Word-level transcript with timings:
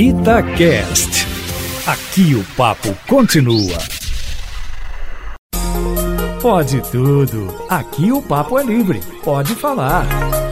Itacast. 0.00 1.26
Aqui 1.84 2.32
o 2.36 2.44
papo 2.56 2.96
continua. 3.08 3.76
Pode 6.40 6.80
tudo. 6.92 7.52
Aqui 7.68 8.12
o 8.12 8.22
papo 8.22 8.60
é 8.60 8.62
livre. 8.62 9.00
Pode 9.24 9.56
falar. 9.56 10.06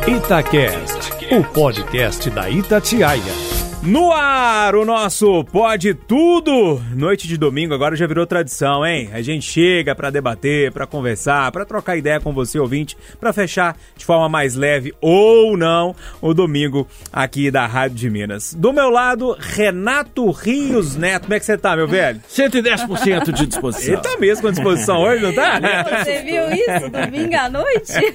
Itacast, 0.04 1.12
o 1.30 1.44
podcast 1.44 2.28
da 2.28 2.50
Itatiaia. 2.50 3.45
No 3.82 4.10
ar, 4.10 4.74
o 4.74 4.84
nosso 4.84 5.44
Pode 5.44 5.94
Tudo. 5.94 6.82
Noite 6.92 7.28
de 7.28 7.36
domingo 7.36 7.72
agora 7.72 7.94
já 7.94 8.04
virou 8.04 8.26
tradição, 8.26 8.84
hein? 8.84 9.10
A 9.12 9.22
gente 9.22 9.48
chega 9.48 9.94
para 9.94 10.10
debater, 10.10 10.72
para 10.72 10.88
conversar, 10.88 11.52
para 11.52 11.64
trocar 11.64 11.96
ideia 11.96 12.18
com 12.18 12.32
você, 12.32 12.58
ouvinte, 12.58 12.96
para 13.20 13.32
fechar 13.32 13.76
de 13.96 14.04
forma 14.04 14.28
mais 14.28 14.56
leve 14.56 14.92
ou 15.00 15.56
não 15.56 15.94
o 16.20 16.34
domingo 16.34 16.88
aqui 17.12 17.48
da 17.48 17.64
Rádio 17.64 17.96
de 17.96 18.10
Minas. 18.10 18.54
Do 18.54 18.72
meu 18.72 18.90
lado, 18.90 19.36
Renato 19.38 20.28
Rios 20.32 20.96
Neto. 20.96 21.22
Como 21.22 21.34
é 21.34 21.38
que 21.38 21.46
você 21.46 21.56
tá, 21.56 21.76
meu 21.76 21.86
velho? 21.86 22.20
110% 22.28 23.30
de 23.32 23.46
disposição. 23.46 23.94
Ele 23.94 24.02
tá 24.02 24.16
mesmo 24.18 24.42
com 24.42 24.50
disposição 24.50 25.00
hoje, 25.00 25.22
não 25.22 25.32
tá? 25.32 25.60
Você 26.02 26.22
viu 26.22 26.42
isso 26.50 26.90
domingo 26.90 27.36
à 27.36 27.48
noite? 27.48 28.12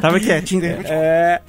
Tava 0.00 0.18
quietinho, 0.18 0.62
né? 0.62 0.78
É. 0.86 1.40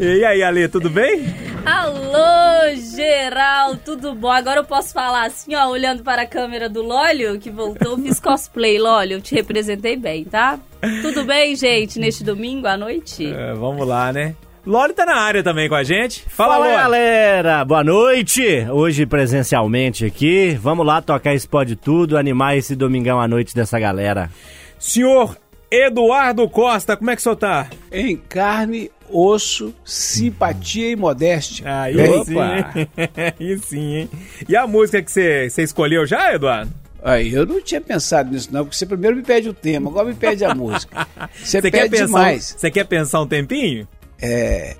E 0.00 0.24
aí, 0.24 0.42
Ale, 0.42 0.66
tudo 0.66 0.90
bem? 0.90 1.32
Alô, 1.64 2.74
geral, 2.78 3.76
tudo 3.76 4.14
bom? 4.14 4.30
Agora 4.30 4.60
eu 4.60 4.64
posso 4.64 4.92
falar 4.92 5.26
assim, 5.26 5.54
ó, 5.54 5.68
olhando 5.68 6.02
para 6.02 6.22
a 6.22 6.26
câmera 6.26 6.68
do 6.68 6.82
Lólio, 6.82 7.38
que 7.38 7.50
voltou, 7.50 7.98
fiz 7.98 8.18
cosplay, 8.20 8.78
Lólio, 8.78 9.16
eu 9.16 9.20
te 9.20 9.34
representei 9.34 9.96
bem, 9.96 10.24
tá? 10.24 10.58
Tudo 11.02 11.24
bem, 11.24 11.54
gente, 11.56 11.98
neste 11.98 12.24
domingo 12.24 12.66
à 12.66 12.76
noite? 12.76 13.26
É, 13.26 13.52
vamos 13.54 13.86
lá, 13.86 14.12
né? 14.12 14.34
Loli 14.66 14.92
tá 14.92 15.06
na 15.06 15.16
área 15.16 15.42
também 15.42 15.68
com 15.68 15.74
a 15.74 15.82
gente. 15.82 16.24
Fala, 16.28 16.54
Fala 16.54 16.68
galera, 16.68 17.64
boa 17.64 17.82
noite. 17.82 18.66
Hoje 18.70 19.06
presencialmente 19.06 20.04
aqui. 20.04 20.58
Vamos 20.60 20.84
lá 20.84 21.00
tocar 21.00 21.32
esse 21.32 21.48
pode 21.48 21.74
tudo, 21.74 22.18
animar 22.18 22.54
esse 22.54 22.76
domingão 22.76 23.18
à 23.18 23.26
noite 23.26 23.54
dessa 23.54 23.78
galera. 23.78 24.30
Senhor 24.78 25.38
Eduardo 25.70 26.48
Costa, 26.48 26.96
como 26.96 27.10
é 27.10 27.14
que 27.14 27.20
o 27.20 27.22
senhor 27.22 27.36
tá? 27.36 27.68
Em 27.90 28.16
carne, 28.16 28.90
osso, 29.10 29.74
simpatia 29.84 30.90
e 30.90 30.96
modéstia. 30.96 31.64
Aí 31.82 31.94
Bem, 31.96 32.24
sim, 32.24 32.38
hein? 32.38 32.88
Aí 33.40 33.58
sim, 33.58 33.94
hein? 33.96 34.10
E 34.48 34.56
a 34.56 34.66
música 34.66 35.02
que 35.02 35.10
você 35.10 35.48
você 35.50 35.62
escolheu 35.62 36.06
já, 36.06 36.34
Eduardo? 36.34 36.72
Aí, 37.00 37.32
eu 37.32 37.46
não 37.46 37.60
tinha 37.62 37.80
pensado 37.80 38.32
nisso 38.32 38.48
não, 38.52 38.64
porque 38.64 38.76
você 38.76 38.84
primeiro 38.84 39.14
me 39.16 39.22
pede 39.22 39.48
o 39.48 39.54
tema, 39.54 39.88
agora 39.88 40.08
me 40.08 40.14
pede 40.14 40.44
a 40.44 40.52
música. 40.52 41.06
Você 41.32 41.60
Você 41.60 41.70
pede 41.70 41.90
pensar, 41.90 42.06
demais. 42.06 42.56
Você 42.58 42.70
quer 42.72 42.84
pensar 42.84 43.20
um 43.20 43.26
tempinho? 43.26 43.86
É, 44.20 44.74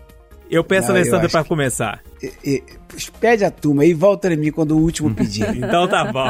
Eu 0.50 0.64
peço 0.64 0.88
Não, 0.88 0.96
a 0.96 0.98
Alessandra 0.98 1.28
que- 1.28 1.48
começar. 1.48 2.02
E- 2.22 2.32
e- 2.44 2.62
pede 3.20 3.44
a 3.44 3.50
turma 3.50 3.82
aí 3.82 3.90
e 3.90 3.94
volta 3.94 4.32
em 4.32 4.36
mim 4.36 4.50
quando 4.50 4.72
o 4.72 4.80
último 4.80 5.14
pedir. 5.14 5.46
Então 5.56 5.86
tá 5.86 6.04
bom. 6.10 6.28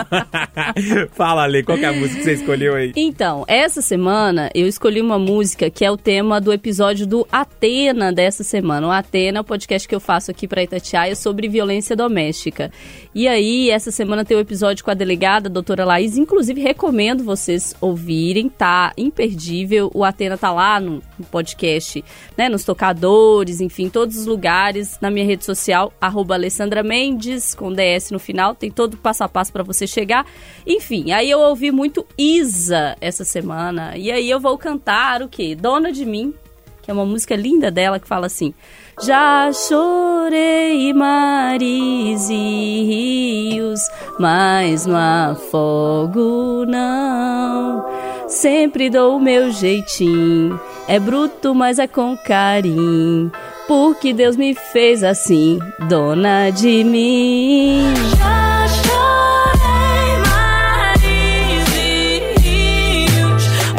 Fala, 1.12 1.44
Ale, 1.44 1.62
qual 1.62 1.78
que 1.78 1.84
é 1.84 1.88
a 1.88 1.92
música 1.92 2.18
que 2.18 2.24
você 2.24 2.32
escolheu 2.34 2.74
aí? 2.74 2.92
Então, 2.96 3.44
essa 3.46 3.80
semana 3.80 4.50
eu 4.54 4.66
escolhi 4.66 5.00
uma 5.00 5.18
música 5.18 5.70
que 5.70 5.84
é 5.84 5.90
o 5.90 5.96
tema 5.96 6.40
do 6.40 6.52
episódio 6.52 7.06
do 7.06 7.26
Atena 7.30 8.12
dessa 8.12 8.42
semana. 8.42 8.88
O 8.88 8.90
Atena 8.90 9.38
é 9.38 9.40
o 9.40 9.44
podcast 9.44 9.86
que 9.86 9.94
eu 9.94 10.00
faço 10.00 10.30
aqui 10.30 10.48
para 10.48 10.62
Itatiaia 10.62 11.14
sobre 11.14 11.48
violência 11.48 11.94
doméstica. 11.94 12.70
E 13.14 13.28
aí, 13.28 13.70
essa 13.70 13.90
semana 13.90 14.24
tem 14.24 14.36
o 14.36 14.40
episódio 14.40 14.84
com 14.84 14.90
a 14.90 14.94
delegada, 14.94 15.48
a 15.48 15.52
doutora 15.52 15.84
Laís. 15.84 16.16
Inclusive, 16.16 16.60
recomendo 16.60 17.22
vocês 17.24 17.74
ouvirem, 17.80 18.48
tá 18.48 18.92
imperdível. 18.96 19.90
O 19.94 20.04
Atena 20.04 20.36
tá 20.36 20.52
lá 20.52 20.80
no, 20.80 21.02
no 21.18 21.24
podcast, 21.30 22.04
né? 22.36 22.48
Nos 22.48 22.64
tocadores, 22.64 23.60
enfim, 23.60 23.88
todos 23.88 24.16
os 24.16 24.26
lugares. 24.26 24.98
Na 25.00 25.10
minha 25.10 25.24
rede 25.26 25.44
social, 25.44 25.77
arroba 26.00 26.34
Alessandra 26.34 26.82
Mendes, 26.82 27.54
com 27.54 27.72
DS 27.72 28.10
no 28.10 28.18
final. 28.18 28.54
Tem 28.54 28.70
todo 28.70 28.94
o 28.94 28.96
passo 28.96 29.24
a 29.24 29.28
passo 29.28 29.52
para 29.52 29.62
você 29.62 29.86
chegar. 29.86 30.26
Enfim, 30.66 31.12
aí 31.12 31.30
eu 31.30 31.40
ouvi 31.40 31.70
muito 31.70 32.06
Isa 32.16 32.96
essa 33.00 33.24
semana. 33.24 33.96
E 33.96 34.10
aí 34.10 34.28
eu 34.28 34.40
vou 34.40 34.56
cantar 34.58 35.22
o 35.22 35.28
quê? 35.28 35.54
Dona 35.54 35.92
de 35.92 36.04
Mim, 36.04 36.34
que 36.82 36.90
é 36.90 36.94
uma 36.94 37.04
música 37.04 37.36
linda 37.36 37.70
dela 37.70 38.00
que 38.00 38.08
fala 38.08 38.26
assim: 38.26 38.54
Já 39.02 39.50
chorei 39.52 40.92
mares 40.94 42.28
e 42.30 43.52
rios, 43.52 43.80
mas 44.18 44.86
não 44.86 45.32
afogo 45.32 46.64
não. 46.66 47.84
Sempre 48.28 48.90
dou 48.90 49.16
o 49.16 49.20
meu 49.20 49.50
jeitinho, 49.50 50.60
é 50.86 50.98
bruto, 50.98 51.54
mas 51.54 51.78
é 51.78 51.86
com 51.86 52.16
carinho. 52.16 53.30
Porque 53.68 54.12
Deus 54.14 54.36
me 54.36 54.54
fez 54.54 55.04
assim, 55.04 55.58
dona 55.88 56.50
de 56.50 56.82
mim. 56.82 57.82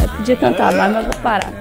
Eu 0.02 0.10
podia 0.18 0.36
cantar 0.36 0.74
mais, 0.76 0.94
mas 0.94 1.06
vou 1.06 1.16
parar. 1.22 1.54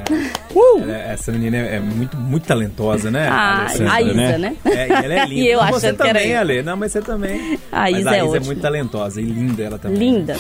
Ela- 0.83 0.97
Essa 1.13 1.33
menina 1.33 1.57
é 1.57 1.77
é 1.77 1.81
muito, 1.81 2.17
muito 2.17 2.47
talentosa, 2.47 3.11
né? 3.11 3.29
Ah, 3.31 3.61
Alessandra, 3.61 3.93
a 3.93 4.03
Isa, 4.03 4.39
né? 4.39 4.57
É, 4.65 4.89
e 4.89 4.93
ela 4.93 5.15
é 5.15 5.27
linda. 5.27 5.41
E 5.43 5.49
eu 5.49 5.67
você 5.67 5.87
era 5.89 5.97
também, 5.97 6.31
eu. 6.31 6.39
Ale. 6.39 6.63
Não, 6.63 6.77
mas 6.77 6.93
você 6.93 7.01
também. 7.01 7.59
A 7.73 7.83
mas 7.83 7.99
Isa 7.99 8.11
a 8.11 8.15
é 8.15 8.17
Isa 8.17 8.27
é 8.27 8.29
ótima. 8.29 8.47
muito 8.47 8.61
talentosa 8.61 9.21
e 9.21 9.25
linda 9.25 9.63
ela 9.63 9.79
também. 9.79 9.99
Linda. 9.99 10.37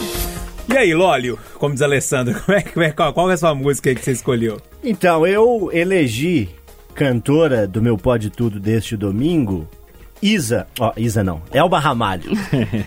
E 0.72 0.76
aí, 0.76 0.93
Lólio, 0.94 1.38
como 1.59 1.72
diz 1.72 1.82
a 1.82 1.87
Alessandra, 1.87 2.34
como 2.44 2.59
é, 2.59 2.62
como 2.62 2.82
é- 2.84 2.91
qual, 2.93 3.12
qual 3.12 3.31
é 3.31 3.34
a 3.34 3.37
sua 3.38 3.55
música 3.55 3.88
aí 3.91 3.94
que 3.97 4.05
você 4.05 4.12
escolheu? 4.12 4.59
Então, 4.84 5.26
eu 5.26 5.70
elegi 5.72 6.50
cantora 6.98 7.64
do 7.64 7.81
meu 7.81 7.97
Pode 7.97 8.28
Tudo 8.28 8.59
deste 8.59 8.97
domingo, 8.97 9.69
Isa. 10.20 10.66
Ó, 10.81 10.92
Isa 10.97 11.22
não, 11.22 11.41
Elba 11.53 11.78
Ramalho. 11.78 12.32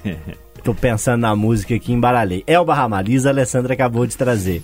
Tô 0.66 0.76
pensando 0.76 1.22
na 1.22 1.34
música 1.34 1.74
aqui, 1.74 1.94
embaralhei. 1.94 2.44
Elba 2.46 2.74
Ramalho, 2.74 3.10
Isa 3.10 3.30
Alessandra 3.30 3.74
acabou 3.74 4.06
de 4.06 4.18
trazer. 4.18 4.64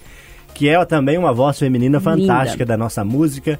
Que 0.53 0.67
é 0.67 0.83
também 0.83 1.17
uma 1.17 1.31
voz 1.31 1.57
feminina 1.57 2.01
fantástica 2.01 2.65
da 2.65 2.75
nossa 2.75 3.05
música. 3.05 3.57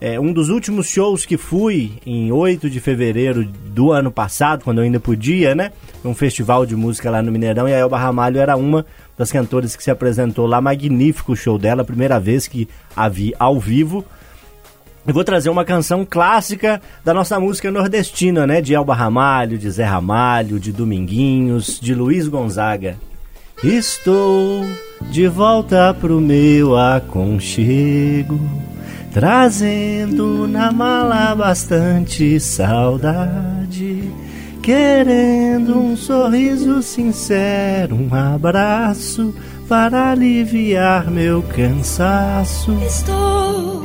É, 0.00 0.20
um 0.20 0.32
dos 0.32 0.50
últimos 0.50 0.86
shows 0.86 1.26
que 1.26 1.36
fui 1.36 1.94
em 2.06 2.30
8 2.30 2.70
de 2.70 2.78
fevereiro 2.78 3.44
do 3.44 3.90
ano 3.90 4.12
passado, 4.12 4.62
quando 4.62 4.78
eu 4.78 4.84
ainda 4.84 5.00
podia, 5.00 5.52
né? 5.52 5.72
Um 6.04 6.14
festival 6.14 6.64
de 6.64 6.76
música 6.76 7.10
lá 7.10 7.20
no 7.20 7.32
Mineirão, 7.32 7.68
e 7.68 7.74
a 7.74 7.78
Elba 7.78 7.98
Ramalho 7.98 8.38
era 8.38 8.56
uma 8.56 8.86
das 9.18 9.32
cantoras 9.32 9.74
que 9.74 9.82
se 9.82 9.90
apresentou 9.90 10.46
lá. 10.46 10.60
Magnífico 10.60 11.32
o 11.32 11.36
show 11.36 11.58
dela, 11.58 11.84
primeira 11.84 12.20
vez 12.20 12.46
que 12.46 12.68
a 12.94 13.08
vi 13.08 13.34
ao 13.36 13.58
vivo. 13.58 14.04
Eu 15.06 15.12
vou 15.12 15.22
trazer 15.22 15.50
uma 15.50 15.66
canção 15.66 16.06
clássica 16.08 16.80
da 17.04 17.12
nossa 17.12 17.38
música 17.38 17.70
nordestina, 17.70 18.46
né? 18.46 18.62
De 18.62 18.74
Elba 18.74 18.94
Ramalho, 18.94 19.58
de 19.58 19.70
Zé 19.70 19.84
Ramalho, 19.84 20.58
de 20.58 20.72
Dominguinhos, 20.72 21.78
de 21.78 21.94
Luiz 21.94 22.26
Gonzaga. 22.26 22.96
Estou 23.62 24.64
de 25.10 25.28
volta 25.28 25.92
pro 25.92 26.20
meu 26.22 26.74
aconchego, 26.76 28.40
trazendo 29.12 30.48
na 30.48 30.72
mala 30.72 31.34
bastante 31.34 32.40
saudade, 32.40 34.10
querendo 34.62 35.78
um 35.78 35.96
sorriso 35.96 36.82
sincero, 36.82 37.94
um 37.94 38.14
abraço 38.14 39.34
para 39.68 40.12
aliviar 40.12 41.10
meu 41.10 41.42
cansaço. 41.42 42.72
Estou 42.86 43.84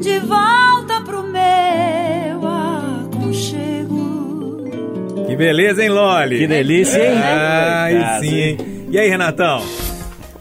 de 0.00 0.18
volta 0.20 1.00
pro 1.04 1.22
meu 1.22 2.46
aconchego. 3.08 4.64
Que 5.26 5.36
beleza, 5.36 5.82
hein, 5.82 5.90
Loli? 5.90 6.38
Que 6.38 6.46
delícia, 6.46 6.98
hein? 6.98 7.18
Ai, 7.22 7.94
Obrigado, 7.94 8.20
sim, 8.20 8.34
hein? 8.36 8.86
E 8.90 8.98
aí, 8.98 9.08
Renatão? 9.08 9.62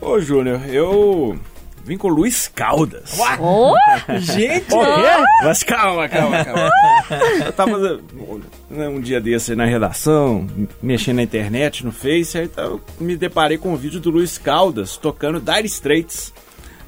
Ô, 0.01 0.19
Júnior, 0.19 0.61
eu 0.69 1.37
vim 1.83 1.97
com 1.97 2.07
o 2.07 2.11
Luiz 2.11 2.47
Caldas. 2.47 3.17
Oh, 3.39 3.73
Gente! 4.19 4.67
Mas 5.43 5.63
calma, 5.63 6.07
calma, 6.07 6.45
calma. 6.45 6.69
Eu 7.45 7.53
tava 7.53 7.99
né, 8.69 8.87
um 8.87 8.99
dia 9.01 9.19
desse 9.19 9.51
aí 9.51 9.57
na 9.57 9.65
redação, 9.65 10.47
mexendo 10.81 11.17
na 11.17 11.23
internet, 11.23 11.83
no 11.85 11.91
Face, 11.91 12.37
aí 12.37 12.49
eu 12.57 12.79
me 12.99 13.15
deparei 13.15 13.57
com 13.57 13.73
um 13.73 13.75
vídeo 13.75 13.99
do 13.99 14.09
Luiz 14.09 14.37
Caldas 14.37 14.97
tocando 14.97 15.39
Dire 15.41 15.65
Straits. 15.65 16.33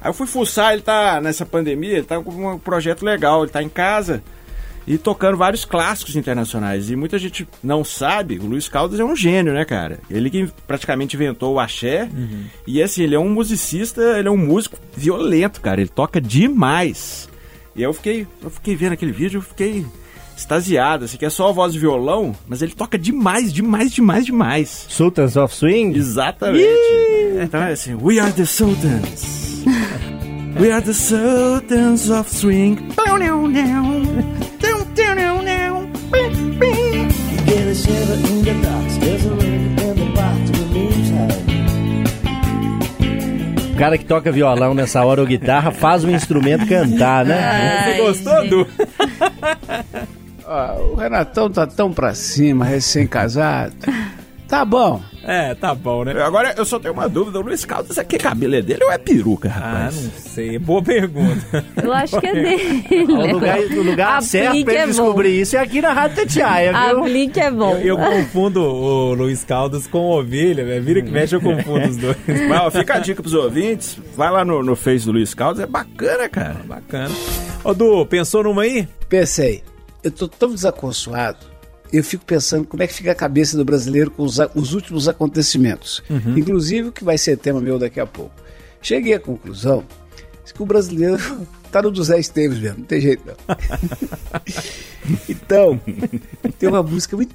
Aí 0.00 0.08
eu 0.08 0.14
fui 0.14 0.26
fuçar, 0.26 0.72
ele 0.72 0.82
tá 0.82 1.20
nessa 1.20 1.44
pandemia, 1.44 1.98
ele 1.98 2.06
tá 2.06 2.20
com 2.20 2.54
um 2.54 2.58
projeto 2.58 3.04
legal, 3.04 3.42
ele 3.42 3.52
tá 3.52 3.62
em 3.62 3.68
casa 3.68 4.22
e 4.86 4.96
tocando 4.98 5.36
vários 5.36 5.64
clássicos 5.64 6.16
internacionais. 6.16 6.90
E 6.90 6.96
muita 6.96 7.18
gente 7.18 7.46
não 7.62 7.84
sabe, 7.84 8.38
o 8.38 8.46
Luiz 8.46 8.68
Caldas 8.68 8.98
é 8.98 9.04
um 9.04 9.14
gênio, 9.14 9.52
né, 9.52 9.64
cara? 9.64 10.00
Ele 10.10 10.30
que 10.30 10.50
praticamente 10.66 11.16
inventou 11.16 11.54
o 11.54 11.60
axé. 11.60 12.08
E 12.66 12.82
assim, 12.82 13.02
ele 13.02 13.14
é 13.14 13.18
um 13.18 13.28
musicista, 13.28 14.18
ele 14.18 14.28
é 14.28 14.30
um 14.30 14.36
músico 14.36 14.78
violento, 14.96 15.60
cara. 15.60 15.80
Ele 15.80 15.90
toca 15.90 16.20
demais. 16.20 17.28
E 17.76 17.82
eu 17.82 17.92
fiquei, 17.92 18.26
eu 18.42 18.50
fiquei 18.50 18.74
vendo 18.74 18.92
aquele 18.92 19.12
vídeo, 19.12 19.38
eu 19.38 19.42
fiquei 19.42 19.86
extasiado, 20.36 21.04
assim, 21.04 21.18
que 21.18 21.26
é 21.26 21.30
só 21.30 21.50
a 21.50 21.52
voz 21.52 21.74
e 21.74 21.78
violão, 21.78 22.34
mas 22.48 22.62
ele 22.62 22.72
toca 22.72 22.98
demais, 22.98 23.52
demais, 23.52 23.92
demais, 23.92 24.24
demais. 24.24 24.86
Sultans 24.88 25.36
of 25.36 25.54
Swing? 25.54 25.96
Exatamente. 25.96 26.66
Então 27.42 27.62
é 27.62 27.72
assim, 27.72 27.94
We 27.94 28.18
are 28.18 28.32
the 28.32 28.46
Sultans. 28.46 29.49
We 30.60 30.72
are 30.72 30.80
the 30.80 30.94
Sultans 30.94 32.10
of 32.10 32.28
Swing. 32.28 32.78
together 37.82 38.14
in 38.14 38.42
the 38.44 38.54
dark. 38.62 38.86
There's 39.00 39.26
a 39.26 39.34
ring 39.34 39.78
in 39.78 39.96
the 39.96 40.06
box 40.14 40.50
with 40.50 40.70
moonshine. 40.72 41.50
O 43.72 43.76
cara 43.78 43.96
que 43.96 44.04
toca 44.04 44.30
violão 44.30 44.74
nessa 44.74 45.02
hora 45.04 45.22
ou 45.22 45.26
guitarra 45.26 45.70
faz 45.70 46.04
o 46.04 46.10
instrumento 46.10 46.66
cantar, 46.66 47.24
né? 47.24 47.94
Você 47.96 48.02
gostou, 48.02 48.48
Du? 48.48 48.66
Ah, 50.52 50.74
o 50.80 50.96
Renatão 50.96 51.48
tá 51.48 51.64
tão 51.64 51.92
pra 51.92 52.12
cima, 52.12 52.64
recém-casado. 52.64 53.72
Tá 54.50 54.64
bom. 54.64 55.00
É, 55.22 55.54
tá 55.54 55.74
bom, 55.76 56.02
né? 56.02 56.20
Agora 56.22 56.52
eu 56.56 56.64
só 56.64 56.78
tenho 56.80 56.92
uma 56.92 57.08
dúvida, 57.08 57.38
o 57.38 57.42
Luiz 57.42 57.64
Caldas 57.64 57.96
aqui 57.98 58.18
cabelo 58.18 58.54
é 58.56 58.60
dele 58.62 58.82
ou 58.82 58.90
é 58.90 58.98
peruca, 58.98 59.48
Ah, 59.48 59.52
rapaz? 59.58 60.02
não 60.02 60.10
sei. 60.10 60.58
Boa 60.58 60.82
pergunta. 60.82 61.64
Eu 61.80 61.92
acho 61.92 62.18
que 62.18 62.26
é 62.26 62.32
dele. 62.34 62.84
O 63.12 63.32
lugar, 63.34 63.58
o 63.60 63.82
lugar 63.82 64.08
Aplique 64.14 64.30
certo 64.30 64.64
pra 64.64 64.72
ele 64.72 64.82
é 64.82 64.86
bom. 64.86 64.90
descobrir 64.92 65.40
isso 65.40 65.56
é 65.56 65.60
aqui 65.60 65.80
na 65.80 65.92
Rádio 65.92 66.16
Tatiaia, 66.16 66.72
viu? 66.72 66.98
Aplique 67.00 67.38
é 67.38 67.50
bom. 67.50 67.76
Eu 67.76 67.96
confundo 67.96 68.60
o 68.62 69.14
Luiz 69.14 69.44
Caldas 69.44 69.86
com 69.86 69.98
ovelha, 70.10 70.64
velho. 70.64 70.82
Vira 70.82 71.02
que 71.02 71.10
mexe, 71.10 71.36
eu 71.36 71.40
confundo 71.40 71.88
os 71.88 71.96
dois. 71.96 72.16
Mas 72.48 72.60
ó, 72.62 72.70
fica 72.72 72.94
a 72.94 72.98
dica 72.98 73.22
pros 73.22 73.34
ouvintes, 73.34 73.98
vai 74.16 74.32
lá 74.32 74.44
no, 74.44 74.62
no 74.64 74.74
Face 74.74 75.04
do 75.06 75.12
Luiz 75.12 75.32
Caldas, 75.32 75.62
é 75.62 75.66
bacana, 75.66 76.28
cara. 76.28 76.56
Bacana. 76.64 77.14
Ô, 77.62 77.72
Du, 77.72 78.04
pensou 78.06 78.42
numa 78.42 78.62
aí? 78.62 78.88
Pensei, 79.08 79.62
eu 80.02 80.10
tô 80.10 80.26
tão 80.26 80.50
desaconsoado. 80.52 81.49
Eu 81.92 82.04
fico 82.04 82.24
pensando 82.24 82.66
como 82.66 82.82
é 82.82 82.86
que 82.86 82.94
fica 82.94 83.12
a 83.12 83.14
cabeça 83.14 83.56
do 83.56 83.64
brasileiro 83.64 84.10
com 84.10 84.22
os, 84.22 84.38
os 84.54 84.74
últimos 84.74 85.08
acontecimentos. 85.08 86.02
Inclusive 86.36 86.88
o 86.88 86.92
que 86.92 87.04
vai 87.04 87.18
ser 87.18 87.36
tema 87.36 87.60
meu 87.60 87.78
daqui 87.78 87.98
a 87.98 88.06
pouco. 88.06 88.32
Cheguei 88.80 89.14
à 89.14 89.20
conclusão 89.20 89.84
que 90.52 90.62
o 90.62 90.66
brasileiro 90.66 91.18
tá 91.72 91.82
no 91.82 91.90
dos 91.90 92.08
Zé 92.08 92.18
Esteves 92.18 92.58
mesmo, 92.58 92.78
não 92.78 92.84
tem 92.84 93.00
jeito 93.00 93.22
não. 93.26 93.56
então, 95.28 95.80
tem 96.58 96.68
uma 96.68 96.82
música 96.82 97.16
muito. 97.16 97.34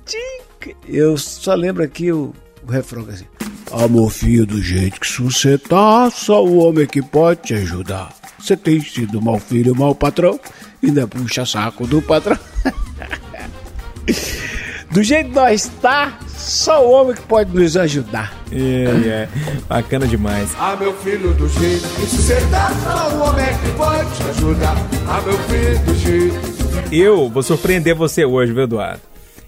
Eu 0.87 1.17
só 1.17 1.53
lembro 1.53 1.83
aqui 1.83 2.11
o, 2.11 2.33
o 2.65 2.71
refrão 2.71 3.05
é 3.09 3.13
assim. 3.13 3.25
Amor 3.71 4.11
filho, 4.11 4.45
do 4.45 4.61
jeito 4.61 4.99
que 4.99 5.21
você 5.21 5.57
tá, 5.57 6.09
só 6.11 6.45
o 6.45 6.57
homem 6.57 6.85
que 6.85 7.01
pode 7.01 7.41
te 7.41 7.53
ajudar. 7.55 8.13
Você 8.39 8.55
tem 8.55 8.79
sido 8.79 9.21
mau 9.21 9.39
filho, 9.39 9.75
mau 9.75 9.95
patrão, 9.95 10.39
ainda 10.83 11.07
puxa 11.07 11.45
saco 11.45 11.87
do 11.87 12.01
patrão. 12.01 12.37
do 14.91 15.03
jeito 15.03 15.29
que 15.29 15.35
nós 15.35 15.69
tá, 15.81 16.17
só 16.27 16.85
o 16.85 16.91
homem 16.91 17.15
que 17.15 17.21
pode 17.23 17.53
nos 17.55 17.75
ajudar. 17.75 18.33
É, 18.51 19.07
é. 19.07 19.29
Bacana 19.67 20.07
demais. 20.07 20.49
Ah, 20.59 20.75
meu 20.75 20.93
filho, 20.93 21.33
do 21.33 21.47
jeito 21.49 21.87
que 21.95 22.05
você 22.05 22.35
tá, 22.51 22.71
só 22.83 23.15
o 23.15 23.21
homem 23.21 23.45
que 23.45 23.71
pode 23.77 24.09
te 24.15 24.23
ajudar. 24.29 24.75
Ah, 25.07 25.21
meu 25.21 25.37
filho, 25.39 25.79
do 25.79 25.95
jeito 25.95 26.35
Eu 26.91 27.29
vou 27.29 27.43
surpreender 27.43 27.95
você 27.95 28.25
hoje, 28.25 28.53
viu, 28.53 28.63
Eduardo? 28.63 29.01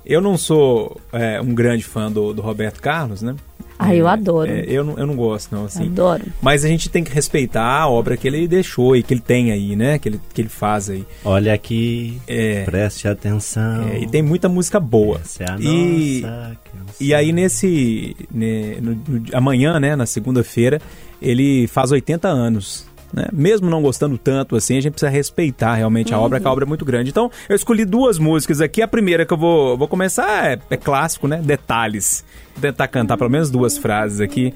Eu 0.06 0.22
não 0.22 0.38
sou 0.38 1.00
é, 1.12 1.40
um 1.42 1.54
grande 1.54 1.84
fã 1.84 2.12
do, 2.12 2.34
do 2.34 2.42
Roberto 2.42 2.82
Carlos, 2.82 3.22
né? 3.22 3.36
Ah, 3.80 3.94
eu 3.94 4.08
adoro. 4.08 4.50
É, 4.50 4.66
eu, 4.68 4.84
não, 4.84 4.98
eu 4.98 5.06
não 5.06 5.16
gosto, 5.16 5.54
não, 5.54 5.66
assim. 5.66 5.86
Adoro. 5.86 6.24
Mas 6.42 6.66
a 6.66 6.68
gente 6.68 6.90
tem 6.90 7.04
que 7.04 7.14
respeitar 7.14 7.64
a 7.82 7.88
obra 7.88 8.18
que 8.18 8.28
ele 8.28 8.48
deixou 8.48 8.96
e 8.96 9.04
que 9.04 9.14
ele 9.14 9.22
tem 9.22 9.52
aí, 9.52 9.76
né? 9.76 10.00
Que 10.00 10.10
ele, 10.10 10.22
que 10.34 10.42
ele 10.42 10.50
faz 10.50 10.90
aí. 10.90 11.06
Olha 11.24 11.54
aqui, 11.54 12.20
É. 12.28 12.64
preste 12.64 13.08
atenção. 13.08 13.88
É, 13.90 14.00
e 14.00 14.08
tem 14.08 14.24
muita 14.24 14.50
música 14.50 14.80
boa. 14.80 15.20
Essa 15.24 15.44
é 15.44 15.52
a 15.52 15.58
e, 15.60 16.22
nossa 16.22 16.58
canção. 16.74 16.96
e 17.00 17.14
aí 17.14 17.32
nesse. 17.32 18.16
né, 18.34 18.78
no- 18.82 18.96
no- 19.08 19.26
amanhã, 19.34 19.80
né, 19.80 19.96
na 19.96 20.08
segunda-feira, 20.08 20.82
ele 21.22 21.68
faz 21.68 21.92
80 21.92 22.28
anos. 22.28 22.87
Né? 23.14 23.26
Mesmo 23.32 23.70
não 23.70 23.82
gostando 23.82 24.18
tanto 24.18 24.56
assim, 24.56 24.78
a 24.78 24.82
gente 24.82 24.94
precisa 24.94 25.10
respeitar 25.10 25.76
realmente 25.76 26.14
a 26.14 26.20
obra, 26.20 26.40
que 26.40 26.48
a 26.48 26.52
obra 26.52 26.66
é 26.66 26.68
muito 26.68 26.86
grande. 26.86 27.10
Então, 27.10 27.32
eu 27.48 27.56
escolhi 27.56 27.86
duas 27.86 28.20
músicas 28.20 28.62
aqui. 28.62 28.82
A 28.82 28.88
primeira 28.88 29.26
que 29.26 29.34
eu 29.34 29.38
vou, 29.38 29.78
vou 29.78 29.88
começar 29.88 30.52
é, 30.52 30.60
é 30.70 30.78
clássico, 30.78 31.28
né? 31.28 31.42
Detalhes. 31.44 32.24
Vou 32.54 32.62
tentar 32.62 32.88
cantar 32.88 33.18
pelo 33.18 33.30
menos 33.30 33.50
duas 33.50 33.78
frases 33.78 34.20
aqui. 34.20 34.54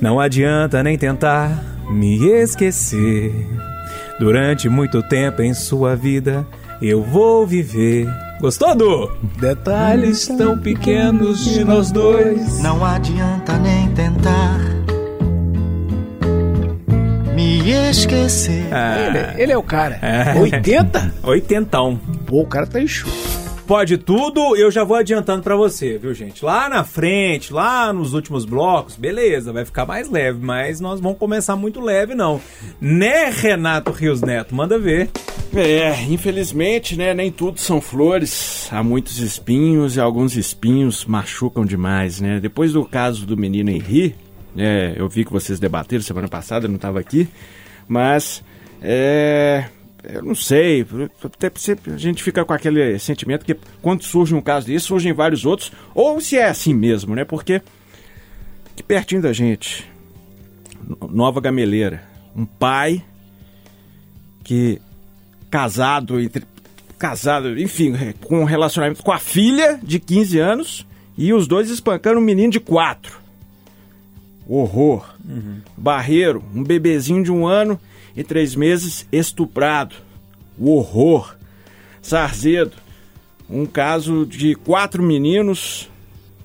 Não 0.00 0.20
adianta 0.20 0.82
nem 0.82 0.98
tentar 0.98 1.62
me 1.90 2.16
esquecer. 2.42 3.32
Durante 4.18 4.68
muito 4.68 5.02
tempo 5.02 5.42
em 5.42 5.54
sua 5.54 5.94
vida, 5.94 6.46
eu 6.80 7.02
vou 7.02 7.46
viver. 7.46 8.08
Gostou, 8.40 8.74
Du? 8.74 9.10
Detalhes 9.38 10.26
tão 10.26 10.58
pequenos 10.58 11.44
de 11.44 11.64
nós 11.64 11.90
dois. 11.90 12.60
Não 12.62 12.84
adianta 12.84 13.58
nem 13.58 13.88
tentar 13.92 14.75
me 17.62 17.90
esquecer. 17.90 18.66
Ele, 19.06 19.42
ele 19.42 19.52
é 19.52 19.58
o 19.58 19.62
cara. 19.62 19.98
É. 20.02 20.38
80? 20.38 21.14
Oitentão. 21.24 22.00
Pô, 22.26 22.42
o 22.42 22.46
cara 22.46 22.66
tá 22.66 22.80
enxuto. 22.80 23.46
Pode 23.66 23.98
tudo, 23.98 24.54
eu 24.54 24.70
já 24.70 24.84
vou 24.84 24.96
adiantando 24.96 25.42
pra 25.42 25.56
você, 25.56 25.98
viu, 25.98 26.14
gente? 26.14 26.44
Lá 26.44 26.68
na 26.68 26.84
frente, 26.84 27.52
lá 27.52 27.92
nos 27.92 28.14
últimos 28.14 28.44
blocos, 28.44 28.94
beleza, 28.94 29.52
vai 29.52 29.64
ficar 29.64 29.84
mais 29.84 30.08
leve, 30.08 30.38
mas 30.40 30.80
nós 30.80 31.00
vamos 31.00 31.18
começar 31.18 31.56
muito 31.56 31.80
leve, 31.80 32.14
não. 32.14 32.40
Né, 32.80 33.28
Renato 33.28 33.90
Rios 33.90 34.20
Neto? 34.20 34.54
Manda 34.54 34.78
ver. 34.78 35.10
É, 35.52 36.00
infelizmente, 36.04 36.96
né, 36.96 37.12
nem 37.12 37.32
tudo 37.32 37.58
são 37.58 37.80
flores. 37.80 38.68
Há 38.70 38.84
muitos 38.84 39.18
espinhos 39.18 39.96
e 39.96 40.00
alguns 40.00 40.36
espinhos 40.36 41.04
machucam 41.04 41.64
demais, 41.64 42.20
né? 42.20 42.38
Depois 42.38 42.72
do 42.72 42.84
caso 42.84 43.26
do 43.26 43.36
menino 43.36 43.70
Henri, 43.70 44.14
é, 44.56 44.94
eu 44.96 45.08
vi 45.08 45.24
que 45.24 45.32
vocês 45.32 45.58
debateram 45.58 46.02
semana 46.02 46.28
passada, 46.28 46.66
eu 46.66 46.68
não 46.68 46.76
estava 46.76 46.98
aqui, 46.98 47.28
mas 47.86 48.42
é, 48.80 49.66
eu 50.04 50.22
não 50.22 50.34
sei, 50.34 50.86
até 51.22 51.50
a 51.92 51.96
gente 51.96 52.22
fica 52.22 52.44
com 52.44 52.52
aquele 52.52 52.98
sentimento 52.98 53.44
que 53.44 53.56
quando 53.82 54.04
surge 54.04 54.34
um 54.34 54.40
caso 54.40 54.66
desse, 54.66 54.86
surgem 54.86 55.12
vários 55.12 55.44
outros, 55.44 55.72
ou 55.94 56.20
se 56.20 56.36
é 56.36 56.48
assim 56.48 56.74
mesmo, 56.74 57.14
né? 57.14 57.24
Porque 57.24 57.60
que 58.74 58.82
pertinho 58.82 59.22
da 59.22 59.32
gente, 59.32 59.90
Nova 61.10 61.40
Gameleira, 61.40 62.02
um 62.34 62.44
pai 62.44 63.02
que 64.44 64.80
casado 65.50 66.20
entre 66.20 66.44
casado, 66.98 67.58
enfim, 67.58 67.94
com 68.22 68.40
um 68.40 68.44
relacionamento 68.44 69.02
com 69.02 69.12
a 69.12 69.18
filha 69.18 69.78
de 69.82 69.98
15 69.98 70.38
anos 70.38 70.86
e 71.16 71.32
os 71.32 71.46
dois 71.46 71.70
espancando 71.70 72.18
um 72.18 72.22
menino 72.22 72.52
de 72.52 72.60
4. 72.60 73.25
Horror. 74.48 75.14
Barreiro, 75.76 76.42
um 76.54 76.62
bebezinho 76.62 77.24
de 77.24 77.32
um 77.32 77.46
ano 77.46 77.78
e 78.16 78.22
três 78.22 78.54
meses 78.54 79.06
estuprado. 79.10 79.94
O 80.58 80.70
horror. 80.70 81.34
Sarzedo, 82.00 82.76
um 83.50 83.66
caso 83.66 84.24
de 84.24 84.54
quatro 84.54 85.02
meninos 85.02 85.90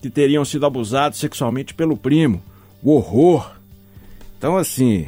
que 0.01 0.09
teriam 0.09 0.44
sido 0.44 0.65
abusados 0.65 1.19
sexualmente 1.19 1.73
pelo 1.73 1.95
primo. 1.95 2.42
O 2.81 2.95
horror. 2.95 3.56
Então, 4.37 4.57
assim, 4.57 5.07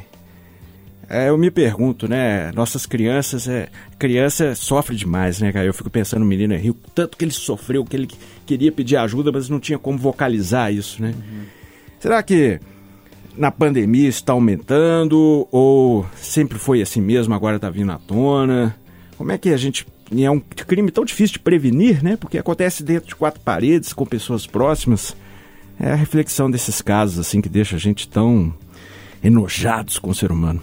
é, 1.10 1.30
eu 1.30 1.38
me 1.38 1.50
pergunto, 1.50 2.08
né? 2.08 2.52
Nossas 2.54 2.86
crianças, 2.86 3.48
é, 3.48 3.68
criança 3.98 4.56
sofre 4.56 4.96
demais, 4.96 5.40
né, 5.40 5.52
cara? 5.52 5.66
Eu 5.66 5.74
fico 5.74 5.90
pensando 5.90 6.20
no 6.20 6.26
menino 6.26 6.54
Henrique, 6.54 6.80
tanto 6.94 7.18
que 7.18 7.26
ele 7.26 7.32
sofreu, 7.32 7.84
que 7.84 7.96
ele 7.96 8.10
queria 8.46 8.72
pedir 8.72 8.98
ajuda, 8.98 9.32
mas 9.32 9.50
não 9.50 9.60
tinha 9.60 9.80
como 9.80 9.98
vocalizar 9.98 10.72
isso, 10.72 11.02
né? 11.02 11.14
Será 12.00 12.22
que 12.22 12.60
na 13.38 13.52
pandemia 13.52 14.08
está 14.08 14.34
aumentando 14.34 15.48
ou 15.52 16.06
sempre 16.16 16.58
foi 16.60 16.82
assim 16.82 17.02
mesmo, 17.02 17.34
agora 17.34 17.56
está 17.56 17.70
vindo 17.70 17.92
à 17.92 17.98
tona? 17.98 18.76
Como 19.18 19.32
é 19.32 19.38
que 19.38 19.50
a 19.50 19.58
gente. 19.58 19.86
É 20.16 20.30
um 20.30 20.40
crime 20.40 20.92
tão 20.92 21.04
difícil 21.04 21.34
de 21.34 21.40
prevenir, 21.40 22.04
né? 22.04 22.16
Porque 22.16 22.38
acontece 22.38 22.84
dentro 22.84 23.10
de 23.10 23.16
quatro 23.16 23.42
paredes, 23.42 23.94
com 23.94 24.06
pessoas 24.06 24.46
próximas. 24.46 25.16
É 25.80 25.92
a 25.92 25.96
reflexão 25.96 26.52
desses 26.52 26.82
casos, 26.82 27.18
assim, 27.18 27.42
que 27.42 27.50
deixa 27.50 27.78
a 27.78 27.80
gente 27.80 28.08
tão 28.08 28.54
enojados 29.24 29.98
com 29.98 30.12
o 30.12 30.16
ser 30.16 30.32
humano. 30.32 30.62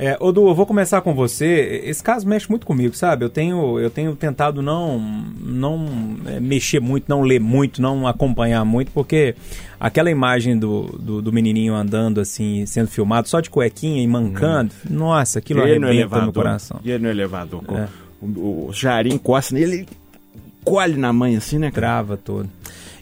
É, 0.00 0.16
Odu, 0.20 0.46
eu 0.48 0.54
vou 0.54 0.64
começar 0.64 1.00
com 1.00 1.12
você. 1.12 1.80
Esse 1.84 2.00
caso 2.04 2.26
mexe 2.28 2.48
muito 2.48 2.64
comigo, 2.64 2.94
sabe? 2.94 3.24
Eu 3.24 3.28
tenho, 3.28 3.80
eu 3.80 3.90
tenho 3.90 4.14
tentado 4.14 4.62
não, 4.62 4.96
não 5.40 6.16
é, 6.24 6.38
mexer 6.38 6.78
muito, 6.78 7.06
não 7.08 7.22
ler 7.22 7.40
muito, 7.40 7.82
não 7.82 8.06
acompanhar 8.06 8.64
muito, 8.64 8.92
porque 8.92 9.34
aquela 9.80 10.08
imagem 10.08 10.56
do, 10.56 10.84
do, 11.00 11.20
do 11.20 11.32
menininho 11.32 11.74
andando 11.74 12.20
assim, 12.20 12.64
sendo 12.64 12.86
filmado, 12.86 13.28
só 13.28 13.40
de 13.40 13.50
cuequinha 13.50 14.00
e 14.00 14.06
mancando, 14.06 14.72
nossa, 14.88 15.40
aquilo 15.40 15.58
E 15.58 15.62
no 15.62 15.66
arrebenta 15.66 15.86
meu 15.86 15.94
elevador. 15.94 16.32
coração. 16.32 16.80
E 16.84 16.90
ele 16.92 17.02
no 17.02 17.10
elevador. 17.10 17.64
É. 17.68 17.88
O, 18.22 18.68
o 18.68 18.72
Jarim 18.72 19.14
encosta 19.14 19.52
nele, 19.52 19.74
ele 19.78 19.88
colhe 20.62 20.96
na 20.96 21.12
mãe 21.12 21.36
assim, 21.36 21.58
né, 21.58 21.72
cara? 21.72 21.86
Trava 21.88 22.16
todo. 22.16 22.48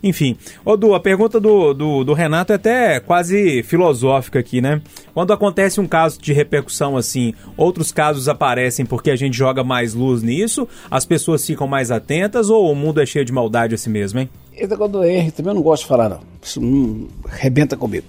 Enfim, 0.03 0.37
Odu, 0.65 0.95
a 0.95 1.01
pergunta 1.01 1.41
do, 1.41 1.73
do, 1.73 2.05
do 2.05 2.13
Renato 2.13 2.53
é 2.53 2.57
até 2.57 3.01
quase 3.01 3.63
filosófica 3.63 4.39
aqui, 4.39 4.61
né? 4.61 4.81
Quando 5.15 5.33
acontece 5.33 5.81
um 5.81 5.87
caso 5.87 6.21
de 6.21 6.33
repercussão 6.33 6.97
assim, 6.97 7.35
outros 7.57 7.93
casos 7.93 8.29
aparecem 8.29 8.85
porque 8.85 9.11
a 9.11 9.17
gente 9.17 9.37
joga 9.37 9.65
mais 9.65 9.95
luz 9.95 10.23
nisso, 10.23 10.69
as 10.91 11.05
pessoas 11.05 11.45
ficam 11.47 11.67
mais 11.67 11.91
atentas 11.91 12.51
ou 12.51 12.71
o 12.71 12.75
mundo 12.75 13.01
é 13.01 13.07
cheio 13.07 13.25
de 13.25 13.33
maldade 13.33 13.75
assim 13.75 13.91
mesmo, 13.91 14.21
hein? 14.21 14.29
Esse 14.53 14.69
negócio 14.69 14.93
do 14.93 15.03
R 15.03 15.31
também 15.31 15.51
eu 15.51 15.55
não 15.55 15.63
gosto 15.63 15.83
de 15.83 15.89
falar, 15.89 16.09
não. 16.09 16.21
Isso 16.43 16.61
não 16.61 17.09
rebenta 17.29 17.77
comigo. 17.77 18.07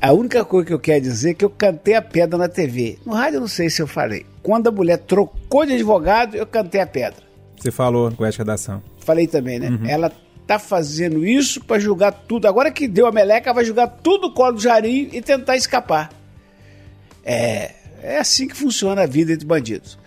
A 0.00 0.12
única 0.12 0.44
coisa 0.44 0.66
que 0.66 0.72
eu 0.72 0.80
quero 0.80 1.00
dizer 1.00 1.30
é 1.30 1.34
que 1.34 1.44
eu 1.44 1.50
cantei 1.50 1.94
a 1.94 2.02
pedra 2.02 2.36
na 2.36 2.48
TV. 2.48 2.98
No 3.06 3.12
rádio 3.12 3.36
eu 3.36 3.40
não 3.40 3.48
sei 3.48 3.70
se 3.70 3.80
eu 3.80 3.86
falei. 3.86 4.26
Quando 4.42 4.66
a 4.66 4.72
mulher 4.72 4.98
trocou 4.98 5.64
de 5.64 5.74
advogado, 5.74 6.34
eu 6.34 6.44
cantei 6.44 6.80
a 6.80 6.86
pedra. 6.86 7.22
Você 7.56 7.70
falou 7.70 8.10
com 8.10 8.26
essa 8.26 8.38
redação. 8.38 8.82
Falei 8.98 9.28
também, 9.28 9.60
né? 9.60 9.78
Ela 9.86 10.10
tá 10.46 10.58
fazendo 10.58 11.24
isso 11.24 11.62
para 11.62 11.78
julgar 11.78 12.12
tudo. 12.12 12.46
Agora 12.46 12.70
que 12.70 12.88
deu 12.88 13.06
a 13.06 13.12
meleca, 13.12 13.52
vai 13.52 13.64
julgar 13.64 13.88
tudo 13.88 14.28
o 14.28 14.32
colo 14.32 14.52
do 14.52 14.60
Jarim 14.60 15.08
e 15.12 15.22
tentar 15.22 15.56
escapar. 15.56 16.10
É, 17.24 17.72
é 18.02 18.18
assim 18.18 18.48
que 18.48 18.56
funciona 18.56 19.02
a 19.02 19.06
vida 19.06 19.32
entre 19.32 19.46
bandidos. 19.46 19.98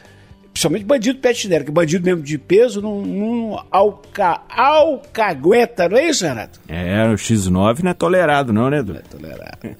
Principalmente 0.51 0.85
bandido 0.85 1.19
pet 1.19 1.37
chinelo, 1.37 1.65
que 1.65 1.71
bandido 1.71 2.05
mesmo 2.05 2.23
de 2.23 2.37
peso 2.37 2.81
não, 2.81 3.01
não 3.01 3.65
alca, 3.69 4.41
alcagueta, 4.49 5.89
não 5.89 5.97
é 5.97 6.07
isso, 6.07 6.23
Renato? 6.23 6.61
É, 6.67 7.05
o 7.09 7.15
X9 7.15 7.83
não 7.83 7.91
é 7.91 7.93
tolerado 7.93 8.53
não, 8.53 8.69
né, 8.69 8.79
Edu? 8.79 8.93
Não 8.93 8.99
é 8.99 9.03
tolerado. 9.03 9.77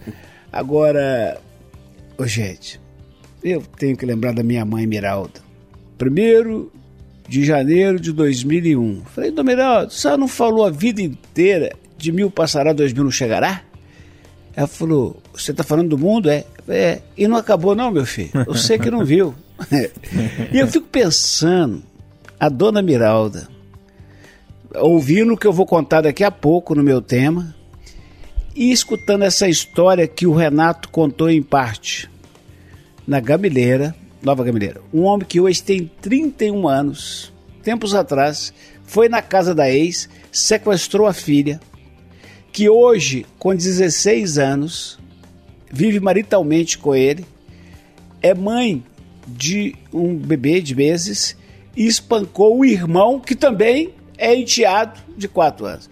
Agora, 0.51 1.39
ô 2.17 2.27
gente, 2.27 2.81
eu 3.41 3.61
tenho 3.77 3.95
que 3.95 4.05
lembrar 4.05 4.33
da 4.33 4.43
minha 4.43 4.65
mãe 4.65 4.85
Miralda. 4.85 5.39
Primeiro 5.97 6.69
de 7.27 7.43
janeiro 7.43 7.99
de 7.99 8.11
2001. 8.11 9.03
Falei, 9.05 9.31
Dom 9.31 9.43
Miralda, 9.43 9.89
você 9.89 10.15
não 10.15 10.27
falou 10.27 10.65
a 10.65 10.69
vida 10.69 11.01
inteira 11.01 11.71
de 11.97 12.11
mil 12.11 12.29
passará, 12.29 12.73
dois 12.73 12.93
mil 12.93 13.03
não 13.03 13.11
chegará? 13.11 13.61
Ela 14.55 14.67
falou, 14.67 15.21
você 15.33 15.53
tá 15.53 15.63
falando 15.63 15.89
do 15.89 15.97
mundo? 15.97 16.29
É. 16.29 16.45
É, 16.67 17.01
e 17.15 17.27
não 17.27 17.37
acabou 17.37 17.75
não, 17.75 17.91
meu 17.91 18.05
filho. 18.05 18.31
Eu 18.47 18.55
sei 18.55 18.79
que 18.79 18.89
não 18.89 19.05
viu. 19.05 19.35
e 20.51 20.57
eu 20.57 20.67
fico 20.67 20.87
pensando, 20.87 21.83
a 22.39 22.49
dona 22.49 22.81
Miralda, 22.81 23.47
ouvindo 24.75 25.33
o 25.33 25.37
que 25.37 25.45
eu 25.45 25.53
vou 25.53 25.65
contar 25.65 26.01
daqui 26.01 26.23
a 26.23 26.31
pouco 26.31 26.73
no 26.73 26.83
meu 26.83 27.01
tema, 27.01 27.55
e 28.55 28.71
escutando 28.71 29.23
essa 29.23 29.47
história 29.47 30.07
que 30.07 30.25
o 30.25 30.33
Renato 30.33 30.89
contou 30.89 31.29
em 31.29 31.41
parte 31.41 32.09
na 33.05 33.19
Gamileira, 33.19 33.93
Nova 34.25 34.43
Gamileira. 34.43 34.81
Um 34.91 35.03
homem 35.03 35.25
que 35.25 35.39
hoje 35.39 35.61
tem 35.61 35.89
31 36.01 36.67
anos, 36.67 37.31
tempos 37.61 37.93
atrás, 37.93 38.51
foi 38.83 39.07
na 39.07 39.21
casa 39.21 39.53
da 39.53 39.69
ex, 39.69 40.09
sequestrou 40.31 41.05
a 41.05 41.13
filha, 41.13 41.59
que 42.51 42.67
hoje, 42.67 43.25
com 43.37 43.55
16 43.55 44.39
anos, 44.39 44.97
vive 45.71 45.99
maritalmente 45.99 46.77
com 46.77 46.95
ele, 46.95 47.23
é 48.21 48.33
mãe 48.33 48.83
de 49.27 49.75
um 49.93 50.15
bebê 50.15 50.59
de 50.59 50.73
meses 50.73 51.37
e 51.75 51.85
espancou 51.85 52.57
o 52.57 52.65
irmão, 52.65 53.19
que 53.19 53.35
também 53.35 53.93
é 54.17 54.35
enteado 54.35 54.99
de 55.15 55.27
4 55.27 55.65
anos. 55.65 55.89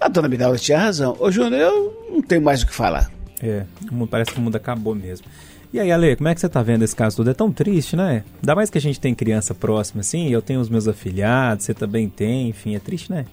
A 0.00 0.08
dona 0.08 0.28
Miralda 0.28 0.58
tinha 0.58 0.78
razão. 0.78 1.16
Ô, 1.20 1.30
Júnior, 1.30 1.60
eu 1.60 2.08
não 2.10 2.22
tenho 2.22 2.42
mais 2.42 2.62
o 2.62 2.66
que 2.66 2.74
falar. 2.74 3.10
É, 3.42 3.64
parece 4.10 4.32
que 4.32 4.38
o 4.38 4.42
mundo 4.42 4.56
acabou 4.56 4.94
mesmo. 4.94 5.26
E 5.72 5.78
aí, 5.78 5.92
Ale, 5.92 6.16
como 6.16 6.28
é 6.28 6.34
que 6.34 6.40
você 6.40 6.48
tá 6.48 6.62
vendo 6.62 6.82
esse 6.82 6.96
caso 6.96 7.18
todo? 7.18 7.28
É 7.28 7.34
tão 7.34 7.52
triste, 7.52 7.94
né? 7.94 8.24
Ainda 8.42 8.54
mais 8.54 8.70
que 8.70 8.78
a 8.78 8.80
gente 8.80 8.98
tem 8.98 9.14
criança 9.14 9.54
próxima, 9.54 10.00
assim, 10.00 10.28
eu 10.28 10.40
tenho 10.40 10.60
os 10.60 10.68
meus 10.70 10.88
afilhados, 10.88 11.66
você 11.66 11.74
também 11.74 12.08
tem, 12.08 12.48
enfim, 12.48 12.74
é 12.74 12.78
triste, 12.78 13.10
né? 13.10 13.26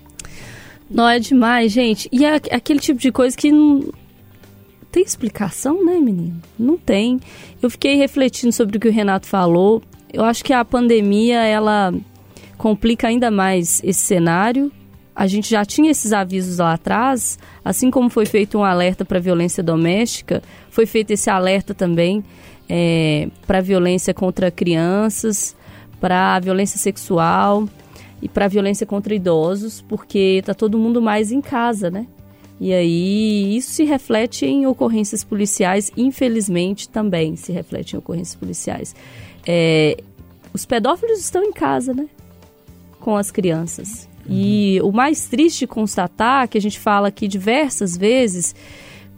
Não, 0.89 1.07
é 1.07 1.17
demais, 1.17 1.71
gente. 1.71 2.09
E 2.11 2.25
é 2.25 2.35
aquele 2.51 2.79
tipo 2.79 2.99
de 2.99 3.11
coisa 3.11 3.35
que 3.35 3.51
não 3.51 3.89
tem 4.91 5.03
explicação, 5.03 5.83
né, 5.83 5.97
menino? 5.97 6.41
Não 6.59 6.77
tem. 6.77 7.19
Eu 7.61 7.69
fiquei 7.69 7.95
refletindo 7.95 8.51
sobre 8.51 8.77
o 8.77 8.79
que 8.79 8.87
o 8.87 8.91
Renato 8.91 9.27
falou. 9.27 9.81
Eu 10.11 10.23
acho 10.23 10.43
que 10.43 10.53
a 10.53 10.63
pandemia, 10.63 11.41
ela 11.41 11.93
complica 12.57 13.07
ainda 13.07 13.31
mais 13.31 13.81
esse 13.83 14.01
cenário. 14.01 14.71
A 15.15 15.27
gente 15.27 15.49
já 15.49 15.63
tinha 15.63 15.91
esses 15.91 16.11
avisos 16.11 16.57
lá 16.57 16.73
atrás, 16.73 17.39
assim 17.63 17.89
como 17.89 18.09
foi 18.09 18.25
feito 18.25 18.57
um 18.57 18.63
alerta 18.63 19.05
para 19.05 19.17
violência 19.17 19.63
doméstica, 19.63 20.43
foi 20.69 20.85
feito 20.85 21.11
esse 21.11 21.29
alerta 21.29 21.73
também 21.73 22.21
é, 22.67 23.29
para 23.47 23.61
violência 23.61 24.13
contra 24.13 24.51
crianças, 24.51 25.55
para 26.01 26.37
violência 26.39 26.77
sexual 26.77 27.67
e 28.21 28.27
para 28.27 28.49
violência 28.49 28.85
contra 28.85 29.15
idosos, 29.15 29.81
porque 29.87 30.43
tá 30.45 30.53
todo 30.53 30.77
mundo 30.77 31.01
mais 31.01 31.31
em 31.31 31.39
casa, 31.39 31.89
né? 31.89 32.05
E 32.59 32.73
aí 32.73 33.57
isso 33.57 33.71
se 33.71 33.83
reflete 33.83 34.45
em 34.45 34.65
ocorrências 34.65 35.23
policiais, 35.23 35.91
infelizmente 35.95 36.87
também 36.89 37.35
se 37.35 37.51
reflete 37.51 37.95
em 37.95 37.99
ocorrências 37.99 38.35
policiais. 38.35 38.95
É, 39.47 39.97
os 40.53 40.65
pedófilos 40.65 41.19
estão 41.19 41.43
em 41.43 41.51
casa, 41.51 41.93
né? 41.93 42.07
Com 42.99 43.15
as 43.15 43.29
crianças. 43.29 44.07
E 44.27 44.79
o 44.83 44.91
mais 44.91 45.27
triste 45.27 45.67
constatar, 45.67 46.47
que 46.47 46.57
a 46.57 46.61
gente 46.61 46.79
fala 46.79 47.09
aqui 47.09 47.27
diversas 47.27 47.95
vezes, 47.95 48.55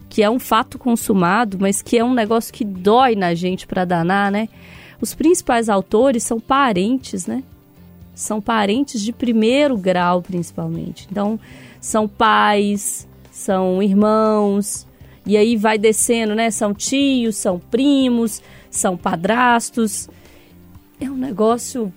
que 0.10 0.22
é 0.22 0.30
um 0.30 0.40
fato 0.40 0.78
consumado, 0.78 1.58
mas 1.60 1.82
que 1.82 1.98
é 1.98 2.04
um 2.04 2.14
negócio 2.14 2.54
que 2.54 2.66
dói 2.66 3.16
na 3.16 3.34
gente 3.34 3.66
para 3.68 3.86
danar, 3.86 4.32
né? 4.32 4.50
Os 5.00 5.14
principais 5.14 5.70
autores 5.70 6.24
são 6.24 6.40
parentes, 6.40 7.28
né? 7.28 7.44
São 8.16 8.42
parentes 8.42 9.02
de 9.02 9.14
primeiro 9.14 9.78
grau, 9.78 10.22
principalmente. 10.22 11.08
Então, 11.10 11.40
são 11.80 12.08
pais, 12.08 13.08
são 13.32 13.82
irmãos, 13.84 14.88
e 15.26 15.38
aí 15.38 15.56
vai 15.56 15.78
descendo, 15.78 16.34
né? 16.34 16.50
São 16.50 16.74
tios, 16.74 17.36
são 17.36 17.60
primos, 17.60 18.42
são 18.72 18.98
padrastos. 18.98 20.10
É 21.00 21.10
um 21.12 21.18
negócio 21.18 21.94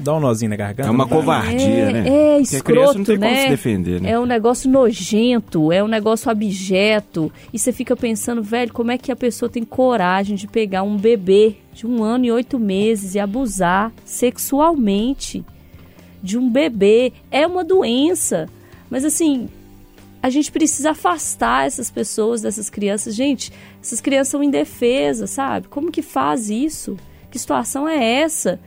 Dá 0.00 0.14
um 0.14 0.20
nozinho 0.20 0.50
na 0.50 0.56
garganta. 0.56 0.88
É 0.88 0.90
uma 0.90 1.06
covardia, 1.06 1.58
é, 1.58 1.92
né? 1.92 2.08
É 2.08 2.40
escroto, 2.40 2.98
não 2.98 3.04
tem 3.04 3.18
né? 3.18 3.28
como 3.28 3.42
se 3.42 3.48
defender, 3.48 4.00
né? 4.00 4.10
É 4.10 4.18
um 4.18 4.26
negócio 4.26 4.70
nojento, 4.70 5.70
é 5.70 5.82
um 5.82 5.88
negócio 5.88 6.30
abjeto. 6.30 7.30
E 7.52 7.58
você 7.58 7.72
fica 7.72 7.94
pensando, 7.96 8.42
velho, 8.42 8.72
como 8.72 8.90
é 8.90 8.98
que 8.98 9.12
a 9.12 9.16
pessoa 9.16 9.48
tem 9.48 9.64
coragem 9.64 10.36
de 10.36 10.46
pegar 10.46 10.82
um 10.82 10.96
bebê 10.96 11.56
de 11.72 11.86
um 11.86 12.02
ano 12.02 12.24
e 12.24 12.32
oito 12.32 12.58
meses 12.58 13.14
e 13.14 13.18
abusar 13.18 13.92
sexualmente 14.04 15.44
de 16.22 16.38
um 16.38 16.50
bebê? 16.50 17.12
É 17.30 17.46
uma 17.46 17.64
doença. 17.64 18.48
Mas 18.88 19.04
assim, 19.04 19.48
a 20.22 20.28
gente 20.28 20.52
precisa 20.52 20.90
afastar 20.90 21.66
essas 21.66 21.90
pessoas, 21.90 22.42
dessas 22.42 22.68
crianças. 22.68 23.14
Gente, 23.14 23.52
essas 23.80 24.00
crianças 24.00 24.28
são 24.28 24.42
indefesas, 24.42 25.30
sabe? 25.30 25.68
Como 25.68 25.90
que 25.90 26.02
faz 26.02 26.50
isso? 26.50 26.96
Que 27.30 27.38
situação 27.38 27.88
é 27.88 28.20
essa? 28.20 28.60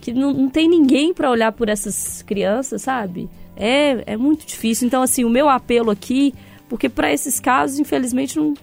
Que 0.00 0.12
não, 0.12 0.32
não 0.32 0.48
tem 0.48 0.68
ninguém 0.68 1.12
para 1.12 1.30
olhar 1.30 1.52
por 1.52 1.68
essas 1.68 2.22
crianças, 2.22 2.82
sabe? 2.82 3.28
É, 3.56 4.12
é 4.12 4.16
muito 4.16 4.46
difícil. 4.46 4.86
Então, 4.86 5.02
assim, 5.02 5.24
o 5.24 5.30
meu 5.30 5.48
apelo 5.48 5.90
aqui, 5.90 6.34
porque 6.68 6.88
para 6.88 7.12
esses 7.12 7.40
casos, 7.40 7.78
infelizmente, 7.78 8.36
não. 8.36 8.54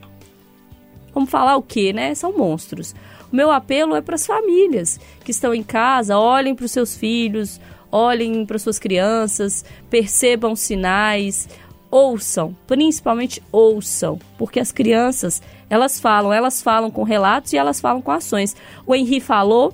Vamos 1.14 1.30
falar 1.30 1.56
o 1.58 1.62
quê, 1.62 1.94
né? 1.94 2.14
São 2.16 2.38
monstros. 2.38 2.96
O 3.32 3.36
meu 3.36 3.52
apelo 3.52 3.96
é 3.96 4.02
para 4.02 4.16
as 4.16 4.26
famílias 4.26 5.00
que 5.24 5.32
estão 5.32 5.54
em 5.54 5.64
casa, 5.64 6.18
olhem 6.18 6.54
para 6.54 6.66
os 6.66 6.72
seus 6.72 6.96
filhos, 6.96 7.60
olhem 7.92 8.46
para 8.46 8.60
suas 8.60 8.80
crianças, 8.80 9.66
percebam 9.90 10.56
sinais, 10.56 11.48
ouçam, 11.90 12.56
principalmente 12.66 13.42
ouçam, 13.52 14.20
porque 14.36 14.60
as 14.60 14.72
crianças, 14.72 15.44
elas 15.70 16.00
falam, 16.00 16.34
elas 16.34 16.60
falam 16.60 16.90
com 16.90 17.04
relatos 17.04 17.54
e 17.54 17.58
elas 17.58 17.80
falam 17.80 18.02
com 18.02 18.12
ações. 18.12 18.56
O 18.86 18.96
Henri 18.96 19.20
falou, 19.20 19.72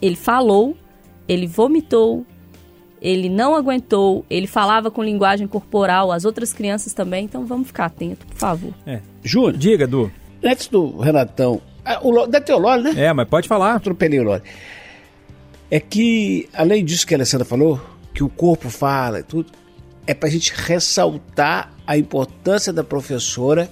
ele 0.00 0.16
falou, 0.16 0.76
ele 1.28 1.46
vomitou, 1.46 2.24
ele 3.00 3.28
não 3.28 3.54
aguentou, 3.54 4.24
ele 4.28 4.46
falava 4.46 4.90
com 4.90 5.02
linguagem 5.02 5.46
corporal, 5.46 6.10
as 6.12 6.24
outras 6.24 6.52
crianças 6.52 6.92
também, 6.92 7.24
então 7.24 7.44
vamos 7.46 7.66
ficar 7.68 7.86
atento, 7.86 8.26
por 8.26 8.36
favor. 8.36 8.72
É. 8.86 9.00
Júnior, 9.22 9.52
Diga, 9.56 9.86
Du. 9.86 10.10
antes 10.42 10.68
do 10.68 10.98
Renatão. 10.98 11.60
Ah, 11.84 12.00
o 12.02 12.10
Ló- 12.10 12.26
deve 12.26 12.44
ter 12.46 12.52
o 12.54 12.58
Lólio, 12.58 12.84
né? 12.92 13.04
É, 13.04 13.12
mas 13.12 13.28
pode 13.28 13.46
falar. 13.46 13.74
Atropelei 13.74 14.18
o 14.18 14.24
Lólio. 14.24 14.42
É 15.70 15.78
que, 15.80 16.48
além 16.52 16.84
disso 16.84 17.06
que 17.06 17.14
a 17.14 17.16
Alessandra 17.16 17.44
falou, 17.44 17.80
que 18.14 18.22
o 18.24 18.28
corpo 18.28 18.68
fala 18.70 19.20
e 19.20 19.22
tudo, 19.22 19.50
é 20.06 20.14
pra 20.14 20.28
gente 20.28 20.52
ressaltar 20.54 21.72
a 21.86 21.96
importância 21.98 22.72
da 22.72 22.82
professora 22.82 23.68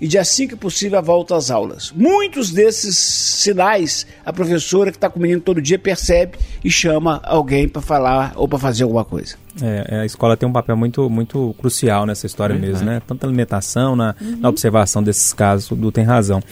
e 0.00 0.06
de 0.06 0.18
assim 0.18 0.46
que 0.46 0.56
possível 0.56 0.98
a 0.98 1.02
volta 1.02 1.36
às 1.36 1.50
aulas. 1.50 1.92
Muitos 1.94 2.50
desses 2.50 2.96
sinais 2.96 4.06
a 4.24 4.32
professora 4.32 4.90
que 4.90 4.96
está 4.96 5.08
com 5.08 5.18
o 5.18 5.22
menino 5.22 5.40
todo 5.40 5.62
dia 5.62 5.78
percebe 5.78 6.38
e 6.62 6.70
chama 6.70 7.20
alguém 7.24 7.68
para 7.68 7.82
falar 7.82 8.32
ou 8.36 8.48
para 8.48 8.58
fazer 8.58 8.84
alguma 8.84 9.04
coisa. 9.04 9.36
É, 9.62 10.00
a 10.00 10.04
escola 10.04 10.36
tem 10.36 10.48
um 10.48 10.52
papel 10.52 10.76
muito, 10.76 11.08
muito 11.08 11.54
crucial 11.58 12.04
nessa 12.04 12.26
história 12.26 12.54
mesmo, 12.54 12.84
né? 12.84 13.00
Tanto 13.06 13.22
na 13.22 13.28
alimentação, 13.28 13.96
na, 13.96 14.14
na 14.38 14.48
observação 14.48 15.02
desses 15.02 15.32
casos, 15.32 15.70
o 15.70 15.76
Du 15.76 15.90
tem 15.90 16.04
razão. 16.04 16.42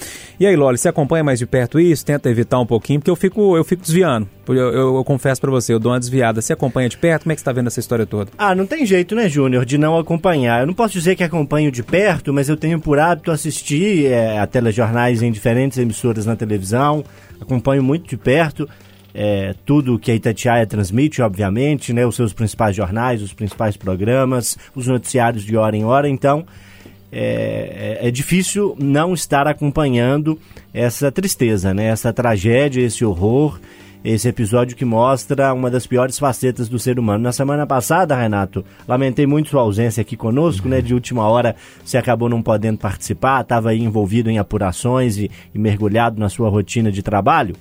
E 0.41 0.47
aí, 0.47 0.57
Loli, 0.57 0.79
você 0.79 0.89
acompanha 0.89 1.23
mais 1.23 1.39
de 1.39 1.47
perto 1.47 1.79
isso? 1.79 2.05
Tenta 2.05 2.31
evitar 2.31 2.59
um 2.59 2.67
pouquinho, 2.67 3.01
porque 3.01 3.11
eu 3.11 3.17
fico, 3.17 3.57
eu 3.57 3.65
fico 3.65 3.83
desviando. 3.83 4.29
Eu, 4.49 4.55
eu, 4.55 4.97
eu 4.97 5.05
confesso 5.05 5.41
pra 5.41 5.51
você, 5.51 5.73
eu 5.73 5.79
dou 5.79 5.93
uma 5.93 6.01
desviada. 6.01 6.41
Você 6.41 6.53
acompanha 6.53 6.89
de 6.89 6.97
perto? 6.97 7.23
Como 7.23 7.33
é 7.33 7.35
que 7.35 7.41
você 7.41 7.45
tá 7.45 7.53
vendo 7.53 7.67
essa 7.67 7.81
história 7.81 8.07
toda? 8.07 8.31
Ah, 8.39 8.55
não 8.55 8.67
tem 8.67 8.87
jeito, 8.87 9.15
né, 9.15 9.29
Júnior, 9.29 9.65
de 9.65 9.77
não 9.77 9.99
acompanhar. 9.99 10.61
Eu 10.61 10.67
não 10.67 10.75
posso 10.75 10.95
dizer 10.95 11.15
que 11.15 11.25
acompanho 11.25 11.71
de 11.71 11.83
perto, 11.83 12.33
mas 12.33 12.49
eu 12.49 12.57
tenho 12.57 12.81
por 12.81 12.99
hábito 12.99 13.31
assistir 13.31 14.07
é, 14.07 14.39
a 14.39 14.47
telejornais 14.47 15.23
em 15.23 15.31
diferentes 15.31 15.77
emissoras 15.79 16.25
na 16.25 16.37
televisão. 16.37 17.05
Acompanho 17.41 17.83
muito 17.83 18.09
de 18.09 18.17
perto 18.17 18.69
é, 19.15 19.55
tudo 19.65 19.99
que 19.99 20.11
a 20.11 20.15
Itatiaia 20.15 20.67
transmite, 20.67 21.23
obviamente, 21.23 21.93
né, 21.93 22.05
os 22.05 22.17
seus 22.17 22.33
principais 22.33 22.75
jornais, 22.75 23.23
os 23.23 23.33
principais 23.33 23.77
programas, 23.77 24.59
os 24.75 24.89
noticiários 24.89 25.45
de 25.45 25.57
hora 25.57 25.77
em 25.77 25.85
hora. 25.85 26.09
Então, 26.09 26.45
é, 27.13 27.99
é, 28.03 28.09
é 28.09 28.11
difícil 28.11 28.75
não 28.77 29.15
estar 29.15 29.47
acompanhando 29.47 30.37
essa 30.73 31.13
tristeza, 31.13 31.73
né, 31.73 31.85
essa 31.85 32.13
tragédia, 32.13 32.83
esse 32.83 33.05
horror. 33.05 33.61
Esse 34.05 34.29
episódio 34.29 34.77
que 34.77 34.85
mostra 34.85 35.55
uma 35.55 35.71
das 35.71 35.87
piores 35.87 36.19
facetas 36.19 36.69
do 36.69 36.79
ser 36.79 36.99
humano. 36.99 37.25
Na 37.25 37.33
semana 37.33 37.67
passada, 37.67 38.15
Renato, 38.15 38.63
lamentei 38.87 39.27
muito 39.27 39.49
sua 39.49 39.63
ausência 39.63 40.03
aqui 40.03 40.15
conosco, 40.15 40.69
né? 40.69 40.83
De 40.83 40.93
última 40.93 41.27
hora 41.27 41.57
você 41.83 41.97
acabou 41.97 42.29
não 42.29 42.43
podendo 42.43 42.77
participar, 42.77 43.41
estava 43.41 43.75
envolvido 43.75 44.29
em 44.29 44.37
apurações 44.37 45.17
e, 45.17 45.31
e 45.55 45.59
mergulhado 45.59 46.21
na 46.21 46.29
sua 46.29 46.51
rotina 46.51 46.93
de 46.93 47.03
trabalho 47.03 47.57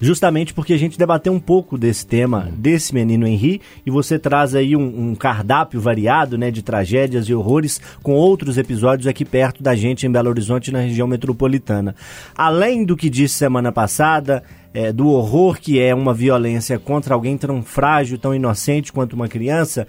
justamente 0.00 0.52
porque 0.54 0.72
a 0.72 0.78
gente 0.78 0.98
debateu 0.98 1.32
um 1.32 1.40
pouco 1.40 1.76
desse 1.76 2.06
tema, 2.06 2.48
desse 2.56 2.94
menino 2.94 3.26
Henri, 3.26 3.60
e 3.84 3.90
você 3.90 4.18
traz 4.18 4.54
aí 4.54 4.76
um, 4.76 5.10
um, 5.10 5.14
cardápio 5.14 5.80
variado, 5.80 6.36
né, 6.36 6.50
de 6.50 6.62
tragédias 6.62 7.28
e 7.28 7.34
horrores 7.34 7.80
com 8.02 8.12
outros 8.12 8.58
episódios 8.58 9.06
aqui 9.06 9.24
perto 9.24 9.62
da 9.62 9.74
gente 9.74 10.06
em 10.06 10.10
Belo 10.10 10.28
Horizonte, 10.28 10.72
na 10.72 10.80
região 10.80 11.06
metropolitana. 11.06 11.94
Além 12.36 12.84
do 12.84 12.96
que 12.96 13.10
disse 13.10 13.34
semana 13.34 13.72
passada, 13.72 14.42
é, 14.72 14.92
do 14.92 15.08
horror 15.08 15.58
que 15.60 15.80
é 15.80 15.94
uma 15.94 16.14
violência 16.14 16.78
contra 16.78 17.14
alguém 17.14 17.36
tão 17.36 17.62
frágil, 17.62 18.18
tão 18.18 18.34
inocente 18.34 18.92
quanto 18.92 19.14
uma 19.14 19.28
criança, 19.28 19.86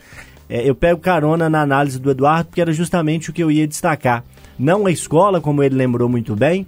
é, 0.50 0.68
eu 0.68 0.76
pego 0.76 1.00
carona 1.00 1.50
na 1.50 1.62
análise 1.62 2.00
do 2.00 2.12
Eduardo, 2.12 2.50
porque 2.50 2.62
era 2.62 2.74
justamente 2.74 3.30
o 3.30 3.34
que 3.34 3.42
eu 3.42 3.50
ia 3.50 3.68
destacar. 3.68 4.24
Não 4.60 4.86
a 4.86 4.92
escola, 4.92 5.40
como 5.40 5.64
ele 5.64 5.76
lembrou 5.76 6.10
muito 6.10 6.36
bem, 6.36 6.68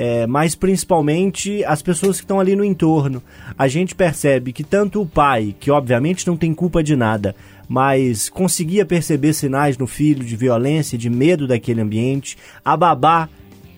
é, 0.00 0.28
mas 0.28 0.54
principalmente 0.54 1.64
as 1.64 1.82
pessoas 1.82 2.18
que 2.18 2.24
estão 2.24 2.38
ali 2.38 2.54
no 2.54 2.64
entorno. 2.64 3.20
A 3.58 3.66
gente 3.66 3.96
percebe 3.96 4.52
que 4.52 4.62
tanto 4.62 5.02
o 5.02 5.06
pai, 5.06 5.56
que 5.58 5.72
obviamente 5.72 6.24
não 6.24 6.36
tem 6.36 6.54
culpa 6.54 6.84
de 6.84 6.94
nada, 6.94 7.34
mas 7.68 8.28
conseguia 8.28 8.86
perceber 8.86 9.32
sinais 9.32 9.76
no 9.76 9.88
filho 9.88 10.24
de 10.24 10.36
violência, 10.36 10.96
de 10.96 11.10
medo 11.10 11.48
daquele 11.48 11.80
ambiente, 11.80 12.38
a 12.64 12.76
babá 12.76 13.28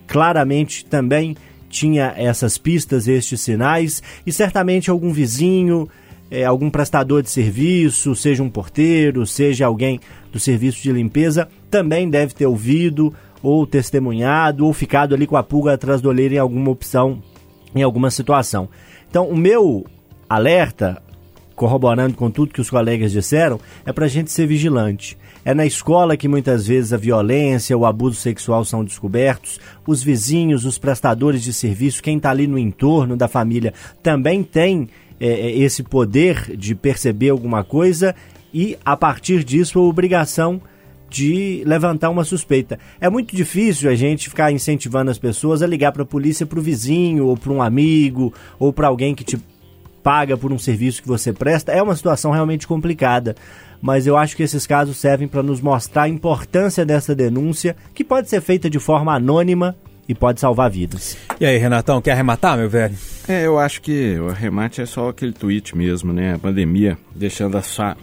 claramente 0.06 0.84
também 0.84 1.34
tinha 1.70 2.12
essas 2.14 2.58
pistas, 2.58 3.08
estes 3.08 3.40
sinais, 3.40 4.02
e 4.26 4.30
certamente 4.30 4.90
algum 4.90 5.14
vizinho, 5.14 5.88
é, 6.30 6.44
algum 6.44 6.68
prestador 6.68 7.22
de 7.22 7.30
serviço, 7.30 8.14
seja 8.14 8.42
um 8.42 8.50
porteiro, 8.50 9.26
seja 9.26 9.64
alguém 9.64 9.98
do 10.30 10.38
serviço 10.38 10.82
de 10.82 10.92
limpeza, 10.92 11.48
também 11.70 12.10
deve 12.10 12.34
ter 12.34 12.44
ouvido 12.44 13.14
ou 13.42 13.66
testemunhado, 13.66 14.66
ou 14.66 14.72
ficado 14.72 15.14
ali 15.14 15.26
com 15.26 15.36
a 15.36 15.42
pulga 15.42 15.74
atrás 15.74 16.00
do 16.00 16.08
olheiro 16.08 16.34
em 16.34 16.38
alguma 16.38 16.70
opção, 16.70 17.22
em 17.74 17.82
alguma 17.82 18.10
situação. 18.10 18.68
Então, 19.08 19.28
o 19.28 19.36
meu 19.36 19.86
alerta, 20.28 21.02
corroborando 21.56 22.14
com 22.14 22.30
tudo 22.30 22.52
que 22.52 22.60
os 22.60 22.70
colegas 22.70 23.12
disseram, 23.12 23.58
é 23.84 23.92
para 23.92 24.06
a 24.06 24.08
gente 24.08 24.30
ser 24.30 24.46
vigilante. 24.46 25.18
É 25.44 25.54
na 25.54 25.64
escola 25.64 26.16
que 26.16 26.28
muitas 26.28 26.66
vezes 26.66 26.92
a 26.92 26.96
violência, 26.96 27.76
o 27.76 27.86
abuso 27.86 28.16
sexual 28.16 28.64
são 28.64 28.84
descobertos. 28.84 29.58
Os 29.86 30.02
vizinhos, 30.02 30.64
os 30.64 30.78
prestadores 30.78 31.42
de 31.42 31.52
serviço, 31.52 32.02
quem 32.02 32.18
está 32.18 32.30
ali 32.30 32.46
no 32.46 32.58
entorno 32.58 33.16
da 33.16 33.26
família 33.26 33.72
também 34.02 34.42
tem 34.42 34.88
é, 35.18 35.28
é, 35.28 35.58
esse 35.58 35.82
poder 35.82 36.56
de 36.56 36.74
perceber 36.74 37.30
alguma 37.30 37.64
coisa 37.64 38.14
e, 38.52 38.76
a 38.84 38.96
partir 38.96 39.44
disso, 39.44 39.78
a 39.78 39.82
obrigação 39.82 40.60
de 41.10 41.62
levantar 41.66 42.08
uma 42.08 42.24
suspeita. 42.24 42.78
É 43.00 43.10
muito 43.10 43.34
difícil 43.34 43.90
a 43.90 43.94
gente 43.94 44.28
ficar 44.28 44.52
incentivando 44.52 45.10
as 45.10 45.18
pessoas 45.18 45.60
a 45.60 45.66
ligar 45.66 45.90
para 45.92 46.04
a 46.04 46.06
polícia, 46.06 46.46
para 46.46 46.58
o 46.58 46.62
vizinho, 46.62 47.26
ou 47.26 47.36
para 47.36 47.52
um 47.52 47.60
amigo, 47.60 48.32
ou 48.58 48.72
para 48.72 48.86
alguém 48.86 49.14
que 49.14 49.24
te 49.24 49.38
paga 50.02 50.36
por 50.36 50.52
um 50.52 50.58
serviço 50.58 51.02
que 51.02 51.08
você 51.08 51.32
presta. 51.32 51.72
É 51.72 51.82
uma 51.82 51.96
situação 51.96 52.30
realmente 52.30 52.66
complicada. 52.66 53.34
Mas 53.82 54.06
eu 54.06 54.16
acho 54.16 54.36
que 54.36 54.42
esses 54.42 54.66
casos 54.66 54.98
servem 54.98 55.26
para 55.26 55.42
nos 55.42 55.60
mostrar 55.60 56.02
a 56.02 56.08
importância 56.08 56.84
dessa 56.84 57.14
denúncia, 57.14 57.74
que 57.94 58.04
pode 58.04 58.28
ser 58.28 58.40
feita 58.40 58.68
de 58.68 58.78
forma 58.78 59.14
anônima 59.14 59.74
e 60.06 60.14
pode 60.14 60.38
salvar 60.38 60.70
vidas. 60.70 61.16
E 61.40 61.46
aí, 61.46 61.56
Renatão, 61.56 62.02
quer 62.02 62.12
arrematar, 62.12 62.58
meu 62.58 62.68
velho? 62.68 62.94
É, 63.26 63.46
eu 63.46 63.58
acho 63.58 63.80
que 63.80 64.18
o 64.18 64.28
arremate 64.28 64.82
é 64.82 64.86
só 64.86 65.08
aquele 65.08 65.32
tweet 65.32 65.76
mesmo, 65.76 66.12
né? 66.12 66.34
A 66.34 66.38
pandemia 66.38 66.98
deixando 67.14 67.56
a 67.56 67.62
sua 67.62 67.96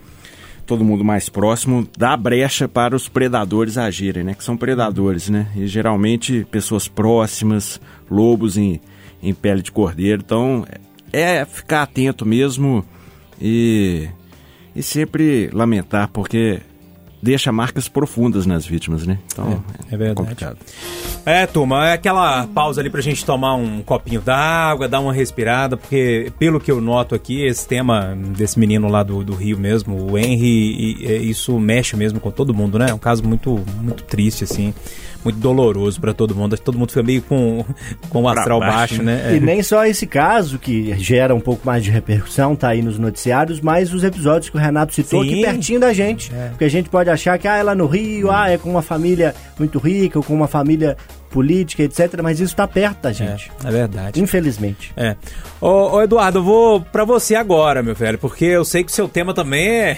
todo 0.68 0.84
mundo 0.84 1.04
mais 1.04 1.30
próximo, 1.30 1.88
dá 1.98 2.16
brecha 2.16 2.68
para 2.68 2.96
os 2.96 3.08
predadores 3.08 3.78
agirem, 3.78 4.24
né? 4.24 4.34
Que 4.34 4.44
são 4.44 4.58
predadores, 4.58 5.30
né? 5.30 5.48
E 5.56 5.66
geralmente 5.66 6.46
pessoas 6.52 6.88
próximas, 6.88 7.82
lobos 8.12 8.58
em, 8.58 8.80
em 9.24 9.34
pele 9.34 9.62
de 9.62 9.72
cordeiro. 9.72 10.22
Então, 10.24 10.66
é 11.12 11.46
ficar 11.46 11.84
atento 11.84 12.26
mesmo 12.26 12.86
e, 13.42 14.10
e 14.76 14.84
sempre 14.84 15.50
lamentar, 15.54 16.10
porque 16.10 16.60
deixa 17.22 17.52
marcas 17.52 17.88
profundas 17.88 18.46
nas 18.46 18.66
vítimas, 18.66 19.06
né? 19.06 19.18
Então, 19.32 19.64
é, 19.90 19.96
é 19.96 19.98
verdade. 19.98 20.16
complicado. 20.16 20.58
É, 21.26 21.46
turma, 21.46 21.90
é 21.90 21.94
aquela 21.94 22.48
pausa 22.48 22.80
ali 22.80 22.90
pra 22.90 23.02
gente 23.02 23.26
tomar 23.26 23.56
um 23.56 23.82
copinho 23.82 24.22
d'água, 24.22 24.88
dar 24.88 25.00
uma 25.00 25.12
respirada, 25.12 25.76
porque 25.76 26.32
pelo 26.40 26.60
que 26.60 26.72
eu 26.72 26.80
noto 26.80 27.16
aqui, 27.16 27.46
esse 27.46 27.68
tema 27.68 28.18
desse 28.36 28.58
menino 28.58 28.88
lá 28.88 29.04
do, 29.04 29.24
do 29.24 29.34
Rio 29.34 29.58
mesmo, 29.58 30.12
o 30.12 30.18
Henry, 30.18 30.48
e, 30.48 31.06
e, 31.06 31.30
isso 31.30 31.60
mexe 31.60 31.96
mesmo 31.96 32.20
com 32.20 32.32
todo 32.32 32.54
mundo, 32.54 32.80
né? 32.80 32.88
É 32.90 32.94
um 32.94 33.00
caso 33.00 33.24
muito, 33.24 33.60
muito 33.82 34.04
triste, 34.04 34.44
assim 34.44 34.74
muito 35.28 35.40
doloroso 35.40 36.00
para 36.00 36.14
todo 36.14 36.34
mundo. 36.34 36.58
Todo 36.58 36.78
mundo 36.78 36.90
fica 36.90 37.04
meio 37.04 37.22
com, 37.22 37.66
com 38.10 38.24
o 38.24 38.30
astral 38.30 38.60
baixo, 38.60 38.76
baixo, 38.76 39.04
né? 39.04 39.32
É. 39.32 39.36
E 39.36 39.40
nem 39.40 39.62
só 39.62 39.86
esse 39.86 40.08
caso 40.08 40.58
que 40.58 40.98
gera 40.98 41.36
um 41.36 41.40
pouco 41.40 41.66
mais 41.66 41.84
de 41.84 41.92
repercussão, 41.92 42.56
tá 42.56 42.70
aí 42.70 42.82
nos 42.82 42.98
noticiários, 42.98 43.60
mas 43.60 43.94
os 43.94 44.04
episódios 44.04 44.50
que 44.50 44.58
o 44.58 44.60
Renato 44.60 44.94
citou 44.94 45.24
Sim. 45.24 45.30
aqui 45.30 45.42
pertinho 45.42 45.80
da 45.80 45.94
gente. 45.94 46.34
É. 46.34 46.50
Porque 46.50 46.64
a 46.64 46.70
gente 46.70 46.90
pode 46.90 47.07
achar 47.10 47.38
que 47.38 47.48
ah, 47.48 47.58
é 47.58 47.64
lá 47.64 47.76
no 47.76 47.86
Rio, 47.88 48.32
ah, 48.32 48.50
é 48.50 48.58
com 48.58 48.70
uma 48.70 48.82
família 48.82 49.34
muito 49.58 49.80
rica, 49.80 50.20
ou 50.20 50.24
com 50.24 50.34
uma 50.34 50.48
família 50.48 50.98
política, 51.30 51.84
etc. 51.84 52.22
Mas 52.22 52.40
isso 52.40 52.54
está 52.54 52.68
perto 52.68 53.02
da 53.02 53.12
gente. 53.12 53.52
É, 53.64 53.68
é 53.68 53.72
verdade. 53.72 54.22
Infelizmente. 54.22 54.94
É. 54.96 55.16
Ô, 55.62 55.96
ô 55.96 56.02
Eduardo, 56.02 56.40
eu 56.40 56.44
vou 56.44 56.82
para 56.82 57.06
você 57.06 57.36
agora, 57.36 57.84
meu 57.84 57.96
velho, 57.96 58.18
porque 58.18 58.46
eu 58.46 58.66
sei 58.66 58.84
que 58.84 58.92
o 58.92 58.96
seu 58.96 59.08
tema 59.08 59.34
também 59.34 59.68
é. 59.68 59.98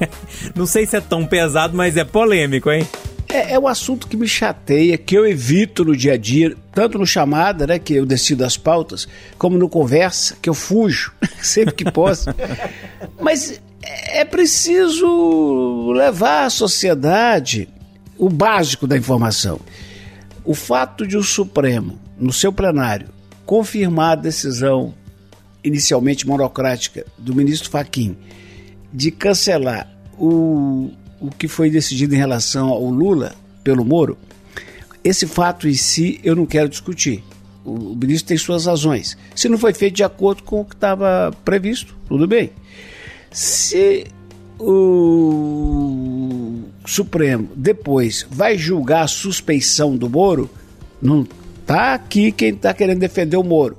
Não 0.54 0.66
sei 0.66 0.86
se 0.86 0.96
é 0.96 1.00
tão 1.00 1.26
pesado, 1.26 1.76
mas 1.76 1.96
é 1.96 2.04
polêmico, 2.04 2.70
hein? 2.70 2.86
É, 3.28 3.54
é 3.54 3.58
um 3.58 3.66
assunto 3.66 4.06
que 4.06 4.16
me 4.16 4.28
chateia, 4.28 4.98
que 4.98 5.16
eu 5.16 5.26
evito 5.26 5.84
no 5.84 5.96
dia 5.96 6.12
a 6.12 6.16
dia, 6.18 6.54
tanto 6.72 6.98
no 6.98 7.06
chamada, 7.06 7.66
né, 7.66 7.78
que 7.78 7.94
eu 7.94 8.04
decido 8.04 8.44
as 8.44 8.58
pautas, 8.58 9.08
como 9.38 9.56
no 9.56 9.70
conversa, 9.70 10.36
que 10.40 10.50
eu 10.50 10.54
fujo 10.54 11.12
sempre 11.40 11.74
que 11.74 11.90
posso. 11.90 12.28
Mas 13.18 13.60
é 13.82 14.24
preciso 14.24 15.92
levar 15.92 16.44
à 16.44 16.50
sociedade 16.50 17.68
o 18.16 18.28
básico 18.28 18.86
da 18.86 18.96
informação. 18.96 19.60
O 20.44 20.54
fato 20.54 21.06
de 21.06 21.16
o 21.16 21.22
Supremo, 21.22 21.98
no 22.18 22.32
seu 22.32 22.52
plenário, 22.52 23.08
confirmar 23.44 24.12
a 24.12 24.20
decisão 24.20 24.94
inicialmente 25.64 26.26
monocrática 26.26 27.06
do 27.16 27.34
ministro 27.34 27.70
Faquim 27.70 28.16
de 28.92 29.10
cancelar 29.10 29.88
o, 30.18 30.90
o 31.20 31.30
que 31.30 31.48
foi 31.48 31.70
decidido 31.70 32.14
em 32.14 32.18
relação 32.18 32.68
ao 32.68 32.84
Lula 32.90 33.34
pelo 33.64 33.84
Moro, 33.84 34.18
esse 35.02 35.26
fato 35.26 35.68
em 35.68 35.74
si 35.74 36.20
eu 36.22 36.36
não 36.36 36.46
quero 36.46 36.68
discutir. 36.68 37.24
O, 37.64 37.92
o 37.92 37.96
ministro 37.96 38.28
tem 38.28 38.36
suas 38.36 38.66
razões. 38.66 39.16
Se 39.34 39.48
não 39.48 39.56
foi 39.56 39.72
feito 39.72 39.96
de 39.96 40.04
acordo 40.04 40.42
com 40.42 40.60
o 40.60 40.64
que 40.64 40.74
estava 40.74 41.32
previsto, 41.44 41.96
tudo 42.08 42.26
bem. 42.26 42.50
Se 43.32 44.06
o 44.58 45.82
Supremo 46.84 47.48
depois 47.56 48.26
vai 48.30 48.58
julgar 48.58 49.04
a 49.04 49.08
suspeição 49.08 49.96
do 49.96 50.08
Moro, 50.08 50.50
não 51.00 51.26
tá 51.66 51.94
aqui 51.94 52.30
quem 52.30 52.50
está 52.50 52.74
querendo 52.74 53.00
defender 53.00 53.36
o 53.36 53.42
Moro. 53.42 53.76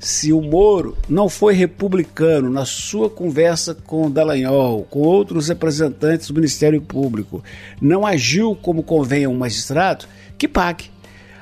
Se 0.00 0.32
o 0.32 0.40
Moro 0.40 0.96
não 1.08 1.28
foi 1.28 1.54
republicano 1.54 2.50
na 2.50 2.64
sua 2.64 3.08
conversa 3.08 3.74
com 3.74 4.06
o 4.06 4.10
Dallagnol, 4.10 4.84
com 4.84 5.00
outros 5.00 5.48
representantes 5.48 6.28
do 6.28 6.34
Ministério 6.34 6.80
Público, 6.80 7.42
não 7.80 8.06
agiu 8.06 8.54
como 8.54 8.82
convém 8.82 9.24
a 9.24 9.28
um 9.28 9.36
magistrado, 9.36 10.06
que 10.36 10.48
pague. 10.48 10.90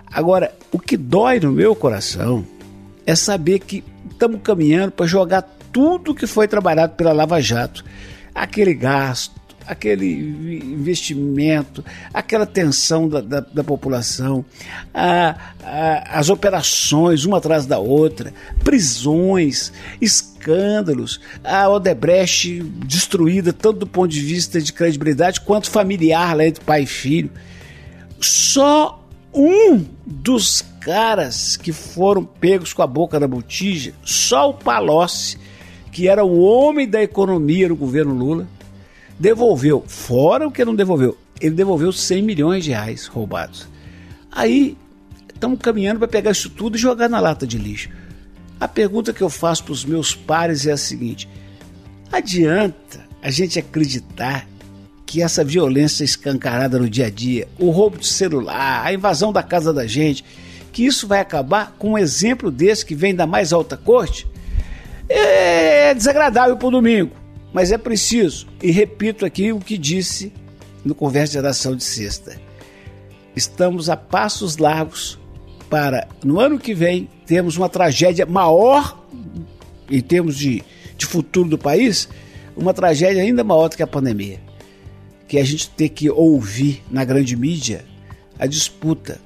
Agora, 0.07 0.53
o 0.71 0.79
que 0.79 0.97
dói 0.97 1.41
no 1.41 1.51
meu 1.51 1.75
coração 1.75 2.45
é 3.07 3.15
saber 3.17 3.61
que 3.61 3.83
estamos 4.11 4.41
caminhando 4.43 4.93
para 4.93 5.07
jogar 5.07 5.49
tudo 5.73 6.15
que 6.15 6.27
foi 6.27 6.47
trabalhado 6.47 6.95
pela 6.95 7.13
Lava 7.13 7.41
Jato, 7.41 7.85
aquele 8.35 8.75
gasto, 8.75 9.41
aquele 9.67 10.13
investimento, 10.73 11.85
aquela 12.13 12.47
tensão 12.47 13.09
da, 13.09 13.21
da, 13.21 13.41
da 13.41 13.65
população, 13.65 14.45
a, 14.93 15.37
a, 15.63 16.19
as 16.19 16.29
operações 16.29 17.25
uma 17.25 17.39
atrás 17.39 17.67
da 17.67 17.79
outra, 17.79 18.33
prisões, 18.63 19.73
escândalos, 20.01 21.21
a 21.43 21.69
Odebrecht 21.69 22.63
destruída 22.87 23.53
tanto 23.53 23.81
do 23.81 23.87
ponto 23.87 24.09
de 24.09 24.21
vista 24.21 24.61
de 24.61 24.73
credibilidade 24.73 25.41
quanto 25.41 25.71
familiar 25.71 26.37
lá 26.37 26.47
entre 26.47 26.65
pai 26.65 26.83
e 26.83 26.87
filho. 26.87 27.31
Só 28.21 29.05
um 29.35 29.85
dos 30.05 30.63
caras 30.81 31.57
que 31.57 31.73
foram 31.73 32.25
pegos 32.25 32.73
com 32.73 32.83
a 32.83 32.87
boca 32.87 33.19
da 33.19 33.27
botija, 33.27 33.95
só 34.05 34.51
o 34.51 34.55
Palocci, 34.55 35.39
que 35.93 36.09
era 36.09 36.25
o 36.25 36.41
homem 36.41 36.89
da 36.89 37.03
economia 37.03 37.69
no 37.69 37.77
governo 37.77 38.15
Lula, 38.15 38.49
devolveu, 39.19 39.85
fora 39.87 40.49
o 40.49 40.51
que 40.51 40.65
não 40.65 40.75
devolveu, 40.75 41.17
ele 41.39 41.55
devolveu 41.55 41.93
100 41.93 42.23
milhões 42.23 42.65
de 42.65 42.71
reais 42.71 43.07
roubados. 43.07 43.69
Aí 44.31 44.77
estamos 45.33 45.59
caminhando 45.61 45.99
para 45.99 46.09
pegar 46.09 46.31
isso 46.31 46.49
tudo 46.49 46.77
e 46.77 46.81
jogar 46.81 47.09
na 47.09 47.21
lata 47.21 47.47
de 47.47 47.59
lixo. 47.59 47.91
A 48.59 48.67
pergunta 48.67 49.13
que 49.13 49.23
eu 49.23 49.29
faço 49.29 49.65
para 49.65 49.73
os 49.73 49.85
meus 49.85 50.15
pares 50.15 50.67
é 50.67 50.73
a 50.73 50.77
seguinte: 50.77 51.29
adianta 52.11 53.01
a 53.21 53.31
gente 53.31 53.59
acreditar 53.59 54.49
que 55.05 55.21
essa 55.21 55.45
violência 55.45 56.05
escancarada 56.05 56.79
no 56.79 56.89
dia 56.89 57.07
a 57.07 57.11
dia, 57.11 57.47
o 57.59 57.71
roubo 57.71 57.99
de 57.99 58.07
celular, 58.07 58.87
a 58.87 58.95
invasão 58.95 59.31
da 59.31 59.43
casa 59.43 59.73
da 59.75 59.87
gente, 59.87 60.25
que 60.73 60.87
isso 60.87 61.07
vai 61.07 61.21
acabar 61.21 61.75
com 61.79 61.91
um 61.91 61.99
exemplo 61.99 62.51
desse 62.51 62.87
que 62.87 62.95
vem 62.95 63.15
da 63.15 63.27
mais 63.27 63.53
alta 63.53 63.77
corte? 63.77 64.27
É 65.15 65.95
desagradável 65.95 66.57
para 66.57 66.69
o 66.69 66.71
domingo, 66.71 67.15
mas 67.53 67.71
é 67.71 67.79
preciso. 67.79 68.47
E 68.63 68.71
repito 68.71 69.27
aqui 69.27 69.53
o 69.53 69.61
que 69.61 69.77
disse 69.77 70.33
no 70.85 70.95
Conversa 70.95 71.29
de 71.29 71.33
Geração 71.35 71.77
de 71.77 71.85
Sexta. 71.85 72.41
Estamos 73.37 73.91
a 73.91 73.97
passos 73.97 74.57
largos 74.57 75.19
para, 75.69 76.09
no 76.25 76.41
ano 76.41 76.59
que 76.59 76.75
vem, 76.75 77.09
termos 77.27 77.57
uma 77.57 77.69
tragédia 77.69 78.27
maior 78.27 79.03
em 79.91 80.01
termos 80.01 80.37
de, 80.37 80.63
de 80.97 81.07
futuro 81.07 81.51
do 81.51 81.59
país, 81.59 82.09
uma 82.57 82.73
tragédia 82.73 83.23
ainda 83.23 83.45
maior 83.45 83.69
do 83.69 83.77
que 83.77 83.83
a 83.83 83.87
pandemia. 83.87 84.41
Que 85.29 85.39
a 85.39 85.45
gente 85.45 85.69
ter 85.71 85.91
que 85.91 86.11
ouvir 86.11 86.83
na 86.91 87.05
grande 87.05 87.37
mídia 87.37 87.85
a 88.39 88.47
disputa. 88.47 89.21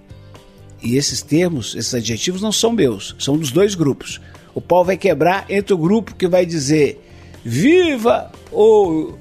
E 0.82 0.96
esses 0.96 1.22
termos, 1.22 1.74
esses 1.74 1.94
adjetivos 1.94 2.42
não 2.42 2.52
são 2.52 2.72
meus, 2.72 3.16
são 3.18 3.36
dos 3.36 3.50
dois 3.50 3.74
grupos. 3.74 4.20
O 4.56 4.60
pau 4.62 4.82
vai 4.82 4.96
quebrar 4.96 5.44
entre 5.50 5.74
o 5.74 5.76
grupo 5.76 6.14
que 6.14 6.26
vai 6.26 6.46
dizer 6.46 6.98
viva 7.44 8.32
o, 8.50 9.12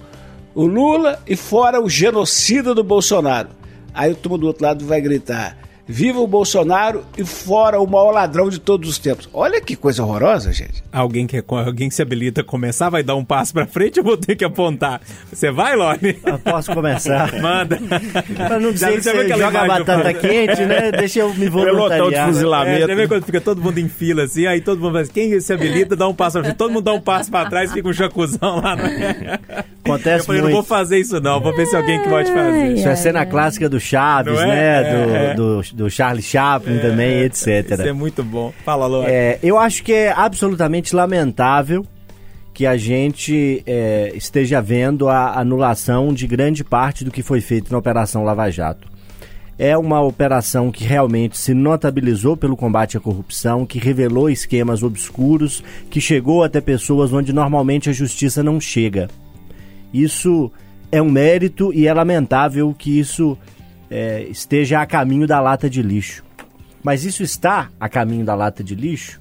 o 0.55 0.65
Lula 0.65 1.21
e 1.27 1.35
fora 1.35 1.81
o 1.81 1.89
genocida 1.89 2.73
do 2.73 2.85
Bolsonaro. 2.85 3.49
Aí 3.93 4.13
o 4.13 4.15
turma 4.15 4.37
do 4.37 4.47
outro 4.47 4.63
lado 4.63 4.85
vai 4.85 5.01
gritar 5.01 5.57
Viva 5.87 6.19
o 6.19 6.25
Bolsonaro 6.25 7.03
e 7.15 7.23
fora 7.23 7.79
o 7.79 7.85
maior 7.85 8.11
ladrão 8.11 8.49
de 8.49 8.59
todos 8.59 8.89
os 8.89 8.97
tempos. 8.97 9.29
Olha 9.31 9.61
que 9.61 9.75
coisa 9.75 10.03
horrorosa, 10.03 10.51
gente. 10.51 10.83
Alguém 10.91 11.27
que, 11.27 11.43
alguém 11.47 11.89
que 11.89 11.95
se 11.95 12.01
habilita 12.01 12.41
a 12.41 12.43
começar 12.43 12.89
vai 12.89 13.03
dar 13.03 13.15
um 13.15 13.23
passo 13.23 13.53
pra 13.53 13.67
frente 13.67 13.99
ou 13.99 14.05
vou 14.05 14.17
ter 14.17 14.35
que 14.35 14.43
apontar? 14.43 14.99
Você 15.31 15.51
vai, 15.51 15.75
Lone? 15.75 16.17
Eu 16.25 16.39
posso 16.39 16.73
começar. 16.73 17.31
Manda. 17.39 17.79
Pra 18.35 18.59
não 18.59 18.71
dizer 18.71 18.93
que 18.93 19.01
você 19.03 19.29
joga 19.37 19.61
a 19.61 19.67
batata 19.67 20.13
quente, 20.13 20.65
né? 20.65 20.91
Deixa 20.91 21.19
eu 21.19 21.29
me 21.35 21.49
Pelotão 21.51 21.75
de 21.75 21.75
voluntariar. 21.77 22.27
fuzilamento. 22.29 22.83
É, 22.83 22.85
você 22.87 22.95
vê 22.95 23.07
quando 23.07 23.25
fica 23.25 23.41
todo 23.41 23.61
mundo 23.61 23.77
em 23.77 23.87
fila 23.87 24.23
assim, 24.23 24.47
aí 24.47 24.61
todo 24.61 24.81
mundo 24.81 24.93
vai 24.93 25.05
quem 25.05 25.39
se 25.39 25.53
habilita, 25.53 25.95
dá 25.95 26.07
um 26.07 26.15
passo 26.15 26.33
pra 26.37 26.43
frente. 26.45 26.57
Todo 26.57 26.71
mundo 26.71 26.85
dá 26.85 26.93
um 26.93 27.01
passo 27.01 27.29
pra 27.29 27.45
trás, 27.47 27.71
fica 27.71 27.87
um 27.87 27.93
jacuzão 27.93 28.59
lá. 28.59 28.75
No... 28.75 28.83
Acontece 29.85 30.21
Eu 30.21 30.25
falei, 30.25 30.41
não 30.41 30.49
muito. 30.49 30.55
vou 30.55 30.63
fazer 30.63 30.97
isso 30.97 31.19
não, 31.21 31.39
vou 31.39 31.55
ver 31.55 31.67
se 31.67 31.75
alguém 31.75 32.01
que 32.01 32.09
pode 32.09 32.31
fazer. 32.31 32.73
Isso 32.73 32.87
é 32.87 32.95
cena 32.95 33.23
clássica 33.25 33.69
do 33.69 33.79
Chaves, 33.79 34.33
Não 34.33 34.41
é? 34.41 34.47
né? 34.47 35.27
É, 35.27 35.31
é. 35.31 35.33
Do, 35.35 35.61
do, 35.75 35.89
Charlie 35.89 36.23
Chaplin 36.23 36.79
também, 36.79 37.21
etc. 37.21 37.71
Isso 37.71 37.81
é 37.81 37.93
muito 37.93 38.23
bom. 38.23 38.53
Fala, 38.63 38.87
Lone. 38.87 39.07
É, 39.07 39.39
eu 39.43 39.57
acho 39.57 39.83
que 39.83 39.93
é 39.93 40.11
absolutamente 40.11 40.95
lamentável 40.95 41.85
que 42.53 42.65
a 42.65 42.77
gente 42.77 43.61
é, 43.67 44.13
esteja 44.15 44.61
vendo 44.61 45.09
a 45.09 45.37
anulação 45.37 46.13
de 46.13 46.25
grande 46.25 46.63
parte 46.63 47.03
do 47.03 47.11
que 47.11 47.21
foi 47.21 47.41
feito 47.41 47.69
na 47.69 47.77
Operação 47.77 48.23
Lava 48.23 48.49
Jato. 48.49 48.87
É 49.59 49.77
uma 49.77 50.01
operação 50.01 50.71
que 50.71 50.85
realmente 50.85 51.37
se 51.37 51.53
notabilizou 51.53 52.37
pelo 52.37 52.55
combate 52.55 52.97
à 52.97 52.99
corrupção, 52.99 53.65
que 53.65 53.77
revelou 53.77 54.29
esquemas 54.29 54.83
obscuros, 54.83 55.63
que 55.89 55.99
chegou 55.99 56.43
até 56.43 56.61
pessoas 56.61 57.11
onde 57.11 57.33
normalmente 57.33 57.89
a 57.89 57.93
justiça 57.93 58.41
não 58.41 58.59
chega. 58.59 59.09
Isso 59.93 60.51
é 60.91 61.01
um 61.01 61.09
mérito 61.09 61.73
e 61.73 61.87
é 61.87 61.93
lamentável 61.93 62.73
que 62.77 62.99
isso 62.99 63.37
é, 63.89 64.23
esteja 64.23 64.81
a 64.81 64.85
caminho 64.85 65.27
da 65.27 65.39
lata 65.39 65.69
de 65.69 65.81
lixo. 65.81 66.23
Mas 66.83 67.03
isso 67.03 67.23
está 67.23 67.69
a 67.79 67.89
caminho 67.89 68.25
da 68.25 68.35
lata 68.35 68.63
de 68.63 68.75
lixo 68.75 69.19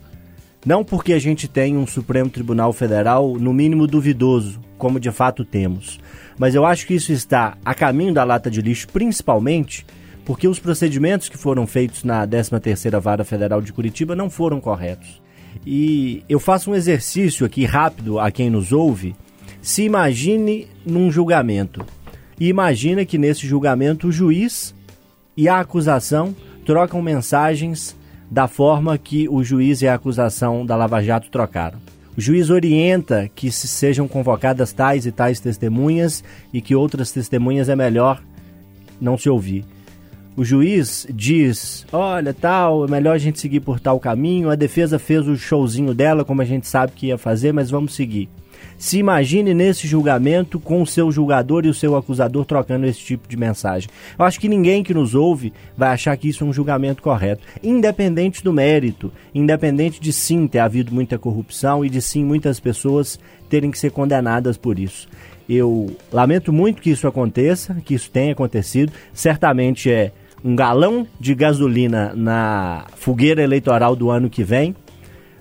não 0.64 0.83
porque 0.83 1.12
a 1.12 1.18
gente 1.18 1.46
tem 1.46 1.77
um 1.77 1.87
Supremo 1.87 2.31
Tribunal 2.31 2.72
Federal, 2.72 3.37
no 3.38 3.53
mínimo 3.53 3.87
duvidoso, 3.87 4.59
como 4.79 4.98
de 4.98 5.11
fato 5.11 5.44
temos. 5.44 6.00
Mas 6.38 6.55
eu 6.55 6.64
acho 6.64 6.87
que 6.87 6.94
isso 6.94 7.12
está 7.12 7.57
a 7.64 7.74
caminho 7.74 8.14
da 8.14 8.24
lata 8.24 8.50
de 8.50 8.62
lixo, 8.62 8.88
principalmente 8.88 9.85
porque 10.24 10.48
os 10.48 10.59
procedimentos 10.59 11.29
que 11.29 11.37
foram 11.37 11.66
feitos 11.66 12.03
na 12.03 12.27
13ª 12.27 12.98
Vara 12.98 13.24
Federal 13.24 13.61
de 13.61 13.74
Curitiba 13.74 14.16
não 14.16 14.31
foram 14.31 14.59
corretos. 14.59 15.22
E 15.66 16.24
eu 16.29 16.40
faço 16.40 16.70
um 16.70 16.74
exercício 16.74 17.44
aqui 17.44 17.66
rápido 17.66 18.18
a 18.18 18.31
quem 18.31 18.48
nos 18.48 18.72
ouve. 18.72 19.14
Se 19.61 19.83
imagine 19.83 20.66
num 20.85 21.11
julgamento. 21.11 21.85
E 22.38 22.49
imagina 22.49 23.05
que 23.05 23.18
nesse 23.18 23.47
julgamento 23.47 24.09
o 24.09 24.12
juiz 24.12 24.75
e 25.37 25.49
a 25.49 25.61
acusação 25.61 26.35
trocam 26.64 27.01
mensagens 27.03 27.97
da 28.31 28.49
forma 28.49 28.99
que 28.99 29.29
o 29.29 29.44
juiz 29.44 29.83
e 29.83 29.87
a 29.87 29.94
acusação 29.94 30.64
da 30.64 30.77
Lava 30.77 31.03
Jato 31.03 31.31
trocaram. 31.31 31.79
O 32.16 32.20
juiz 32.20 32.49
orienta 32.49 33.29
que 33.35 33.51
se 33.51 33.66
sejam 33.66 34.07
convocadas 34.07 34.73
tais 34.73 35.05
e 35.05 35.12
tais 35.12 35.40
testemunhas 35.40 36.23
e 36.53 36.61
que 36.61 36.75
outras 36.75 37.11
testemunhas 37.11 37.68
é 37.68 37.77
melhor 37.77 38.23
não 39.01 39.18
se 39.18 39.29
ouvir. 39.29 39.64
O 40.37 40.44
juiz 40.44 41.07
diz: 41.12 41.87
olha, 41.92 42.33
tal, 42.33 42.85
é 42.85 42.90
melhor 42.90 43.14
a 43.14 43.18
gente 43.18 43.38
seguir 43.38 43.61
por 43.61 43.79
tal 43.79 44.01
caminho. 44.01 44.51
A 44.51 44.57
defesa 44.57 44.99
fez 44.99 45.27
o 45.29 45.37
showzinho 45.37 45.94
dela, 45.94 46.25
como 46.25 46.42
a 46.42 46.44
gente 46.44 46.66
sabe 46.66 46.92
que 46.92 47.07
ia 47.07 47.18
fazer, 47.18 47.53
mas 47.53 47.70
vamos 47.70 47.94
seguir. 47.94 48.29
Se 48.77 48.99
imagine 48.99 49.55
nesse 49.55 49.87
julgamento 49.87 50.59
com 50.59 50.83
o 50.83 50.87
seu 50.87 51.11
julgador 51.11 51.65
e 51.65 51.69
o 51.69 51.75
seu 51.75 51.97
acusador 51.97 52.45
trocando 52.45 52.87
esse 52.87 53.01
tipo 53.01 53.29
de 53.29 53.37
mensagem. 53.37 53.89
Eu 54.19 54.25
acho 54.25 54.41
que 54.41 54.49
ninguém 54.49 54.83
que 54.83 54.95
nos 54.95 55.15
ouve 55.15 55.53
vai 55.77 55.91
achar 55.91 56.17
que 56.17 56.29
isso 56.29 56.45
é 56.45 56.47
um 56.47 56.53
julgamento 56.53 57.03
correto, 57.03 57.43
independente 57.63 58.43
do 58.43 58.53
mérito, 58.53 59.13
independente 59.35 60.01
de 60.01 60.13
sim 60.13 60.47
ter 60.47 60.59
havido 60.59 60.95
muita 60.95 61.19
corrupção 61.19 61.85
e 61.85 61.91
de 61.91 62.03
sim 62.03 62.25
muitas 62.25 62.61
pessoas 62.61 63.19
terem 63.49 63.71
que 63.71 63.79
ser 63.79 63.91
condenadas 63.91 64.57
por 64.57 64.79
isso. 64.79 65.09
Eu 65.49 65.95
lamento 66.13 66.53
muito 66.53 66.81
que 66.81 66.91
isso 66.91 67.07
aconteça, 67.07 67.75
que 67.85 67.95
isso 67.95 68.11
tenha 68.11 68.33
acontecido. 68.33 68.93
Certamente 69.13 69.91
é 69.91 70.13
um 70.43 70.57
galão 70.57 71.07
de 71.19 71.35
gasolina 71.35 72.13
na 72.15 72.87
fogueira 72.97 73.43
eleitoral 73.43 73.95
do 73.95 74.11
ano 74.11 74.31
que 74.31 74.43
vem, 74.43 74.75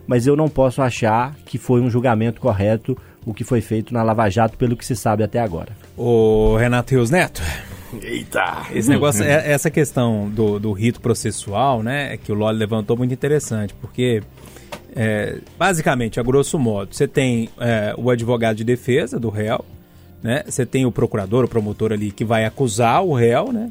mas 0.06 0.28
eu 0.28 0.36
não 0.36 0.50
posso 0.50 0.82
achar 0.82 1.36
que 1.46 1.58
foi 1.58 1.82
um 1.82 1.89
julgamento 1.89 2.41
correto 2.41 2.98
o 3.25 3.33
que 3.33 3.43
foi 3.43 3.62
feito 3.62 3.93
na 3.93 4.03
Lava 4.03 4.29
Jato, 4.29 4.57
pelo 4.57 4.75
que 4.75 4.86
se 4.86 4.95
sabe 4.95 5.23
até 5.23 5.39
agora. 5.39 5.69
Ô, 5.97 6.55
Renato 6.57 6.93
Rios 6.93 7.09
Neto, 7.09 7.41
Eita! 8.01 8.63
esse 8.73 8.89
negócio, 8.89 9.23
é- 9.23 9.51
essa 9.51 9.69
questão 9.69 10.29
do, 10.29 10.59
do 10.59 10.71
rito 10.71 10.99
processual, 10.99 11.83
né, 11.83 12.17
que 12.17 12.31
o 12.31 12.36
Loli 12.36 12.57
levantou, 12.57 12.97
muito 12.97 13.13
interessante, 13.13 13.73
porque, 13.75 14.21
é, 14.95 15.39
basicamente, 15.57 16.19
a 16.19 16.23
grosso 16.23 16.57
modo, 16.57 16.93
você 16.93 17.07
tem 17.07 17.49
é, 17.59 17.93
o 17.97 18.09
advogado 18.09 18.57
de 18.57 18.63
defesa 18.63 19.19
do 19.19 19.29
réu, 19.29 19.63
né, 20.21 20.43
você 20.47 20.65
tem 20.65 20.86
o 20.86 20.91
procurador, 20.91 21.45
o 21.45 21.47
promotor 21.47 21.91
ali, 21.91 22.12
que 22.12 22.25
vai 22.25 22.45
acusar 22.45 23.03
o 23.03 23.13
réu, 23.13 23.51
né, 23.53 23.69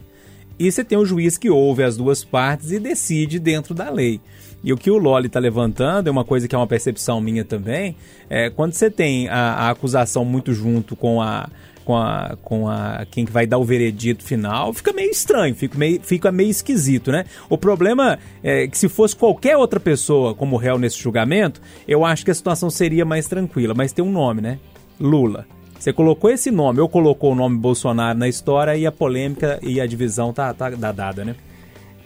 e 0.59 0.71
você 0.71 0.85
tem 0.85 0.97
o 0.97 1.05
juiz 1.05 1.37
que 1.37 1.51
ouve 1.51 1.83
as 1.83 1.97
duas 1.97 2.23
partes 2.23 2.71
e 2.71 2.79
decide 2.79 3.39
dentro 3.39 3.75
da 3.75 3.91
lei. 3.91 4.21
E 4.65 4.73
o 4.73 4.77
que 4.77 4.91
o 4.91 4.99
Loli 4.99 5.27
está 5.27 5.41
levantando 5.41 6.09
é 6.09 6.11
uma 6.11 6.25
coisa 6.25 6.47
que 6.47 6.55
é 6.55 6.59
uma 6.59 6.67
percepção 6.67 7.21
minha 7.21 7.45
também. 7.45 7.97
É, 8.31 8.51
quando 8.51 8.75
você 8.75 8.91
tem 8.91 9.29
a, 9.29 9.55
a 9.55 9.71
acusação 9.71 10.25
muito 10.25 10.53
junto 10.53 10.95
com 10.95 11.21
a, 11.21 11.49
com 11.85 11.97
a, 11.97 12.37
com 12.43 12.69
a 12.69 13.05
quem 13.11 13.25
que 13.25 13.33
vai 13.33 13.47
dar 13.47 13.59
o 13.59 13.65
veredito 13.65 14.25
final, 14.25 14.73
fica 14.73 14.93
meio 14.93 15.11
estranho, 15.11 15.55
fica 15.55 15.77
meio, 15.77 16.01
fica 16.01 16.31
meio 16.31 16.51
esquisito, 16.51 17.11
né? 17.11 17.25
O 17.49 17.59
problema 17.59 18.19
é 18.43 18.69
que 18.69 18.79
se 18.79 18.89
fosse 18.89 19.17
qualquer 19.17 19.57
outra 19.57 19.81
pessoa 19.81 20.35
como 20.35 20.57
réu 20.57 20.79
nesse 20.79 20.99
julgamento, 20.99 21.61
eu 21.87 22.05
acho 22.05 22.25
que 22.25 22.31
a 22.31 22.35
situação 22.35 22.71
seria 22.71 23.05
mais 23.05 23.27
tranquila. 23.27 23.75
Mas 23.75 23.93
tem 23.93 24.05
um 24.05 24.13
nome, 24.13 24.41
né? 24.41 24.59
Lula. 25.01 25.47
Você 25.79 25.93
colocou 25.93 26.31
esse 26.31 26.49
nome, 26.53 26.79
ou 26.79 26.89
colocou 26.89 27.33
o 27.33 27.35
nome 27.35 27.59
Bolsonaro 27.59 28.17
na 28.17 28.29
história 28.29 28.77
e 28.77 28.87
a 28.87 28.93
polêmica 28.93 29.59
e 29.61 29.81
a 29.81 29.87
divisão 29.87 30.33
tá, 30.33 30.55
tá 30.55 30.71
dada, 30.71 31.25
né? 31.25 31.35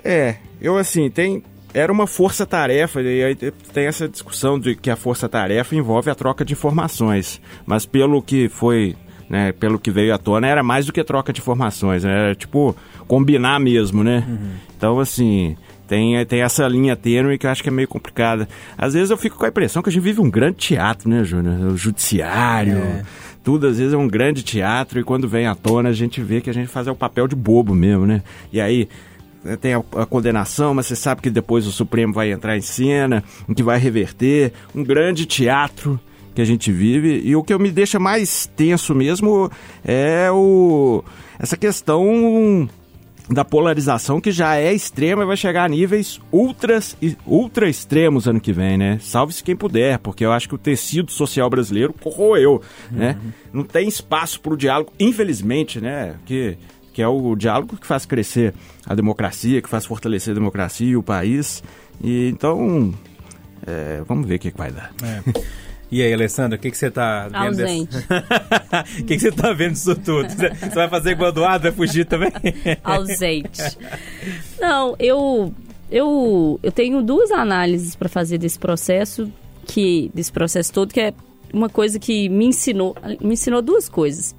É, 0.03 0.37
eu 0.61 0.79
assim, 0.79 1.11
tem. 1.11 1.43
Era 1.75 1.93
uma 1.93 2.07
força-tarefa, 2.07 3.03
e 3.03 3.23
aí 3.23 3.35
tem 3.35 3.87
essa 3.87 4.09
discussão 4.09 4.59
de 4.59 4.75
que 4.75 4.91
a 4.91 4.97
força-tarefa 4.97 5.75
envolve 5.75 6.11
a 6.11 6.15
troca 6.15 6.45
de 6.45 6.55
informações. 6.55 7.41
Mas 7.67 7.85
pelo 7.85 8.23
que 8.23 8.49
foi, 8.49 8.97
né, 9.29 9.53
pelo 9.53 9.79
que 9.79 9.91
veio 9.91 10.15
à 10.15 10.19
tona, 10.19 10.47
era 10.47 10.63
mais 10.63 10.87
do 10.87 10.93
que 10.93 11.05
troca 11.05 11.33
de 11.33 11.41
informações, 11.41 12.05
né, 12.05 12.11
era 12.11 12.35
tipo 12.35 12.75
combinar 13.07 13.61
mesmo, 13.61 14.03
né? 14.03 14.27
Então, 14.77 14.99
assim, 14.99 15.57
tem, 15.87 16.25
tem 16.27 16.43
essa 16.43 16.67
linha 16.67 16.97
tênue 16.97 17.39
que 17.39 17.47
eu 17.47 17.51
acho 17.51 17.63
que 17.63 17.69
é 17.69 17.73
meio 17.73 17.89
complicada. 17.89 18.49
Às 18.77 18.95
vezes 18.95 19.11
eu 19.11 19.17
fico 19.17 19.37
com 19.37 19.45
a 19.45 19.49
impressão 19.49 19.83
que 19.83 19.89
a 19.89 19.93
gente 19.93 20.03
vive 20.03 20.21
um 20.21 20.31
grande 20.31 20.57
teatro, 20.57 21.09
né, 21.09 21.23
Júnior? 21.23 21.73
O 21.73 21.77
judiciário. 21.77 22.79
É. 22.79 23.03
Tudo 23.45 23.69
às 23.69 23.79
vezes 23.79 23.93
é 23.95 23.97
um 23.97 24.09
grande 24.09 24.43
teatro 24.43 24.99
e 24.99 25.05
quando 25.05 25.29
vem 25.29 25.47
à 25.47 25.55
tona 25.55 25.91
a 25.91 25.93
gente 25.93 26.21
vê 26.21 26.41
que 26.41 26.51
a 26.51 26.53
gente 26.53 26.67
faz 26.67 26.89
é 26.89 26.91
o 26.91 26.97
papel 26.97 27.29
de 27.29 27.37
bobo 27.37 27.75
mesmo, 27.75 28.05
né? 28.05 28.23
E 28.53 28.61
aí 28.61 28.89
tem 29.61 29.75
a, 29.75 29.83
a 29.97 30.07
condenação, 30.07 30.75
mas 30.75 30.87
você 30.87 30.97
sabe 30.97 31.21
que 31.23 31.31
depois 31.31 31.67
o 31.67 31.73
Supremo 31.73 32.13
vai 32.13 32.33
entrar 32.33 32.57
em 32.57 32.63
cena, 32.63 33.23
que 33.55 33.63
vai 33.63 33.79
reverter. 33.79 34.53
Um 34.75 34.83
grande 34.83 35.27
teatro 35.27 36.01
que 36.35 36.43
a 36.43 36.45
gente 36.45 36.71
vive. 36.71 37.21
E 37.25 37.35
o 37.35 37.43
que 37.43 37.57
me 37.59 37.71
deixa 37.71 37.99
mais 37.99 38.47
tenso 38.57 38.95
mesmo 38.95 39.51
é 39.85 40.31
o 40.31 41.03
essa 41.39 41.57
questão 41.57 42.69
da 43.29 43.45
polarização 43.45 44.21
que 44.21 44.31
já 44.31 44.57
é 44.57 44.73
extrema 44.73 45.23
e 45.23 45.27
vai 45.27 45.37
chegar 45.37 45.65
a 45.65 45.69
níveis 45.69 46.21
ultras, 46.31 46.97
e- 47.03 47.17
ultra 47.27 47.69
extremos 47.69 48.29
ano 48.29 48.41
que 48.41 48.53
vem, 48.53 48.79
né? 48.79 48.99
Salve-se 49.01 49.43
quem 49.43 49.57
puder, 49.57 49.99
porque 49.99 50.25
eu 50.25 50.33
acho 50.33 50.49
que 50.49 50.55
o 50.55 50.59
tecido 50.59 51.11
social 51.11 51.51
brasileiro 51.51 51.93
corroeu, 51.93 52.63
né? 52.91 53.19
Não 53.53 53.65
tem 53.65 53.89
espaço 53.89 54.41
para 54.41 54.55
o 54.55 54.57
diálogo, 54.57 54.93
infelizmente, 55.01 55.81
né? 55.81 56.15
Que, 56.25 56.57
que 56.97 57.03
é 57.03 57.07
o 57.07 57.37
diálogo 57.37 57.77
que 57.77 57.87
faz 57.87 58.07
crescer 58.07 58.55
a 58.87 58.95
democracia, 58.95 59.61
que 59.61 59.69
faz 59.69 59.85
fortalecer 59.85 60.31
a 60.31 60.35
democracia 60.35 60.89
e 60.89 60.97
o 60.97 61.03
país. 61.03 61.63
E 62.03 62.31
então, 62.31 62.95
é, 63.67 64.01
vamos 64.09 64.27
ver 64.27 64.37
o 64.37 64.39
que, 64.39 64.51
que 64.51 64.57
vai 64.57 64.73
dar. 64.73 64.95
E 65.93 66.01
aí, 66.01 66.11
Alessandra, 66.11 66.57
o 66.57 66.59
que, 66.59 66.71
que 66.71 66.79
você 66.79 66.91
tá 66.91 67.25
vendo? 67.29 67.61
Ausente. 67.61 67.97
O 68.99 69.05
que, 69.05 69.15
que 69.15 69.19
você 69.19 69.31
tá 69.31 69.53
vendo 69.53 69.73
disso 69.73 69.95
tudo? 69.95 70.27
Você 70.31 70.75
vai 70.75 70.89
fazer 70.89 71.11
igual 71.11 71.29
Eduardo, 71.29 71.65
vai 71.65 71.73
fugir 71.73 72.07
também? 72.07 72.33
ausente. 72.83 73.61
Não, 74.59 74.97
eu 74.99 75.53
eu 75.91 76.59
eu 76.63 76.73
tenho 76.73 77.03
duas 77.03 77.31
análises 77.31 77.95
para 77.95 78.09
fazer 78.09 78.39
desse 78.39 78.59
processo 78.59 79.31
que 79.67 80.11
desse 80.15 80.33
processo 80.33 80.73
todo 80.73 80.95
que 80.95 81.01
é 81.01 81.15
uma 81.53 81.69
coisa 81.69 81.99
que 81.99 82.27
me 82.31 82.47
ensinou 82.47 82.97
me 83.21 83.35
ensinou 83.35 83.61
duas 83.61 83.87
coisas 83.87 84.35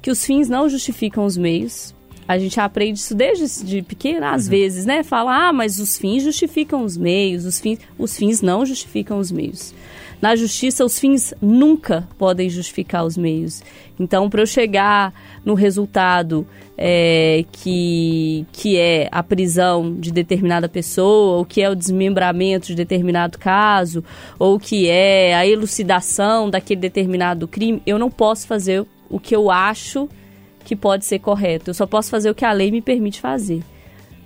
que 0.00 0.10
os 0.10 0.24
fins 0.24 0.48
não 0.48 0.68
justificam 0.68 1.24
os 1.24 1.36
meios. 1.36 1.94
A 2.26 2.38
gente 2.38 2.60
aprende 2.60 2.98
isso 2.98 3.14
desde 3.14 3.64
de 3.64 3.82
pequeno, 3.82 4.26
às 4.26 4.46
vezes, 4.46 4.84
né? 4.84 5.02
Fala, 5.02 5.48
ah, 5.48 5.52
mas 5.52 5.78
os 5.78 5.96
fins 5.96 6.22
justificam 6.22 6.84
os 6.84 6.96
meios, 6.96 7.46
os 7.46 7.58
fins, 7.58 7.78
os 7.98 8.16
fins 8.16 8.42
não 8.42 8.66
justificam 8.66 9.18
os 9.18 9.32
meios. 9.32 9.74
Na 10.20 10.34
justiça, 10.34 10.84
os 10.84 10.98
fins 10.98 11.32
nunca 11.40 12.06
podem 12.18 12.50
justificar 12.50 13.04
os 13.04 13.16
meios. 13.16 13.62
Então, 13.98 14.28
para 14.28 14.42
eu 14.42 14.46
chegar 14.46 15.14
no 15.44 15.54
resultado 15.54 16.46
é, 16.76 17.44
que, 17.50 18.44
que 18.52 18.76
é 18.76 19.08
a 19.10 19.22
prisão 19.22 19.94
de 19.94 20.12
determinada 20.12 20.68
pessoa, 20.68 21.38
ou 21.38 21.44
que 21.44 21.62
é 21.62 21.70
o 21.70 21.74
desmembramento 21.74 22.66
de 22.66 22.74
determinado 22.74 23.38
caso, 23.38 24.04
ou 24.38 24.58
que 24.58 24.88
é 24.88 25.34
a 25.34 25.46
elucidação 25.46 26.50
daquele 26.50 26.80
determinado 26.80 27.48
crime, 27.48 27.80
eu 27.86 27.98
não 27.98 28.10
posso 28.10 28.46
fazer 28.46 28.84
o 29.10 29.18
que 29.18 29.34
eu 29.34 29.50
acho 29.50 30.08
que 30.64 30.76
pode 30.76 31.04
ser 31.04 31.18
correto. 31.18 31.70
Eu 31.70 31.74
só 31.74 31.86
posso 31.86 32.10
fazer 32.10 32.30
o 32.30 32.34
que 32.34 32.44
a 32.44 32.52
lei 32.52 32.70
me 32.70 32.82
permite 32.82 33.20
fazer. 33.20 33.62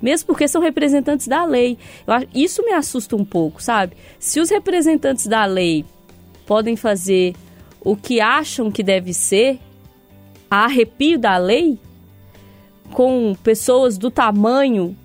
Mesmo 0.00 0.26
porque 0.26 0.48
são 0.48 0.60
representantes 0.60 1.28
da 1.28 1.44
lei. 1.44 1.78
Eu 2.06 2.28
isso 2.34 2.64
me 2.64 2.72
assusta 2.72 3.14
um 3.14 3.24
pouco, 3.24 3.62
sabe? 3.62 3.96
Se 4.18 4.40
os 4.40 4.50
representantes 4.50 5.26
da 5.28 5.44
lei 5.44 5.84
podem 6.44 6.74
fazer 6.74 7.34
o 7.80 7.96
que 7.96 8.20
acham 8.20 8.70
que 8.70 8.82
deve 8.82 9.14
ser, 9.14 9.60
a 10.50 10.64
arrepio 10.64 11.18
da 11.18 11.36
lei, 11.36 11.78
com 12.92 13.34
pessoas 13.42 13.96
do 13.96 14.10
tamanho 14.10 14.96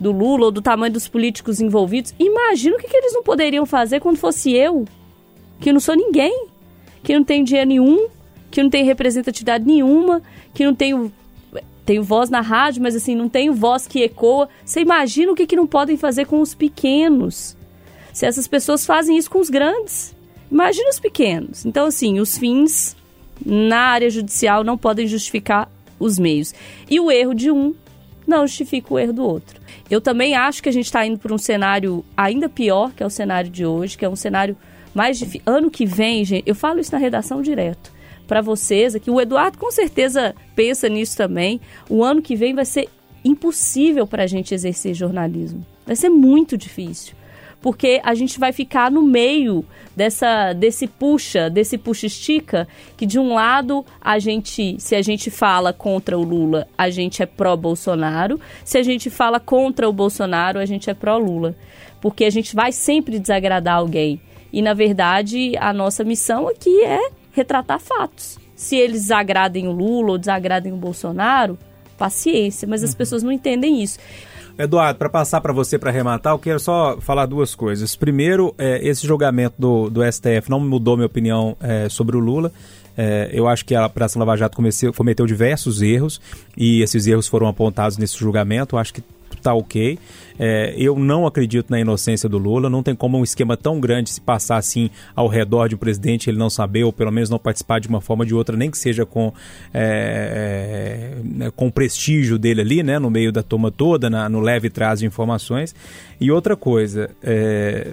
do 0.00 0.10
Lula 0.10 0.46
ou 0.46 0.50
do 0.50 0.62
tamanho 0.62 0.92
dos 0.92 1.08
políticos 1.08 1.60
envolvidos, 1.60 2.14
imagina 2.18 2.76
o 2.76 2.78
que, 2.78 2.88
que 2.88 2.96
eles 2.96 3.12
não 3.12 3.22
poderiam 3.22 3.66
fazer 3.66 4.00
quando 4.00 4.16
fosse 4.16 4.52
eu, 4.52 4.84
que 5.60 5.72
não 5.72 5.80
sou 5.80 5.96
ninguém, 5.96 6.48
que 7.02 7.14
não 7.14 7.24
tenho 7.24 7.44
dinheiro 7.44 7.68
nenhum, 7.68 8.08
que 8.54 8.62
não 8.62 8.70
tenho 8.70 8.86
representatividade 8.86 9.66
nenhuma, 9.66 10.22
que 10.54 10.64
não 10.64 10.72
tenho 10.72 11.12
tenho 11.84 12.04
voz 12.04 12.30
na 12.30 12.40
rádio, 12.40 12.80
mas 12.80 12.94
assim, 12.94 13.14
não 13.16 13.28
tenho 13.28 13.52
voz 13.52 13.84
que 13.84 14.00
ecoa. 14.00 14.48
Você 14.64 14.80
imagina 14.80 15.32
o 15.32 15.34
que, 15.34 15.44
que 15.44 15.56
não 15.56 15.66
podem 15.66 15.96
fazer 15.96 16.24
com 16.26 16.40
os 16.40 16.54
pequenos? 16.54 17.56
Se 18.12 18.24
essas 18.24 18.46
pessoas 18.46 18.86
fazem 18.86 19.18
isso 19.18 19.28
com 19.28 19.40
os 19.40 19.50
grandes, 19.50 20.14
imagina 20.48 20.88
os 20.88 21.00
pequenos. 21.00 21.66
Então, 21.66 21.86
assim, 21.86 22.20
os 22.20 22.38
fins 22.38 22.96
na 23.44 23.80
área 23.80 24.08
judicial 24.08 24.62
não 24.62 24.78
podem 24.78 25.08
justificar 25.08 25.68
os 25.98 26.16
meios. 26.16 26.54
E 26.88 27.00
o 27.00 27.10
erro 27.10 27.34
de 27.34 27.50
um 27.50 27.74
não 28.24 28.46
justifica 28.46 28.94
o 28.94 28.98
erro 29.00 29.14
do 29.14 29.24
outro. 29.24 29.60
Eu 29.90 30.00
também 30.00 30.36
acho 30.36 30.62
que 30.62 30.68
a 30.68 30.72
gente 30.72 30.86
está 30.86 31.04
indo 31.04 31.18
para 31.18 31.34
um 31.34 31.38
cenário 31.38 32.04
ainda 32.16 32.48
pior, 32.48 32.92
que 32.92 33.02
é 33.02 33.06
o 33.06 33.10
cenário 33.10 33.50
de 33.50 33.66
hoje, 33.66 33.98
que 33.98 34.04
é 34.04 34.08
um 34.08 34.16
cenário 34.16 34.56
mais 34.94 35.18
difícil. 35.18 35.42
Ano 35.44 35.72
que 35.72 35.84
vem, 35.84 36.24
gente, 36.24 36.44
eu 36.46 36.54
falo 36.54 36.78
isso 36.78 36.92
na 36.92 36.98
redação 36.98 37.42
direto 37.42 37.93
para 38.26 38.40
vocês 38.40 38.94
aqui. 38.94 39.10
O 39.10 39.20
Eduardo 39.20 39.58
com 39.58 39.70
certeza 39.70 40.34
pensa 40.54 40.88
nisso 40.88 41.16
também. 41.16 41.60
O 41.88 42.02
ano 42.02 42.22
que 42.22 42.36
vem 42.36 42.54
vai 42.54 42.64
ser 42.64 42.88
impossível 43.24 44.06
para 44.06 44.24
a 44.24 44.26
gente 44.26 44.54
exercer 44.54 44.94
jornalismo. 44.94 45.64
Vai 45.86 45.96
ser 45.96 46.08
muito 46.08 46.56
difícil. 46.56 47.14
Porque 47.60 47.98
a 48.04 48.14
gente 48.14 48.38
vai 48.38 48.52
ficar 48.52 48.90
no 48.90 49.00
meio 49.00 49.64
dessa 49.96 50.52
desse 50.52 50.86
puxa, 50.86 51.48
desse 51.48 51.78
puxa-estica, 51.78 52.68
que 52.94 53.06
de 53.06 53.18
um 53.18 53.32
lado 53.32 53.86
a 54.02 54.18
gente, 54.18 54.76
se 54.78 54.94
a 54.94 55.00
gente 55.00 55.30
fala 55.30 55.72
contra 55.72 56.18
o 56.18 56.22
Lula, 56.22 56.68
a 56.76 56.90
gente 56.90 57.22
é 57.22 57.26
pró-Bolsonaro, 57.26 58.38
se 58.62 58.76
a 58.76 58.82
gente 58.82 59.08
fala 59.08 59.40
contra 59.40 59.88
o 59.88 59.94
Bolsonaro, 59.94 60.58
a 60.58 60.66
gente 60.66 60.90
é 60.90 60.94
pró-Lula. 60.94 61.56
Porque 62.02 62.26
a 62.26 62.30
gente 62.30 62.54
vai 62.54 62.70
sempre 62.70 63.18
desagradar 63.18 63.76
alguém. 63.76 64.20
E 64.52 64.60
na 64.60 64.74
verdade, 64.74 65.56
a 65.58 65.72
nossa 65.72 66.04
missão 66.04 66.46
aqui 66.46 66.84
é 66.84 67.10
retratar 67.34 67.80
fatos. 67.80 68.38
Se 68.54 68.76
eles 68.76 69.02
desagradem 69.02 69.66
o 69.66 69.72
Lula 69.72 70.12
ou 70.12 70.18
desagradem 70.18 70.72
o 70.72 70.76
Bolsonaro, 70.76 71.58
paciência, 71.98 72.66
mas 72.66 72.82
as 72.82 72.94
pessoas 72.94 73.22
não 73.22 73.32
entendem 73.32 73.82
isso. 73.82 73.98
Eduardo, 74.56 74.98
para 74.98 75.08
passar 75.08 75.40
para 75.40 75.52
você 75.52 75.76
para 75.76 75.90
arrematar, 75.90 76.32
eu 76.32 76.38
quero 76.38 76.60
só 76.60 76.96
falar 77.00 77.26
duas 77.26 77.56
coisas. 77.56 77.96
Primeiro, 77.96 78.54
é, 78.56 78.86
esse 78.86 79.04
julgamento 79.04 79.56
do, 79.58 79.90
do 79.90 80.00
STF 80.12 80.48
não 80.48 80.60
mudou 80.60 80.96
minha 80.96 81.06
opinião 81.06 81.56
é, 81.60 81.88
sobre 81.88 82.16
o 82.16 82.20
Lula. 82.20 82.52
É, 82.96 83.30
eu 83.32 83.48
acho 83.48 83.64
que 83.64 83.74
a 83.74 83.84
Operação 83.86 84.20
Lava 84.20 84.36
Jato 84.36 84.56
comeceu, 84.56 84.92
cometeu 84.92 85.26
diversos 85.26 85.82
erros 85.82 86.20
e 86.56 86.80
esses 86.82 87.08
erros 87.08 87.26
foram 87.26 87.48
apontados 87.48 87.98
nesse 87.98 88.16
julgamento. 88.16 88.76
Eu 88.76 88.80
acho 88.80 88.94
que 88.94 89.02
tá 89.44 89.54
ok. 89.54 89.98
É, 90.38 90.74
eu 90.76 90.98
não 90.98 91.26
acredito 91.26 91.70
na 91.70 91.78
inocência 91.78 92.28
do 92.28 92.38
Lula. 92.38 92.68
Não 92.68 92.82
tem 92.82 92.94
como 92.94 93.18
um 93.18 93.22
esquema 93.22 93.56
tão 93.56 93.78
grande 93.78 94.10
se 94.10 94.20
passar 94.20 94.56
assim 94.56 94.90
ao 95.14 95.28
redor 95.28 95.68
de 95.68 95.74
um 95.74 95.78
presidente 95.78 96.28
ele 96.28 96.38
não 96.38 96.50
saber 96.50 96.84
ou 96.84 96.92
pelo 96.92 97.12
menos 97.12 97.30
não 97.30 97.38
participar 97.38 97.78
de 97.78 97.88
uma 97.88 98.00
forma 98.00 98.22
ou 98.22 98.26
de 98.26 98.34
outra, 98.34 98.56
nem 98.56 98.70
que 98.70 98.78
seja 98.78 99.04
com 99.06 99.32
é, 99.72 101.12
é, 101.40 101.50
com 101.50 101.68
o 101.68 101.72
prestígio 101.72 102.38
dele 102.38 102.62
ali, 102.62 102.82
né, 102.82 102.98
no 102.98 103.10
meio 103.10 103.30
da 103.30 103.42
turma 103.42 103.70
toda, 103.70 104.08
na, 104.08 104.28
no 104.28 104.40
leve 104.40 104.70
trás 104.70 105.00
de 105.00 105.06
informações. 105.06 105.74
E 106.20 106.30
outra 106.30 106.56
coisa, 106.56 107.10
é, 107.22 107.92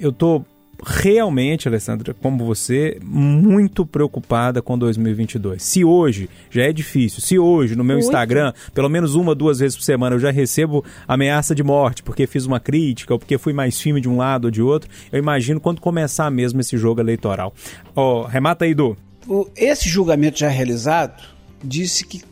eu 0.00 0.12
tô 0.12 0.44
realmente, 0.84 1.68
Alessandra, 1.68 2.14
como 2.14 2.44
você, 2.44 2.98
muito 3.02 3.86
preocupada 3.86 4.60
com 4.60 4.76
2022. 4.76 5.62
Se 5.62 5.84
hoje 5.84 6.28
já 6.50 6.64
é 6.64 6.72
difícil, 6.72 7.20
se 7.20 7.38
hoje 7.38 7.76
no 7.76 7.84
meu 7.84 7.96
Muito. 7.96 8.06
Instagram, 8.06 8.52
pelo 8.74 8.88
menos 8.88 9.14
uma, 9.14 9.34
duas 9.34 9.60
vezes 9.60 9.76
por 9.76 9.84
semana, 9.84 10.16
eu 10.16 10.20
já 10.20 10.30
recebo 10.30 10.84
ameaça 11.06 11.54
de 11.54 11.62
morte 11.62 12.02
porque 12.02 12.26
fiz 12.26 12.46
uma 12.46 12.58
crítica 12.58 13.12
ou 13.14 13.18
porque 13.18 13.38
fui 13.38 13.52
mais 13.52 13.80
firme 13.80 14.00
de 14.00 14.08
um 14.08 14.16
lado 14.16 14.46
ou 14.46 14.50
de 14.50 14.60
outro, 14.60 14.90
eu 15.12 15.18
imagino 15.18 15.60
quando 15.60 15.80
começar 15.80 16.30
mesmo 16.30 16.60
esse 16.60 16.76
jogo 16.76 17.00
eleitoral. 17.00 17.54
Ó, 17.94 18.24
remata 18.24 18.64
aí, 18.64 18.74
Du. 18.74 18.96
Esse 19.56 19.88
julgamento 19.88 20.40
já 20.40 20.48
realizado 20.48 21.22
disse 21.62 22.04
que 22.04 22.22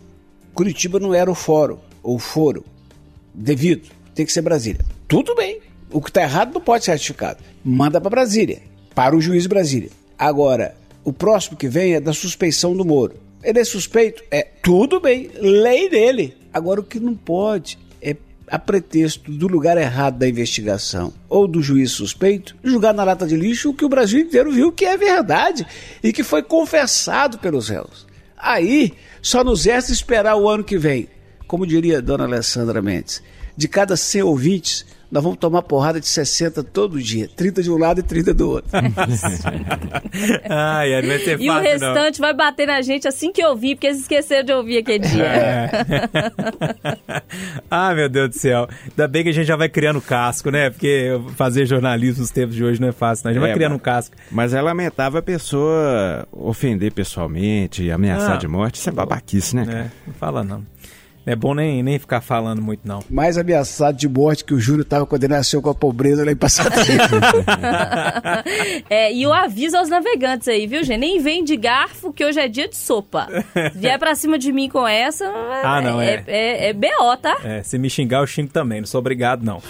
Curitiba 0.53 0.99
não 0.99 1.15
era 1.15 1.31
o 1.31 1.35
fórum, 1.35 1.79
ou 2.03 2.19
foro, 2.19 2.65
devido, 3.33 3.89
tem 4.15 4.27
que 4.27 4.33
ser 4.33 4.43
Brasília. 4.43 4.85
Tudo 5.07 5.35
bem, 5.37 5.61
o 5.92 6.00
que 6.00 6.11
está 6.11 6.22
errado 6.22 6.55
não 6.55 6.61
pode 6.61 6.85
ser 6.85 6.92
ratificado. 6.92 7.38
Manda 7.64 8.00
para 8.00 8.11
Brasília, 8.11 8.62
para 8.94 9.16
o 9.16 9.20
juiz 9.20 9.46
Brasília. 9.46 9.90
Agora, 10.18 10.74
o 11.05 11.12
próximo 11.12 11.57
que 11.57 11.68
vem 11.68 11.94
é 11.94 12.00
da 12.00 12.12
suspeição 12.12 12.76
do 12.76 12.85
Moro. 12.85 13.14
Ele 13.42 13.59
é 13.59 13.64
suspeito? 13.64 14.22
É, 14.31 14.46
tudo 14.62 15.00
bem, 15.00 15.31
lei 15.40 15.88
dele. 15.88 16.37
Agora, 16.53 16.81
o 16.81 16.85
que 16.85 17.00
não 17.00 17.14
pode 17.14 17.79
é 18.03 18.14
a 18.46 18.59
pretexto 18.59 19.31
do 19.31 19.46
lugar 19.46 19.79
errado 19.79 20.18
da 20.18 20.29
investigação 20.29 21.12
ou 21.29 21.46
do 21.46 21.62
juiz 21.62 21.92
suspeito, 21.92 22.57
julgar 22.62 22.92
na 22.92 23.05
lata 23.05 23.26
de 23.26 23.37
lixo 23.37 23.70
o 23.70 23.74
que 23.74 23.85
o 23.85 23.88
Brasil 23.88 24.20
inteiro 24.20 24.50
viu 24.50 24.72
que 24.72 24.85
é 24.85 24.96
verdade 24.96 25.66
e 26.03 26.12
que 26.12 26.22
foi 26.22 26.42
confessado 26.42 27.38
pelos 27.38 27.68
réus. 27.68 28.07
Aí 28.37 28.92
só 29.22 29.44
nos 29.44 29.64
resta 29.64 29.92
esperar 29.92 30.37
o 30.37 30.48
ano 30.48 30.64
que 30.64 30.76
vem. 30.76 31.09
Como 31.46 31.66
diria 31.66 32.03
dona 32.03 32.24
Alessandra 32.24 32.83
Mendes, 32.83 33.22
de 33.57 33.68
cada 33.68 33.96
100 33.96 34.22
ouvintes, 34.22 34.87
nós 35.11 35.23
vamos 35.23 35.38
tomar 35.38 35.62
porrada 35.62 35.99
de 36.01 36.07
60 36.07 36.62
todo 36.62 37.01
dia, 37.03 37.29
30 37.35 37.62
de 37.62 37.70
um 37.70 37.77
lado 37.79 38.01
e 38.01 38.03
30 38.03 38.33
do 38.35 38.51
outro. 38.51 38.70
Ai, 40.49 41.01
não 41.03 41.09
vai 41.09 41.18
ser 41.18 41.40
E 41.40 41.49
o 41.51 41.53
fácil, 41.53 41.79
não. 41.81 41.94
restante 41.94 42.20
vai 42.20 42.35
bater 42.35 42.66
na 42.66 42.81
gente 42.83 43.09
assim 43.09 43.33
que 43.33 43.44
ouvir, 43.44 43.75
porque 43.77 43.87
eles 43.88 44.01
esqueceram 44.01 44.44
de 44.44 44.53
ouvir 44.53 44.79
aquele 44.79 45.01
dia. 45.01 45.25
É. 45.25 45.70
ah, 47.70 47.94
meu 47.94 48.09
Deus 48.09 48.31
do 48.31 48.35
céu. 48.38 48.68
Ainda 48.88 49.09
bem 49.09 49.23
que 49.23 49.31
a 49.31 49.33
gente 49.33 49.46
já 49.46 49.57
vai 49.57 49.68
criando 49.68 50.01
casco, 50.01 50.51
né? 50.51 50.70
Porque 50.70 51.09
fazer 51.37 51.66
jornalismo 51.66 52.20
nos 52.20 52.31
tempos 52.31 52.55
de 52.55 52.64
hoje 52.64 52.81
não 52.81 52.88
é 52.88 52.92
fácil, 52.92 53.25
não. 53.25 53.31
A 53.31 53.35
gente 53.35 53.40
vai 53.42 53.51
É, 53.51 53.55
criando 53.55 53.73
um 53.73 53.77
mas- 53.77 53.83
casco. 53.83 54.16
Mas 54.31 54.55
é 54.55 54.61
lamentável 54.61 55.18
a 55.18 55.23
pessoa 55.23 56.27
ofender 56.33 56.92
pessoalmente, 56.92 57.90
ameaçar 57.90 58.35
Ah. 58.35 58.37
de 58.37 58.46
morte. 58.49 58.77
Isso 58.77 58.88
é 58.88 58.92
babaquice, 58.92 59.57
né? 59.57 59.64
cara? 59.66 59.79
É, 59.79 59.90
não 60.07 60.14
fala 60.14 60.44
não. 60.44 60.64
É 61.31 61.37
bom 61.37 61.55
nem, 61.55 61.81
nem 61.81 61.97
ficar 61.97 62.21
falando 62.21 62.61
muito, 62.61 62.81
não. 62.85 63.05
Mais 63.09 63.38
ameaçado 63.38 63.97
de 63.97 64.09
morte 64.09 64.45
que 64.45 64.53
o 64.53 64.59
Júlio 64.59 64.83
estava 64.83 65.07
quando 65.07 65.23
ele 65.23 65.33
nasceu 65.33 65.62
com 65.62 65.71
a 65.71 65.75
pobreza 65.75 66.25
lá 66.25 66.33
em 66.33 66.37
Passatempo. 66.37 66.81
É, 68.88 69.12
e 69.12 69.23
eu 69.23 69.33
aviso 69.33 69.77
aos 69.77 69.88
navegantes 69.88 70.49
aí, 70.49 70.66
viu, 70.66 70.83
gente? 70.83 70.99
Nem 70.99 71.21
vem 71.21 71.45
de 71.45 71.57
garfo, 71.57 72.12
que 72.12 72.25
hoje 72.25 72.40
é 72.40 72.49
dia 72.49 72.69
de 72.69 72.77
sopa. 72.77 73.29
Se 73.73 73.79
vier 73.79 73.99
pra 73.99 74.14
cima 74.14 74.38
de 74.38 74.53
mim 74.53 74.69
com 74.69 74.87
essa, 74.87 75.27
Ah, 75.62 75.81
não, 75.81 76.01
é. 76.01 76.23
é, 76.27 76.69
é 76.71 76.73
BO, 76.73 77.16
tá? 77.21 77.37
É, 77.45 77.62
se 77.62 77.79
me 77.79 77.88
xingar, 77.88 78.21
eu 78.21 78.27
xingo 78.27 78.51
também. 78.51 78.81
Não 78.81 78.87
sou 78.87 78.99
obrigado, 78.99 79.45
não. 79.45 79.62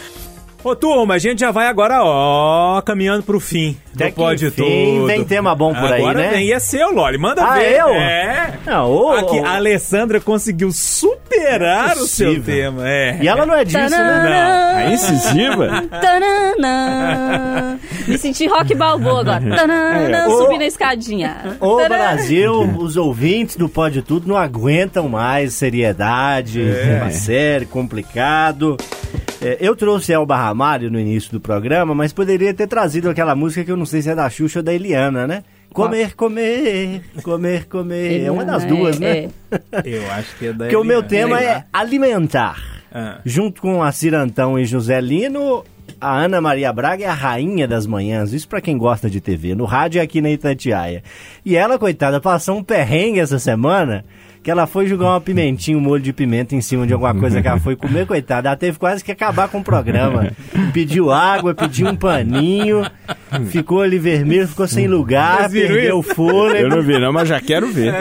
Ô, 0.62 0.76
turma, 0.76 1.14
a 1.14 1.18
gente 1.18 1.40
já 1.40 1.50
vai 1.50 1.66
agora, 1.68 2.04
ó, 2.04 2.82
caminhando 2.82 3.22
pro 3.22 3.40
fim 3.40 3.78
Até 3.94 4.08
do 4.10 4.14
Pode 4.14 4.46
enfim, 4.46 4.94
Tudo. 4.94 5.06
vem 5.06 5.24
tema 5.24 5.54
bom 5.54 5.72
por 5.74 5.90
aí, 5.90 6.02
agora 6.02 6.18
né? 6.20 6.28
vem, 6.32 6.48
e 6.48 6.52
é 6.52 6.58
seu, 6.58 6.92
Loli, 6.92 7.16
manda 7.16 7.42
Ah, 7.42 7.54
ver. 7.54 7.78
eu? 7.78 7.88
É. 7.88 8.52
Não, 8.66 8.90
ô, 8.92 9.12
Aqui, 9.12 9.40
ô. 9.40 9.46
a 9.46 9.54
Alessandra 9.54 10.20
conseguiu 10.20 10.70
superar 10.70 11.96
o 11.96 12.06
seu 12.06 12.42
tema, 12.42 12.86
é. 12.86 13.18
E 13.22 13.26
ela 13.28 13.46
não 13.46 13.54
é 13.54 13.64
disso, 13.64 13.78
né? 13.78 13.88
Tananã. 13.88 14.80
É 14.80 14.92
incisiva? 14.92 15.82
Tananã. 15.98 17.78
Me 18.06 18.18
senti 18.18 18.46
rock 18.46 18.74
balboa 18.74 19.20
agora. 19.20 19.40
Tananã, 19.40 20.18
É. 20.24 20.28
Ô. 20.28 20.42
subindo 20.42 20.60
a 20.62 20.66
escadinha. 20.66 21.56
Ô 21.58 21.76
Tananã. 21.78 21.88
Brasil, 21.96 22.52
os 22.78 22.98
ouvintes 22.98 23.56
do 23.56 23.66
Pode 23.68 24.02
Tudo 24.02 24.28
não 24.28 24.36
aguentam 24.36 25.08
mais 25.08 25.54
seriedade, 25.54 26.60
tema 26.84 27.10
sério, 27.10 27.66
complicado. 27.66 28.76
É, 29.42 29.56
eu 29.60 29.74
trouxe 29.74 30.12
Elba 30.12 30.36
Ramalho 30.36 30.90
no 30.90 31.00
início 31.00 31.32
do 31.32 31.40
programa, 31.40 31.94
mas 31.94 32.12
poderia 32.12 32.52
ter 32.52 32.66
trazido 32.66 33.08
aquela 33.08 33.34
música 33.34 33.64
que 33.64 33.72
eu 33.72 33.76
não 33.76 33.86
sei 33.86 34.02
se 34.02 34.10
é 34.10 34.14
da 34.14 34.28
Xuxa 34.28 34.58
ou 34.58 34.62
da 34.62 34.72
Eliana, 34.74 35.26
né? 35.26 35.42
Comer, 35.72 36.14
comer, 36.14 37.02
comer, 37.22 37.66
comer. 37.66 38.24
É 38.24 38.30
uma 38.30 38.44
das 38.44 38.64
Eliana, 38.64 38.80
duas, 38.80 38.96
é, 38.96 39.00
né? 39.00 39.30
é. 39.72 39.82
Eu 39.84 40.10
acho 40.10 40.36
que 40.36 40.46
é 40.46 40.52
da 40.52 40.64
Porque 40.64 40.76
o 40.76 40.84
meu 40.84 40.98
Eliana. 40.98 41.08
tema 41.08 41.40
é 41.40 41.64
alimentar. 41.72 42.82
Ah. 42.92 43.20
Junto 43.24 43.62
com 43.62 43.82
a 43.82 43.92
Cirantão 43.92 44.58
e 44.58 44.64
Joselino, 44.64 45.64
a 46.00 46.16
Ana 46.18 46.40
Maria 46.40 46.72
Braga 46.72 47.04
é 47.04 47.08
a 47.08 47.14
rainha 47.14 47.66
das 47.68 47.86
manhãs. 47.86 48.32
Isso 48.32 48.48
pra 48.48 48.60
quem 48.60 48.76
gosta 48.76 49.08
de 49.08 49.20
TV. 49.20 49.54
No 49.54 49.64
rádio 49.64 50.00
é 50.00 50.02
aqui 50.02 50.20
na 50.20 50.30
Itatiaia. 50.30 51.02
E 51.46 51.56
ela, 51.56 51.78
coitada, 51.78 52.20
passou 52.20 52.58
um 52.58 52.64
perrengue 52.64 53.20
essa 53.20 53.38
semana 53.38 54.04
que 54.42 54.50
ela 54.50 54.66
foi 54.66 54.86
jogar 54.86 55.06
uma 55.08 55.20
pimentinha, 55.20 55.76
um 55.76 55.80
molho 55.80 56.02
de 56.02 56.12
pimenta 56.12 56.54
em 56.54 56.60
cima 56.62 56.86
de 56.86 56.92
alguma 56.94 57.14
coisa 57.14 57.42
que 57.42 57.48
ela 57.48 57.60
foi 57.60 57.76
comer, 57.76 58.06
coitada. 58.06 58.48
Ela 58.48 58.56
teve 58.56 58.78
quase 58.78 59.04
que 59.04 59.12
acabar 59.12 59.48
com 59.48 59.58
o 59.58 59.62
programa. 59.64 60.32
Pediu 60.72 61.10
água, 61.10 61.54
pediu 61.54 61.88
um 61.88 61.96
paninho, 61.96 62.82
ficou 63.48 63.82
ali 63.82 63.98
vermelho, 63.98 64.48
ficou 64.48 64.66
sem 64.66 64.86
lugar, 64.88 65.50
perdeu 65.50 65.96
o 65.96 65.98
Eu 65.98 66.02
fôlego. 66.02 66.68
não 66.68 66.82
vi 66.82 66.98
não, 66.98 67.12
mas 67.12 67.28
já 67.28 67.38
quero 67.40 67.66
ver. 67.70 67.92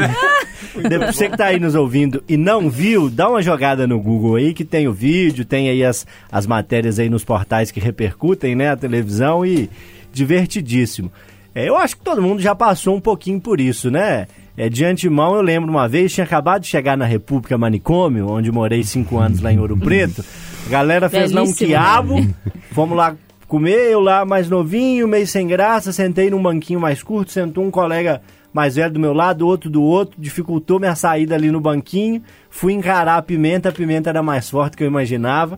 Depois, 0.88 1.16
você 1.16 1.30
que 1.30 1.36
tá 1.36 1.48
aí 1.48 1.60
nos 1.60 1.76
ouvindo 1.76 2.24
e 2.28 2.38
não 2.38 2.70
viu, 2.70 3.10
dá 3.10 3.28
uma 3.30 3.42
jogada 3.42 3.86
no 3.86 4.00
Google 4.00 4.36
aí 4.36 4.54
que 4.54 4.64
tem 4.64 4.88
o 4.88 4.94
vídeo, 4.94 5.44
tem 5.44 5.70
aí 5.70 5.84
as, 5.84 6.08
as 6.32 6.48
matérias 6.48 7.00
aí 7.00 7.10
nos 7.10 7.26
portais 7.26 7.70
que 7.72 7.82
repercutem, 7.82 8.56
né, 8.56 8.70
a 8.70 8.78
televisão 8.78 9.46
e 9.46 9.70
divertidíssimo. 10.14 11.12
É, 11.54 11.68
eu 11.68 11.76
acho 11.76 11.98
que 11.98 12.04
todo 12.04 12.22
mundo 12.22 12.42
já 12.42 12.54
passou 12.56 12.96
um 12.96 13.02
pouquinho 13.02 13.42
por 13.42 13.60
isso, 13.60 13.90
né? 13.90 14.28
É, 14.60 14.68
de 14.68 14.84
antemão, 14.84 15.36
eu 15.36 15.42
lembro 15.42 15.72
uma 15.72 15.88
vez, 15.88 16.14
tinha 16.14 16.26
acabado 16.26 16.64
de 16.64 16.68
chegar 16.68 16.98
na 16.98 17.06
República 17.06 17.58
Manicômio, 17.58 18.30
onde 18.30 18.52
morei 18.52 18.84
cinco 18.84 19.18
anos 19.18 19.40
lá 19.40 19.54
em 19.54 19.58
Ouro 19.58 19.78
Preto. 19.78 20.22
A 20.68 20.70
galera 20.70 21.10
fez 21.10 21.32
lá 21.32 21.44
um 21.44 21.54
quiabo, 21.54 22.18
fomos 22.74 22.98
lá 22.98 23.16
comer, 23.48 23.90
eu 23.90 24.02
lá 24.02 24.26
mais 24.26 24.50
novinho, 24.50 25.08
meio 25.08 25.26
sem 25.26 25.48
graça, 25.48 25.94
sentei 25.94 26.30
num 26.30 26.44
banquinho 26.44 26.78
mais 26.78 27.02
curto, 27.02 27.32
sentou 27.32 27.64
um 27.64 27.72
colega 27.72 28.22
mais 28.52 28.76
velho 28.76 28.92
do 28.92 29.00
meu 29.00 29.14
lado, 29.14 29.48
outro 29.48 29.70
do 29.70 29.82
outro, 29.82 30.20
dificultou 30.20 30.78
minha 30.78 30.94
saída 30.94 31.36
ali 31.36 31.50
no 31.50 31.62
banquinho, 31.62 32.22
fui 32.50 32.74
encarar 32.74 33.16
a 33.16 33.22
pimenta, 33.22 33.70
a 33.70 33.72
pimenta 33.72 34.10
era 34.10 34.22
mais 34.22 34.50
forte 34.50 34.76
que 34.76 34.84
eu 34.84 34.88
imaginava. 34.88 35.58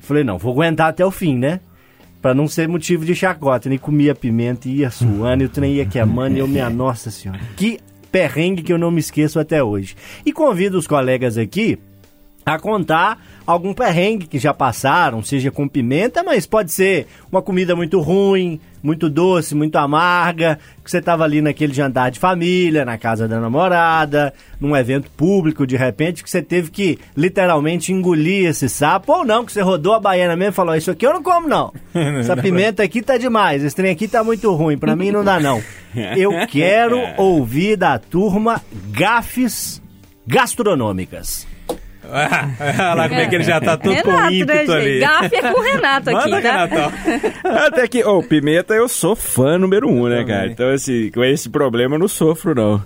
Falei, 0.00 0.24
não, 0.24 0.38
vou 0.38 0.52
aguentar 0.54 0.88
até 0.88 1.06
o 1.06 1.10
fim, 1.12 1.38
né? 1.38 1.60
Pra 2.20 2.34
não 2.34 2.48
ser 2.48 2.66
motivo 2.66 3.04
de 3.04 3.14
chacota. 3.14 3.68
Nem 3.68 3.78
comia 3.78 4.12
pimenta, 4.12 4.68
ia 4.68 4.90
suando, 4.90 5.44
e 5.44 5.46
o 5.46 5.48
trem 5.48 5.74
ia 5.74 5.86
queimando, 5.86 6.36
e 6.36 6.40
eu, 6.40 6.48
minha 6.48 6.68
nossa 6.68 7.12
senhora. 7.12 7.38
Que 7.56 7.78
perrengue 8.14 8.62
que 8.62 8.72
eu 8.72 8.78
não 8.78 8.92
me 8.92 9.00
esqueço 9.00 9.40
até 9.40 9.60
hoje. 9.60 9.96
E 10.24 10.32
convido 10.32 10.78
os 10.78 10.86
colegas 10.86 11.36
aqui 11.36 11.80
a 12.44 12.58
contar 12.58 13.18
algum 13.46 13.74
perrengue 13.74 14.26
que 14.26 14.38
já 14.38 14.52
passaram, 14.54 15.22
seja 15.22 15.50
com 15.50 15.68
pimenta, 15.68 16.22
mas 16.22 16.46
pode 16.46 16.72
ser 16.72 17.06
uma 17.30 17.42
comida 17.42 17.76
muito 17.76 18.00
ruim, 18.00 18.60
muito 18.82 19.08
doce, 19.08 19.54
muito 19.54 19.76
amarga, 19.76 20.58
que 20.82 20.90
você 20.90 20.98
estava 20.98 21.24
ali 21.24 21.40
naquele 21.40 21.72
jantar 21.72 22.10
de 22.10 22.18
família, 22.18 22.84
na 22.84 22.98
casa 22.98 23.26
da 23.26 23.40
namorada, 23.40 24.32
num 24.60 24.76
evento 24.76 25.10
público, 25.10 25.66
de 25.66 25.76
repente, 25.76 26.22
que 26.22 26.30
você 26.30 26.42
teve 26.42 26.70
que 26.70 26.98
literalmente 27.16 27.92
engolir 27.92 28.48
esse 28.48 28.68
sapo, 28.68 29.12
ou 29.12 29.24
não, 29.24 29.44
que 29.44 29.52
você 29.52 29.62
rodou 29.62 29.94
a 29.94 30.00
baiana 30.00 30.36
mesmo 30.36 30.52
e 30.52 30.56
falou, 30.56 30.74
isso 30.74 30.90
aqui 30.90 31.06
eu 31.06 31.14
não 31.14 31.22
como 31.22 31.48
não. 31.48 31.72
Essa 32.20 32.36
pimenta 32.36 32.82
aqui 32.82 33.02
tá 33.02 33.16
demais, 33.16 33.62
esse 33.62 33.76
trem 33.76 33.90
aqui 33.90 34.08
tá 34.08 34.24
muito 34.24 34.52
ruim, 34.54 34.76
pra 34.76 34.96
mim 34.96 35.10
não 35.10 35.24
dá 35.24 35.38
não. 35.40 35.62
Eu 36.16 36.32
quero 36.48 36.98
ouvir 37.16 37.76
da 37.76 37.98
turma 37.98 38.60
gafes 38.90 39.80
gastronômicas. 40.26 41.53
Olha 42.10 42.94
lá 42.94 43.08
como 43.08 43.20
é 43.20 43.26
que 43.26 43.34
ele 43.34 43.44
já 43.44 43.60
tá 43.60 43.76
com 43.76 43.88
Renato, 43.88 44.10
né, 44.10 44.32
ímpeto 44.32 44.58
gente? 44.58 44.72
ali. 44.72 45.00
Gafe 45.00 45.36
é 45.36 45.52
com 45.52 45.60
o 45.60 45.62
Renato 45.62 46.10
aqui, 46.10 46.30
Manda, 46.30 46.42
tá? 46.42 46.52
Renatão. 46.52 46.92
Até 47.66 47.88
que, 47.88 48.04
ô, 48.04 48.22
pimenta 48.22 48.74
eu 48.74 48.88
sou 48.88 49.16
fã 49.16 49.58
número 49.58 49.88
um, 49.88 50.08
né, 50.08 50.24
cara? 50.24 50.46
Então, 50.46 50.72
esse, 50.72 51.10
com 51.12 51.24
esse 51.24 51.48
problema 51.48 51.96
eu 51.96 51.98
não 51.98 52.08
sofro, 52.08 52.54
não. 52.54 52.82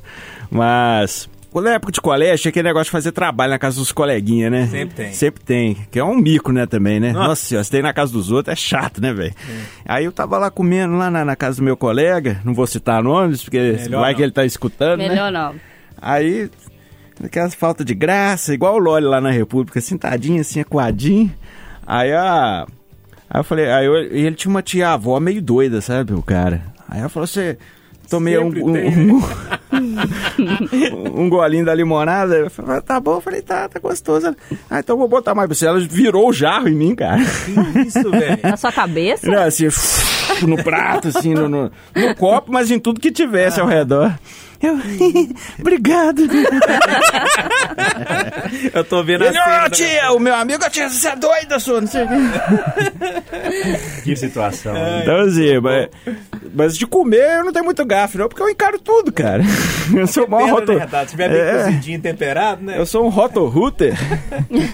Mas, 0.50 1.28
na 1.54 1.72
época 1.72 1.92
de 1.92 2.00
colégio, 2.00 2.38
tinha 2.42 2.50
aquele 2.50 2.68
negócio 2.68 2.86
de 2.86 2.90
fazer 2.90 3.12
trabalho 3.12 3.50
na 3.50 3.58
casa 3.58 3.78
dos 3.78 3.92
coleguinhas, 3.92 4.50
né? 4.50 4.66
Sempre 4.66 4.94
tem. 4.94 5.12
Sempre 5.12 5.44
tem. 5.44 5.76
Que 5.90 5.98
é 5.98 6.04
um 6.04 6.14
mico, 6.14 6.52
né, 6.52 6.66
também, 6.66 7.00
né? 7.00 7.12
Nossa. 7.12 7.28
Nossa, 7.28 7.44
senhora, 7.44 7.64
se 7.64 7.70
tem 7.70 7.82
na 7.82 7.92
casa 7.92 8.12
dos 8.12 8.30
outros, 8.30 8.52
é 8.52 8.56
chato, 8.56 9.00
né, 9.00 9.12
velho? 9.12 9.34
Aí 9.84 10.04
eu 10.04 10.12
tava 10.12 10.38
lá 10.38 10.50
comendo 10.50 10.96
lá 10.96 11.10
na, 11.10 11.24
na 11.24 11.36
casa 11.36 11.58
do 11.58 11.64
meu 11.64 11.76
colega, 11.76 12.40
não 12.44 12.54
vou 12.54 12.66
citar 12.66 13.02
nomes, 13.02 13.42
porque 13.42 13.58
Melhor 13.58 14.00
vai 14.00 14.12
não. 14.12 14.16
que 14.16 14.22
ele 14.22 14.32
tá 14.32 14.44
escutando, 14.44 15.00
né? 15.00 15.08
Melhor 15.08 15.32
não. 15.32 15.54
Aí, 16.00 16.48
aquelas 17.24 17.54
falta 17.54 17.84
de 17.84 17.94
graça, 17.94 18.54
igual 18.54 18.74
o 18.74 18.78
Loli 18.78 19.04
lá 19.06 19.20
na 19.20 19.30
República, 19.30 19.80
sentadinho, 19.80 20.40
assim, 20.40 20.60
acuadinho. 20.60 21.32
Aí 21.86 22.12
a. 22.12 22.66
Aí 23.30 23.40
eu 23.40 23.44
falei, 23.44 23.70
aí 23.70 23.86
eu- 23.86 24.12
e 24.14 24.24
ele 24.26 24.36
tinha 24.36 24.50
uma 24.50 24.62
tia-avó 24.62 25.18
meio 25.20 25.42
doida, 25.42 25.80
sabe, 25.80 26.14
o 26.14 26.22
cara. 26.22 26.62
Aí 26.88 27.00
ela 27.00 27.08
falou, 27.08 27.26
você. 27.26 27.58
Tomei 28.10 28.38
um, 28.38 28.46
um, 28.46 29.16
um, 29.18 29.20
um 31.24 31.28
golinho 31.28 31.64
da 31.64 31.74
limonada. 31.74 32.36
Eu 32.36 32.48
falei, 32.50 32.80
tá 32.80 32.98
bom, 32.98 33.16
eu 33.16 33.20
falei, 33.20 33.42
tá, 33.42 33.68
tá 33.68 33.78
gostoso. 33.78 34.34
Ah, 34.70 34.78
então 34.80 34.94
eu 34.94 34.98
vou 34.98 35.08
botar 35.08 35.34
mais 35.34 35.46
pra 35.46 35.54
você. 35.54 35.66
Ela 35.66 35.78
virou 35.80 36.28
o 36.28 36.32
jarro 36.32 36.68
em 36.68 36.74
mim, 36.74 36.94
cara. 36.94 37.20
Que 37.22 37.80
isso, 37.80 38.10
velho. 38.10 38.38
Na 38.42 38.56
sua 38.56 38.72
cabeça? 38.72 39.30
Não, 39.30 39.42
assim, 39.42 39.66
no 40.46 40.56
prato, 40.64 41.08
assim, 41.08 41.34
no, 41.34 41.50
no, 41.50 41.70
no 41.94 42.14
copo, 42.16 42.50
mas 42.50 42.70
em 42.70 42.78
tudo 42.78 42.98
que 42.98 43.12
tivesse 43.12 43.60
ao 43.60 43.66
redor. 43.66 44.18
Eu, 44.60 44.74
obrigado. 45.60 46.22
Eu 48.74 48.84
tô 48.84 49.02
vendo 49.04 49.22
a 49.24 49.32
cena. 49.32 49.66
ô 49.66 49.70
tia, 49.70 50.12
o 50.12 50.18
meu 50.18 50.34
amigo, 50.34 50.64
"Ô, 50.64 50.70
tia, 50.70 50.88
você 50.88 51.08
é 51.08 51.16
doida, 51.16 51.58
sua, 51.60 51.80
não 51.80 51.88
sei 51.88 52.04
o 52.04 52.08
quê. 52.08 52.14
Que 54.04 54.16
situação. 54.16 54.74
Então, 55.02 55.20
assim, 55.20 55.58
mas, 55.60 55.88
mas 56.54 56.76
de 56.78 56.86
comer 56.86 57.38
eu 57.38 57.44
não 57.44 57.52
tenho 57.52 57.64
muito 57.64 57.84
gafe, 57.84 58.16
não, 58.18 58.28
porque 58.28 58.42
eu 58.42 58.48
encaro 58.48 58.78
tudo, 58.80 59.12
cara. 59.12 59.42
Eu 59.94 60.06
sou 60.06 60.24
o 60.26 60.30
maior 60.30 60.46
Pena, 60.64 60.80
roto... 60.80 60.92
né? 60.96 61.04
Se 61.04 61.10
tiver 61.10 61.28
bem 61.28 61.38
É. 61.40 61.64
cozidinho, 61.64 62.00
temperado, 62.00 62.62
né? 62.64 62.78
Eu 62.78 62.86
sou 62.86 63.04
um 63.04 63.08
roto-router. 63.08 63.94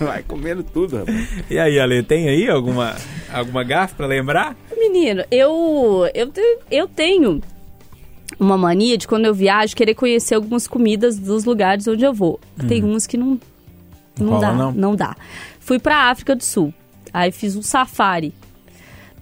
Vai 0.01 0.23
comendo 0.23 0.63
tudo, 0.63 0.99
rapaz. 0.99 1.29
E 1.51 1.59
aí, 1.59 1.79
Ale, 1.79 2.03
tem 2.03 2.29
aí 2.29 2.49
alguma, 2.49 2.95
alguma 3.33 3.65
gafe 3.65 3.95
pra 3.95 4.07
lembrar? 4.07 4.55
Menino, 4.77 5.25
eu, 5.31 6.09
eu, 6.15 6.31
eu 6.71 6.87
tenho 6.89 7.41
uma 8.39 8.57
mania 8.57 8.97
de 8.99 9.07
quando 9.07 9.27
eu 9.27 9.35
viajo 9.35 9.77
querer 9.77 9.95
conhecer 9.95 10.35
algumas 10.35 10.67
comidas 10.67 11.19
dos 11.19 11.45
lugares 11.45 11.87
onde 11.87 12.05
eu 12.05 12.13
vou. 12.13 12.41
Tem 12.69 12.83
uns 12.85 13.07
que 13.07 13.17
não, 13.17 13.39
não 14.19 14.31
Rola, 14.31 14.41
dá, 14.41 14.53
não? 14.53 14.73
não? 14.73 14.97
dá. 14.97 15.17
Fui 15.61 15.79
pra 15.79 16.11
África 16.11 16.35
do 16.35 16.45
Sul. 16.45 16.73
Aí 17.13 17.31
fiz 17.31 17.57
um 17.57 17.63
safari. 17.63 18.35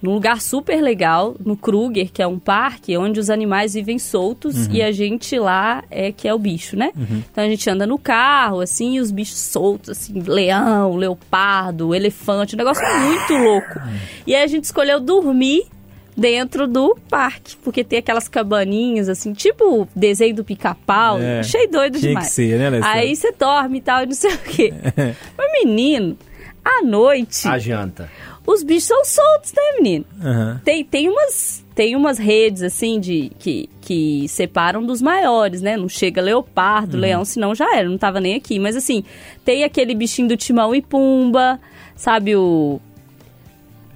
Num 0.01 0.15
lugar 0.15 0.41
super 0.41 0.81
legal, 0.81 1.33
no 1.45 1.55
Kruger, 1.55 2.11
que 2.11 2.21
é 2.21 2.27
um 2.27 2.37
parque 2.37 2.97
onde 2.97 3.21
os 3.21 3.29
animais 3.29 3.73
vivem 3.73 3.97
soltos 3.97 4.67
e 4.69 4.81
a 4.81 4.91
gente 4.91 5.39
lá 5.39 5.81
é 5.89 6.11
que 6.11 6.27
é 6.27 6.33
o 6.33 6.37
bicho, 6.37 6.75
né? 6.75 6.91
Então 7.31 7.41
a 7.41 7.47
gente 7.47 7.69
anda 7.69 7.87
no 7.87 7.97
carro, 7.97 8.59
assim, 8.59 8.95
e 8.95 8.99
os 8.99 9.11
bichos 9.11 9.37
soltos, 9.37 9.91
assim, 9.91 10.19
leão, 10.19 10.97
leopardo, 10.97 11.95
elefante, 11.95 12.53
um 12.53 12.57
negócio 12.57 12.83
muito 12.99 13.33
louco. 13.41 13.79
E 14.27 14.35
aí 14.35 14.43
a 14.43 14.47
gente 14.47 14.65
escolheu 14.65 14.99
dormir 14.99 15.67
dentro 16.15 16.67
do 16.67 16.95
parque, 17.09 17.55
porque 17.63 17.83
tem 17.83 17.99
aquelas 17.99 18.27
cabaninhas, 18.27 19.09
assim, 19.09 19.33
tipo 19.33 19.81
o 19.81 19.87
desenho 19.95 20.35
do 20.35 20.43
pica-pau, 20.43 21.19
É, 21.19 21.39
achei 21.39 21.67
doido 21.67 21.97
tinha 21.99 22.09
demais. 22.09 22.27
que 22.27 22.33
ser, 22.33 22.57
né, 22.59 22.67
Alessandra? 22.67 22.99
Aí 22.99 23.15
você 23.15 23.31
dorme 23.31 23.77
e 23.77 23.81
tal, 23.81 24.03
e 24.03 24.05
não 24.05 24.13
sei 24.13 24.33
o 24.33 24.37
quê. 24.39 24.73
Mas, 25.37 25.51
menino, 25.63 26.17
à 26.63 26.83
noite, 26.83 27.47
A 27.47 27.57
janta. 27.57 28.09
os 28.45 28.63
bichos 28.63 28.83
são 28.85 29.03
soltos, 29.03 29.51
né, 29.53 29.61
menino? 29.77 30.05
Aham. 30.23 30.61
Tem, 30.63 30.83
tem 30.83 31.09
umas 31.09 31.61
tem 31.75 31.95
umas 31.95 32.19
redes 32.19 32.61
assim 32.61 32.99
de 32.99 33.31
que, 33.39 33.67
que 33.81 34.27
separam 34.27 34.85
dos 34.85 35.01
maiores, 35.01 35.59
né? 35.59 35.75
Não 35.75 35.89
chega 35.89 36.21
leopardo, 36.21 36.95
leão, 36.97 37.25
senão 37.25 37.55
já 37.55 37.75
era, 37.75 37.89
não 37.89 37.97
tava 37.97 38.19
nem 38.19 38.35
aqui. 38.35 38.59
Mas 38.59 38.75
assim, 38.75 39.03
tem 39.43 39.63
aquele 39.63 39.95
bichinho 39.95 40.27
do 40.27 40.37
Timão 40.37 40.75
e 40.75 40.83
Pumba, 40.83 41.59
sabe 41.95 42.35
o 42.35 42.79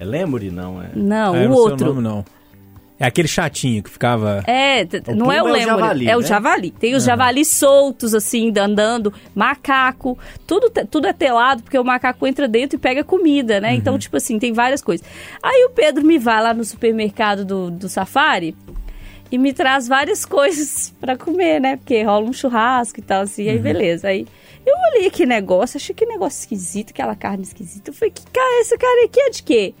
É 0.00 0.04
Lemuri, 0.04 0.50
não, 0.50 0.82
é? 0.82 0.90
não, 0.94 1.34
Ah, 1.34 1.38
eu 1.38 1.46
o 1.46 1.48
não 1.48 1.56
sei 1.56 1.70
outro. 1.72 1.86
nome, 1.88 2.02
não. 2.02 2.24
É 3.00 3.06
aquele 3.06 3.28
chatinho 3.28 3.80
que 3.80 3.90
ficava... 3.90 4.42
É, 4.44 4.82
O 5.06 5.14
não 5.14 5.30
é 5.30 5.40
o 5.40 5.44
Pumba 5.44 5.56
é 5.58 5.62
o 5.62 5.66
lemur, 5.66 5.66
javali, 5.80 6.08
é 6.08 6.16
o 6.16 6.20
né? 6.20 6.26
javali. 6.26 6.70
Tem 6.72 6.94
os 6.96 7.04
javalis 7.04 7.46
soltos, 7.46 8.12
assim, 8.12 8.52
andando, 8.58 9.12
macaco, 9.32 10.18
tudo, 10.44 10.68
tudo 10.90 11.06
é 11.06 11.12
telado, 11.12 11.62
porque 11.62 11.78
o 11.78 11.84
macaco 11.84 12.26
entra 12.26 12.48
dentro 12.48 12.76
e 12.76 12.80
pega 12.80 13.04
comida, 13.04 13.60
né? 13.60 13.72
Então, 13.72 13.96
tipo 13.96 14.16
assim, 14.16 14.36
tem 14.40 14.52
várias 14.52 14.82
coisas. 14.82 15.06
Aí 15.40 15.64
o 15.66 15.70
Pedro 15.70 16.04
me 16.04 16.18
vai 16.18 16.42
lá 16.42 16.52
no 16.52 16.64
supermercado 16.64 17.44
do, 17.44 17.70
do 17.70 17.88
Safari 17.88 18.56
e 19.30 19.38
me 19.38 19.52
traz 19.52 19.86
várias 19.86 20.24
coisas 20.26 20.92
pra 21.00 21.16
comer, 21.16 21.60
né? 21.60 21.76
Porque 21.76 22.02
rola 22.02 22.28
um 22.28 22.32
churrasco 22.32 22.98
e 22.98 23.02
tal, 23.02 23.22
assim, 23.22 23.48
aí 23.48 23.60
beleza. 23.60 24.08
Aí 24.08 24.26
eu 24.66 24.74
olhei 24.92 25.06
aquele 25.06 25.28
negócio, 25.28 25.76
achei 25.76 25.94
que 25.94 26.04
negócio 26.04 26.40
esquisito, 26.40 26.90
aquela 26.90 27.14
carne 27.14 27.44
esquisita. 27.44 27.90
Eu 27.90 27.94
falei, 27.94 28.10
que 28.10 28.22
cara, 28.28 28.60
esse 28.60 28.76
cara 28.76 29.04
aqui 29.04 29.20
é 29.20 29.30
de 29.30 29.42
quê? 29.44 29.72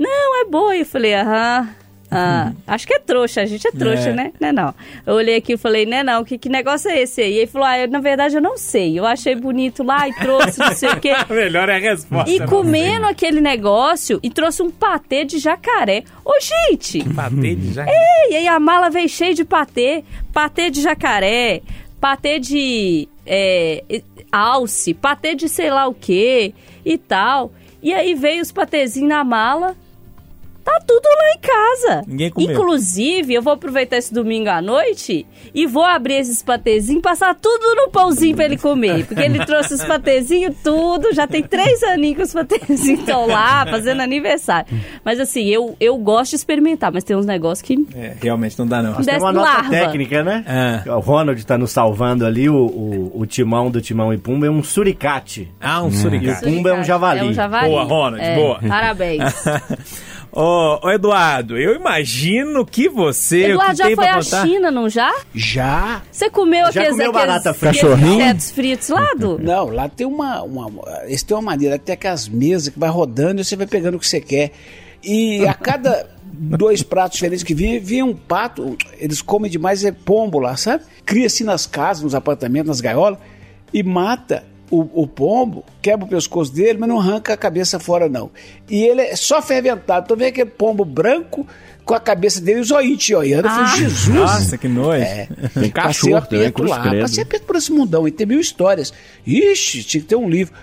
Não, 0.00 0.40
é 0.40 0.44
boi. 0.46 0.80
Eu 0.80 0.86
falei, 0.86 1.14
aham. 1.14 1.68
Ah, 2.12 2.50
acho 2.66 2.88
que 2.88 2.94
é 2.94 2.98
trouxa, 2.98 3.40
a 3.40 3.46
gente 3.46 3.64
é 3.68 3.70
trouxa, 3.70 4.08
É. 4.08 4.12
né? 4.12 4.32
Não 4.40 4.48
é 4.48 4.52
não. 4.52 4.74
Eu 5.06 5.14
olhei 5.14 5.36
aqui 5.36 5.52
e 5.52 5.56
falei, 5.56 5.86
né 5.86 6.02
não, 6.02 6.24
que, 6.24 6.36
que 6.38 6.48
negócio 6.48 6.90
é 6.90 7.02
esse 7.02 7.20
aí? 7.22 7.34
E 7.34 7.38
ele 7.38 7.46
falou, 7.46 7.68
ah, 7.68 7.78
eu, 7.78 7.86
na 7.86 8.00
verdade 8.00 8.34
eu 8.34 8.42
não 8.42 8.58
sei. 8.58 8.98
Eu 8.98 9.06
achei 9.06 9.36
bonito 9.36 9.84
lá 9.84 10.08
e 10.08 10.14
trouxe, 10.14 10.58
não 10.58 10.72
sei 10.74 10.88
o 10.88 10.98
quê. 10.98 11.12
Melhor 11.30 11.68
é 11.68 11.76
a 11.76 11.78
resposta. 11.78 12.28
E 12.28 12.40
não 12.40 12.48
comendo 12.48 13.06
aquele 13.06 13.40
negócio 13.40 14.18
e 14.24 14.28
trouxe 14.28 14.60
um 14.60 14.72
patê 14.72 15.24
de 15.24 15.38
jacaré. 15.38 16.02
Ô, 16.24 16.32
gente! 16.40 17.04
Patê 17.14 17.54
de 17.54 17.74
jacaré. 17.74 17.96
E 18.30 18.34
aí 18.34 18.48
a 18.48 18.58
mala 18.58 18.90
veio 18.90 19.08
cheia 19.08 19.32
de 19.32 19.44
patê, 19.44 20.02
patê 20.32 20.68
de 20.68 20.80
jacaré, 20.82 21.62
patê 22.00 22.40
de 22.40 23.08
é, 23.24 23.84
alce, 24.32 24.94
patê 24.94 25.36
de 25.36 25.48
sei 25.48 25.70
lá 25.70 25.86
o 25.86 25.94
que 25.94 26.52
e 26.84 26.98
tal. 26.98 27.52
E 27.80 27.94
aí 27.94 28.14
veio 28.16 28.42
os 28.42 28.50
patezinhos 28.50 29.08
na 29.10 29.22
mala. 29.22 29.76
Tá 30.70 30.80
tudo 30.86 31.02
lá 31.04 31.30
em 31.34 31.38
casa. 31.40 32.02
Ninguém 32.06 32.30
comeu. 32.30 32.50
Inclusive, 32.52 33.34
eu 33.34 33.42
vou 33.42 33.52
aproveitar 33.52 33.96
esse 33.96 34.14
domingo 34.14 34.48
à 34.48 34.62
noite 34.62 35.26
e 35.52 35.66
vou 35.66 35.84
abrir 35.84 36.14
esses 36.14 36.42
patezinhos 36.42 37.00
e 37.00 37.02
passar 37.02 37.34
tudo 37.34 37.74
no 37.74 37.90
pãozinho 37.90 38.36
pra 38.36 38.44
ele 38.44 38.56
comer. 38.56 39.04
Porque 39.06 39.22
ele 39.22 39.44
trouxe 39.44 39.74
os 39.74 39.84
patezinhos 39.84 40.54
tudo, 40.62 41.12
já 41.12 41.26
tem 41.26 41.42
três 41.42 41.82
aninhos 41.82 42.16
que 42.16 42.22
os 42.22 42.32
patezinhos 42.32 43.00
estão 43.00 43.26
lá, 43.26 43.66
fazendo 43.66 44.00
aniversário. 44.00 44.66
Mas 45.04 45.18
assim, 45.18 45.46
eu, 45.46 45.76
eu 45.80 45.96
gosto 45.98 46.30
de 46.30 46.36
experimentar, 46.36 46.92
mas 46.92 47.02
tem 47.02 47.16
uns 47.16 47.26
negócios 47.26 47.62
que 47.62 47.84
É, 47.94 48.14
realmente 48.22 48.56
não 48.58 48.66
dá 48.66 48.80
não. 48.82 48.92
Nós 48.92 49.04
temos 49.06 49.22
uma 49.22 49.32
nota 49.32 49.48
larva. 49.52 49.70
técnica, 49.70 50.22
né? 50.22 50.44
É. 50.86 50.90
O 50.92 51.00
Ronald 51.00 51.44
tá 51.44 51.58
nos 51.58 51.72
salvando 51.72 52.24
ali, 52.24 52.48
o, 52.48 52.54
o, 52.56 53.20
o 53.20 53.26
timão 53.26 53.70
do 53.70 53.80
Timão 53.80 54.12
e 54.14 54.18
Pumba 54.18 54.46
é 54.46 54.50
um 54.50 54.62
suricate. 54.62 55.50
Ah, 55.60 55.82
um 55.82 55.86
E 55.88 55.90
o 55.90 55.92
suricate. 55.94 56.44
Pumba 56.44 56.70
é 56.70 56.74
um 56.74 56.84
javali. 56.84 57.20
É 57.20 57.24
um 57.24 57.32
javali. 57.32 57.68
Boa, 57.70 57.82
Ronald, 57.82 58.22
É, 58.22 58.34
boa. 58.36 58.60
Parabéns. 58.66 59.22
Ô, 60.32 60.86
ô, 60.86 60.90
Eduardo, 60.90 61.58
eu 61.58 61.74
imagino 61.74 62.64
que 62.64 62.88
você... 62.88 63.50
Eduardo 63.50 63.72
que 63.72 63.78
já 63.78 63.86
tem 63.86 63.96
foi 63.96 64.06
à. 64.06 64.22
China, 64.22 64.70
não 64.70 64.88
já? 64.88 65.12
Já? 65.34 66.02
Você 66.10 66.30
comeu 66.30 66.70
Já 66.72 66.82
aqueles, 66.82 66.90
comeu 66.90 67.10
aqueles, 67.10 67.26
barata 67.26 67.50
aqueles 67.50 67.82
insetos 67.82 68.50
fritos 68.52 68.88
lá, 68.90 69.12
do? 69.14 69.38
Não, 69.42 69.68
lá 69.70 69.88
tem 69.88 70.06
uma, 70.06 70.42
uma. 70.42 70.70
Eles 71.04 71.22
têm 71.22 71.36
uma 71.36 71.42
maneira, 71.42 71.78
tem 71.78 71.94
aquelas 71.94 72.28
mesas 72.28 72.72
que 72.72 72.78
vai 72.78 72.88
rodando 72.88 73.40
e 73.40 73.44
você 73.44 73.56
vai 73.56 73.66
pegando 73.66 73.96
o 73.96 73.98
que 73.98 74.06
você 74.06 74.20
quer. 74.20 74.52
E 75.02 75.44
a 75.46 75.54
cada 75.54 76.08
dois 76.22 76.82
pratos 76.82 77.14
diferentes 77.14 77.42
que 77.42 77.54
vinha, 77.54 77.80
vinha 77.80 78.04
um 78.04 78.14
pato. 78.14 78.76
Eles 78.98 79.20
comem 79.20 79.50
demais, 79.50 79.84
é 79.84 79.90
pombo 79.90 80.38
lá, 80.38 80.56
sabe? 80.56 80.84
Cria 81.04 81.26
assim 81.26 81.42
nas 81.42 81.66
casas, 81.66 82.04
nos 82.04 82.14
apartamentos, 82.14 82.68
nas 82.68 82.80
gaiolas, 82.80 83.18
e 83.72 83.82
mata 83.82 84.44
o, 84.70 85.02
o 85.02 85.06
pombo, 85.06 85.64
quebra 85.82 86.06
o 86.06 86.08
pescoço 86.08 86.52
dele, 86.52 86.78
mas 86.78 86.88
não 86.88 86.98
arranca 86.98 87.34
a 87.34 87.36
cabeça 87.36 87.78
fora, 87.80 88.08
não. 88.08 88.30
E 88.68 88.82
ele 88.84 89.00
é 89.02 89.16
só 89.16 89.42
fermentado. 89.42 90.04
Então 90.04 90.16
vem 90.16 90.28
aquele 90.28 90.48
pombo 90.48 90.84
branco 90.84 91.46
com 91.84 91.94
a 91.94 92.00
cabeça 92.00 92.40
dele 92.40 92.60
e 92.60 92.62
os 92.62 92.98
te 92.98 93.14
olhando. 93.14 93.46
Eu 93.46 93.50
falei, 93.50 93.76
Jesus! 93.78 94.08
Nossa, 94.14 94.56
que 94.56 94.68
nojo. 94.68 95.02
É. 95.02 95.26
Tem 95.26 95.36
Passei 95.48 95.70
cachorro 95.72 96.26
também, 96.26 96.38
aperto 96.46 96.52
cruz 96.54 96.70
lá, 96.70 96.82
credo. 96.82 97.02
passei 97.02 97.22
aperto 97.24 97.46
por 97.46 97.56
esse 97.56 97.72
mundão 97.72 98.06
e 98.06 98.12
tem 98.12 98.26
mil 98.26 98.38
histórias. 98.38 98.92
Ixi, 99.26 99.82
tinha 99.82 100.00
que 100.00 100.06
ter 100.06 100.16
um 100.16 100.28
livro. 100.30 100.54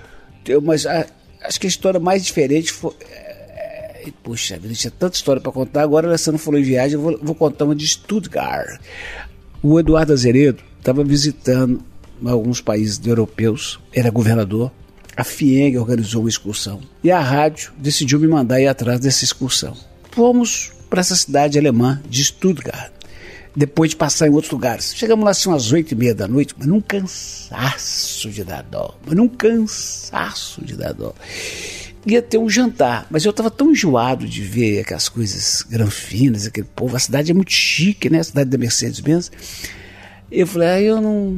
Mas 0.64 0.86
ah, 0.86 1.06
acho 1.44 1.60
que 1.60 1.68
a 1.68 1.70
história 1.70 2.00
mais 2.00 2.24
diferente 2.26 2.72
foi. 2.72 2.94
é, 3.02 4.04
é, 4.08 4.12
Puxa 4.24 4.58
vida, 4.58 4.74
tinha 4.74 4.92
tanta 4.92 5.18
história 5.18 5.42
para 5.42 5.52
contar. 5.52 5.82
Agora, 5.82 6.06
o 6.06 6.10
Alessandro 6.10 6.40
falou 6.40 6.58
em 6.58 6.64
viagem, 6.64 6.94
eu 6.94 7.02
vou, 7.02 7.20
vou 7.22 7.36
contar 7.36 7.66
uma 7.66 7.76
de 7.76 7.86
Stuttgart. 7.86 8.80
O 9.62 9.78
Eduardo 9.78 10.14
Azeredo 10.14 10.64
estava 10.80 11.04
visitando 11.04 11.84
alguns 12.26 12.62
países 12.62 13.00
europeus, 13.06 13.80
era 13.94 14.10
governador. 14.10 14.72
A 15.16 15.24
FIENG 15.24 15.78
organizou 15.78 16.22
uma 16.22 16.30
excursão 16.30 16.80
e 17.04 17.10
a 17.10 17.20
rádio 17.20 17.72
decidiu 17.78 18.20
me 18.20 18.28
mandar 18.28 18.62
ir 18.62 18.68
atrás 18.68 19.00
dessa 19.00 19.24
excursão. 19.24 19.76
Fomos 20.12 20.72
para 20.90 21.00
essa 21.00 21.16
cidade 21.16 21.58
alemã 21.58 22.02
de 22.08 22.24
Stuttgart 22.24 22.92
depois 23.58 23.90
de 23.90 23.96
passar 23.96 24.28
em 24.28 24.30
outros 24.30 24.52
lugares. 24.52 24.94
Chegamos 24.96 25.26
lá 25.26 25.32
assim 25.32 25.50
umas 25.50 25.72
oito 25.72 25.92
e 25.92 25.96
meia 25.96 26.14
da 26.14 26.28
noite, 26.28 26.54
mas 26.56 26.68
num 26.68 26.80
cansaço 26.80 28.30
de 28.30 28.44
dar 28.44 28.62
dó, 28.62 28.96
mas 29.04 29.16
num 29.16 29.28
cansaço 29.28 30.64
de 30.64 30.76
dar 30.76 30.94
dó. 30.94 31.16
Ia 32.06 32.22
ter 32.22 32.38
um 32.38 32.48
jantar, 32.48 33.08
mas 33.10 33.26
eu 33.26 33.32
estava 33.32 33.50
tão 33.50 33.72
enjoado 33.72 34.28
de 34.28 34.44
ver 34.44 34.82
aquelas 34.82 35.10
coisas 35.10 35.66
granfinas, 35.68 36.46
aquele 36.46 36.68
povo. 36.68 36.96
A 36.96 37.00
cidade 37.00 37.32
é 37.32 37.34
muito 37.34 37.52
chique, 37.52 38.12
né? 38.12 38.20
A 38.20 38.24
cidade 38.24 38.50
da 38.50 38.58
Mercedes-Benz. 38.60 39.32
Eu 40.32 40.46
falei, 40.46 40.68
ah, 40.68 40.82
eu 40.82 41.02
não. 41.02 41.34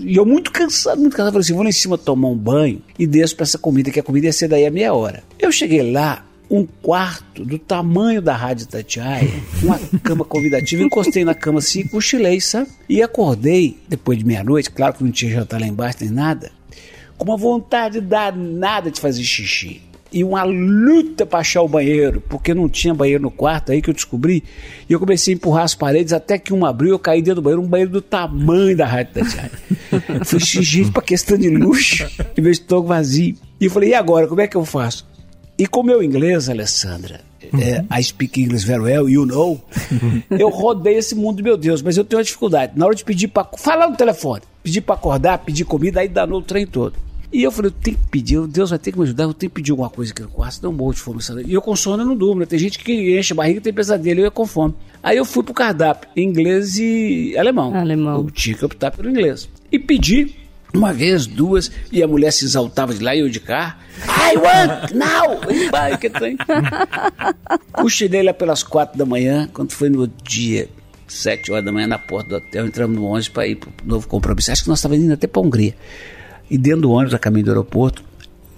E 0.00 0.16
eu 0.16 0.26
muito 0.26 0.50
cansado, 0.50 1.00
muito 1.00 1.16
cansado. 1.16 1.32
Falei 1.32 1.44
assim: 1.44 1.54
vou 1.54 1.62
lá 1.62 1.68
em 1.68 1.72
cima 1.72 1.96
tomar 1.96 2.28
um 2.28 2.36
banho 2.36 2.82
e 2.98 3.06
desço 3.06 3.36
para 3.36 3.44
essa 3.44 3.58
comida, 3.58 3.90
que 3.90 4.00
a 4.00 4.02
comida 4.02 4.26
ia 4.26 4.32
ser 4.32 4.48
daí 4.48 4.66
a 4.66 4.70
meia 4.70 4.92
hora. 4.92 5.22
Eu 5.38 5.52
cheguei 5.52 5.92
lá, 5.92 6.24
um 6.50 6.66
quarto 6.66 7.44
do 7.44 7.58
tamanho 7.58 8.22
da 8.22 8.34
Rádio 8.34 8.66
Tatiaia, 8.66 9.30
uma 9.62 9.78
cama 10.02 10.24
convidativa, 10.24 10.82
encostei 10.82 11.24
na 11.24 11.34
cama 11.34 11.58
assim 11.58 11.86
cochilei, 11.86 12.40
sabe? 12.40 12.68
E 12.88 13.02
acordei, 13.02 13.78
depois 13.88 14.18
de 14.18 14.24
meia-noite, 14.24 14.70
claro 14.70 14.94
que 14.94 15.04
não 15.04 15.10
tinha 15.10 15.30
jantar 15.30 15.60
lá 15.60 15.66
embaixo 15.66 15.98
nem 16.00 16.10
nada, 16.10 16.50
com 17.16 17.24
uma 17.24 17.36
vontade 17.36 18.00
danada 18.00 18.90
de 18.90 19.00
fazer 19.00 19.22
xixi. 19.22 19.82
E 20.10 20.24
uma 20.24 20.42
luta 20.42 21.26
para 21.26 21.40
achar 21.40 21.60
o 21.60 21.68
banheiro, 21.68 22.22
porque 22.28 22.54
não 22.54 22.68
tinha 22.68 22.94
banheiro 22.94 23.22
no 23.22 23.30
quarto, 23.30 23.72
aí 23.72 23.82
que 23.82 23.90
eu 23.90 23.94
descobri. 23.94 24.42
E 24.88 24.92
eu 24.92 24.98
comecei 24.98 25.34
a 25.34 25.36
empurrar 25.36 25.64
as 25.64 25.74
paredes 25.74 26.12
até 26.12 26.38
que 26.38 26.52
uma 26.52 26.70
abriu, 26.70 26.90
eu 26.90 26.98
caí 26.98 27.20
dentro 27.20 27.36
do 27.36 27.42
banheiro, 27.42 27.62
um 27.62 27.68
banheiro 27.68 27.92
do 27.92 28.00
tamanho 28.00 28.76
da 28.76 28.86
Rádio 28.86 29.14
Tatiaia. 29.14 29.50
Eu 30.08 30.24
Fui 30.24 30.40
xixi 30.40 30.90
pra 30.90 31.02
questão 31.02 31.36
de 31.36 31.50
luxo, 31.50 32.06
e 32.36 32.40
meu 32.40 32.50
estômago 32.50 32.88
vazio. 32.88 33.36
E 33.60 33.66
eu 33.66 33.70
falei, 33.70 33.90
e 33.90 33.94
agora, 33.94 34.26
como 34.26 34.40
é 34.40 34.46
que 34.46 34.56
eu 34.56 34.64
faço? 34.64 35.06
E 35.58 35.66
com 35.66 35.82
meu 35.82 36.02
inglês, 36.02 36.48
Alessandra, 36.48 37.20
é, 37.60 37.84
I 37.98 38.02
speak 38.02 38.40
English 38.40 38.66
very 38.66 38.80
well, 38.80 39.08
you 39.08 39.26
know, 39.26 39.60
eu 40.30 40.48
rodei 40.48 40.96
esse 40.96 41.14
mundo, 41.14 41.42
meu 41.42 41.56
Deus, 41.56 41.82
mas 41.82 41.96
eu 41.96 42.04
tenho 42.04 42.18
uma 42.18 42.24
dificuldade. 42.24 42.72
Na 42.76 42.86
hora 42.86 42.94
de 42.94 43.04
pedir 43.04 43.28
pra. 43.28 43.46
Falar 43.58 43.88
no 43.88 43.96
telefone, 43.96 44.42
pedir 44.62 44.80
pra 44.80 44.94
acordar, 44.94 45.38
pedir 45.38 45.64
comida, 45.64 46.00
aí 46.00 46.08
danou 46.08 46.40
o 46.40 46.42
trem 46.42 46.66
todo. 46.66 46.94
E 47.30 47.42
eu 47.42 47.52
falei, 47.52 47.70
eu 47.70 47.74
tenho 47.82 47.96
que 47.96 48.04
pedir, 48.10 48.40
Deus 48.46 48.70
vai 48.70 48.78
ter 48.78 48.90
que 48.90 48.98
me 48.98 49.04
ajudar, 49.04 49.24
eu 49.24 49.34
tenho 49.34 49.50
que 49.50 49.54
pedir 49.56 49.70
alguma 49.72 49.90
coisa 49.90 50.12
aqui 50.12 50.22
no 50.22 50.28
quarto, 50.28 50.54
senão 50.54 50.70
eu 50.70 50.76
morro 50.76 50.94
de 50.94 51.00
fome. 51.00 51.22
sabe? 51.22 51.44
E 51.46 51.52
eu 51.52 51.60
com 51.60 51.76
sono 51.76 52.02
eu 52.02 52.06
não 52.06 52.16
durmo, 52.16 52.40
né? 52.40 52.46
Tem 52.46 52.58
gente 52.58 52.78
que 52.78 53.18
enche 53.18 53.32
a 53.34 53.36
barriga 53.36 53.58
e 53.58 53.62
tem 53.62 53.72
pesadelo, 53.72 54.20
eu 54.20 54.24
ia 54.24 54.30
com 54.30 54.46
fome. 54.46 54.74
Aí 55.02 55.16
eu 55.16 55.24
fui 55.24 55.42
pro 55.42 55.52
cardápio, 55.52 56.08
inglês 56.16 56.78
e 56.78 57.36
alemão. 57.36 57.74
Alemão. 57.74 58.16
Eu 58.22 58.30
tinha 58.30 58.56
que 58.56 58.64
optar 58.64 58.90
pelo 58.90 59.10
inglês. 59.10 59.48
E 59.70 59.78
pedi 59.78 60.34
uma 60.74 60.92
vez, 60.92 61.26
duas, 61.26 61.70
e 61.92 62.02
a 62.02 62.08
mulher 62.08 62.30
se 62.32 62.44
exaltava 62.44 62.94
de 62.94 63.02
lá 63.02 63.14
e 63.14 63.20
eu 63.20 63.28
de 63.28 63.40
cá. 63.40 63.78
I 64.06 64.36
want 64.36 64.92
now! 64.92 65.40
Vai, 65.70 65.96
que 65.98 66.08
tem. 66.10 66.36
Cochilei 67.72 68.22
lá 68.22 68.32
pelas 68.34 68.62
quatro 68.62 68.98
da 68.98 69.04
manhã, 69.04 69.48
quando 69.52 69.72
foi 69.72 69.88
no 69.88 70.06
dia, 70.06 70.68
sete 71.06 71.50
horas 71.52 71.64
da 71.64 71.72
manhã, 71.72 71.86
na 71.86 71.98
porta 71.98 72.28
do 72.30 72.36
hotel, 72.36 72.66
entramos 72.66 72.96
no 72.96 73.04
ônibus 73.04 73.28
para 73.28 73.46
ir 73.46 73.56
pro 73.56 73.70
novo 73.84 74.06
compromisso. 74.08 74.50
Acho 74.50 74.62
que 74.62 74.68
nós 74.68 74.78
estávamos 74.78 75.04
indo 75.04 75.14
até 75.14 75.26
para 75.26 75.42
Hungria. 75.42 75.74
E 76.50 76.56
dentro 76.56 76.82
do 76.82 76.90
ônibus, 76.90 77.14
a 77.14 77.18
caminho 77.18 77.46
do 77.46 77.50
aeroporto, 77.50 78.02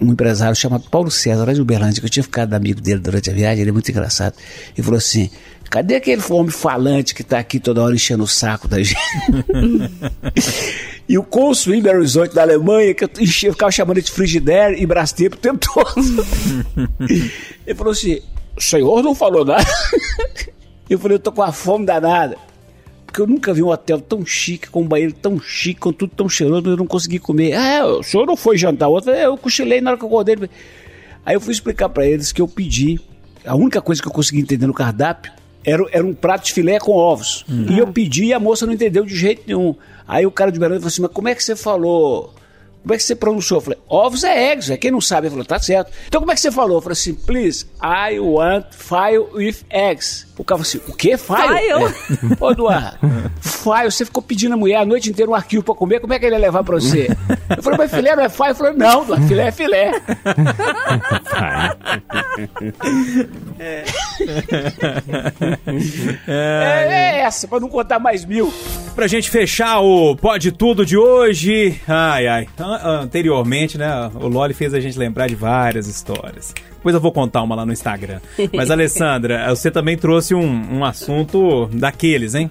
um 0.01 0.11
empresário 0.11 0.55
chamado 0.55 0.89
Paulo 0.89 1.11
César, 1.11 1.45
lá 1.45 1.53
de 1.53 1.61
Uberlândia, 1.61 1.99
que 1.99 2.05
eu 2.05 2.09
tinha 2.09 2.23
ficado 2.23 2.53
amigo 2.53 2.81
dele 2.81 2.99
durante 2.99 3.29
a 3.29 3.33
viagem, 3.33 3.61
ele 3.61 3.69
é 3.69 3.73
muito 3.73 3.89
engraçado. 3.91 4.33
E 4.75 4.81
falou 4.81 4.97
assim: 4.97 5.29
cadê 5.69 5.95
aquele 5.95 6.21
homem 6.29 6.49
falante 6.49 7.13
que 7.13 7.23
tá 7.23 7.37
aqui 7.37 7.59
toda 7.59 7.83
hora 7.83 7.93
enchendo 7.93 8.23
o 8.23 8.27
saco 8.27 8.67
da 8.67 8.81
gente? 8.81 8.97
e 11.07 11.17
o 11.17 11.23
cônsul 11.23 11.75
em 11.75 11.81
Belo 11.81 11.99
Horizonte 11.99 12.33
da 12.33 12.41
Alemanha, 12.41 12.95
que 12.95 13.03
eu, 13.03 13.09
enchia, 13.19 13.49
eu 13.49 13.53
ficava 13.53 13.71
chamando 13.71 14.01
de 14.01 14.09
Frigidaire 14.09 14.81
e 14.81 14.85
Brastemp 14.87 15.35
o 15.35 15.37
tempo 15.37 15.59
todo. 15.59 16.25
ele 17.65 17.75
falou 17.75 17.91
assim: 17.91 18.19
o 18.57 18.61
senhor 18.61 19.03
não 19.03 19.13
falou 19.13 19.45
nada? 19.45 19.63
eu 20.89 20.97
falei: 20.97 21.17
eu 21.17 21.19
tô 21.19 21.31
com 21.31 21.43
a 21.43 21.51
fome 21.51 21.85
danada. 21.85 22.37
Porque 23.11 23.21
eu 23.21 23.27
nunca 23.27 23.53
vi 23.53 23.61
um 23.61 23.67
hotel 23.67 23.99
tão 23.99 24.25
chique, 24.25 24.69
com 24.69 24.83
um 24.83 24.87
banheiro 24.87 25.11
tão 25.11 25.37
chique, 25.37 25.81
com 25.81 25.91
tudo 25.91 26.13
tão 26.15 26.29
cheiroso, 26.29 26.61
mas 26.63 26.71
eu 26.71 26.77
não 26.77 26.87
consegui 26.87 27.19
comer. 27.19 27.53
Ah, 27.53 27.85
o 27.85 28.01
senhor 28.01 28.25
não 28.25 28.37
foi 28.37 28.57
jantar? 28.57 28.87
Outro, 28.87 29.11
eu 29.11 29.37
cochilei 29.37 29.81
na 29.81 29.91
hora 29.91 29.99
que 29.99 30.05
eu 30.05 30.07
acordei. 30.07 30.37
Aí 31.25 31.35
eu 31.35 31.41
fui 31.41 31.51
explicar 31.51 31.89
pra 31.89 32.05
eles 32.05 32.31
que 32.31 32.41
eu 32.41 32.47
pedi, 32.47 33.01
a 33.45 33.53
única 33.53 33.81
coisa 33.81 34.01
que 34.01 34.07
eu 34.07 34.13
consegui 34.13 34.39
entender 34.39 34.65
no 34.65 34.73
cardápio 34.73 35.29
era, 35.61 35.83
era 35.91 36.05
um 36.05 36.13
prato 36.13 36.45
de 36.45 36.53
filé 36.53 36.79
com 36.79 36.93
ovos. 36.93 37.43
E 37.69 37.77
eu 37.77 37.87
pedi 37.87 38.27
e 38.27 38.33
a 38.33 38.39
moça 38.39 38.65
não 38.65 38.73
entendeu 38.73 39.03
de 39.03 39.13
jeito 39.13 39.43
nenhum. 39.45 39.75
Aí 40.07 40.25
o 40.25 40.31
cara 40.31 40.49
de 40.49 40.57
Uberlândia 40.57 40.79
falou 40.79 40.87
assim, 40.87 41.01
mas 41.01 41.11
como 41.11 41.27
é 41.27 41.35
que 41.35 41.43
você 41.43 41.55
falou... 41.55 42.33
Como 42.81 42.95
é 42.95 42.97
que 42.97 43.03
você 43.03 43.15
pronunciou? 43.15 43.59
Eu 43.59 43.61
falei, 43.61 43.79
ovos 43.87 44.23
é 44.23 44.51
eggs, 44.51 44.71
é 44.71 44.77
quem 44.77 44.89
não 44.89 44.99
sabe. 45.01 45.27
Ele 45.27 45.31
falou, 45.31 45.45
tá 45.45 45.59
certo. 45.59 45.91
Então 46.07 46.19
como 46.19 46.31
é 46.31 46.35
que 46.35 46.41
você 46.41 46.51
falou? 46.51 46.77
Eu 46.77 46.81
falei 46.81 46.93
assim, 46.93 47.13
please, 47.13 47.65
I 47.83 48.19
want 48.19 48.65
file 48.71 49.27
with 49.35 49.57
eggs. 49.69 50.25
O 50.41 50.43
cara 50.43 50.57
falou 50.63 50.67
assim, 50.67 50.91
o 50.91 50.95
quê? 50.95 51.15
File? 51.19 51.37
File? 51.39 51.69
É. 51.69 52.43
Ô, 52.43 52.51
Eduardo, 52.51 52.97
file, 53.39 53.91
você 53.91 54.03
ficou 54.05 54.23
pedindo 54.23 54.55
a 54.55 54.57
mulher 54.57 54.77
a 54.77 54.85
noite 54.85 55.07
inteira 55.07 55.29
um 55.29 55.35
arquivo 55.35 55.61
pra 55.61 55.75
comer, 55.75 55.99
como 55.99 56.13
é 56.13 56.17
que 56.19 56.25
ele 56.25 56.33
ia 56.33 56.39
levar 56.41 56.63
pra 56.63 56.75
você? 56.79 57.15
Eu 57.55 57.61
falei, 57.61 57.77
mas 57.77 57.91
filé 57.91 58.15
não 58.15 58.23
é 58.23 58.29
file? 58.29 58.47
Ele 58.49 58.55
falou, 58.55 58.73
não, 58.73 59.03
Eduardo, 59.03 59.27
filé 59.27 59.47
é 59.47 59.51
filé. 59.51 59.91
É, 66.27 66.87
é 67.17 67.19
essa, 67.21 67.47
pra 67.47 67.59
não 67.59 67.69
contar 67.69 67.99
mais 67.99 68.25
mil. 68.25 68.53
Pra 68.95 69.07
gente 69.07 69.29
fechar 69.29 69.79
o 69.79 70.15
Pode 70.15 70.51
Tudo 70.51 70.85
de 70.85 70.97
hoje. 70.97 71.79
Ai, 71.87 72.27
ai. 72.27 72.47
An- 72.59 73.01
Anteriormente, 73.03 73.77
né? 73.77 74.11
O 74.15 74.27
Loli 74.27 74.53
fez 74.53 74.73
a 74.73 74.79
gente 74.79 74.97
lembrar 74.97 75.27
de 75.27 75.35
várias 75.35 75.87
histórias. 75.87 76.53
Depois 76.81 76.95
eu 76.95 77.01
vou 77.01 77.11
contar 77.11 77.43
uma 77.43 77.53
lá 77.53 77.63
no 77.63 77.71
Instagram. 77.71 78.19
Mas, 78.51 78.69
Alessandra, 78.71 79.47
você 79.53 79.69
também 79.69 79.95
trouxe 79.95 80.33
um, 80.33 80.79
um 80.79 80.83
assunto 80.83 81.67
daqueles, 81.67 82.33
hein? 82.33 82.49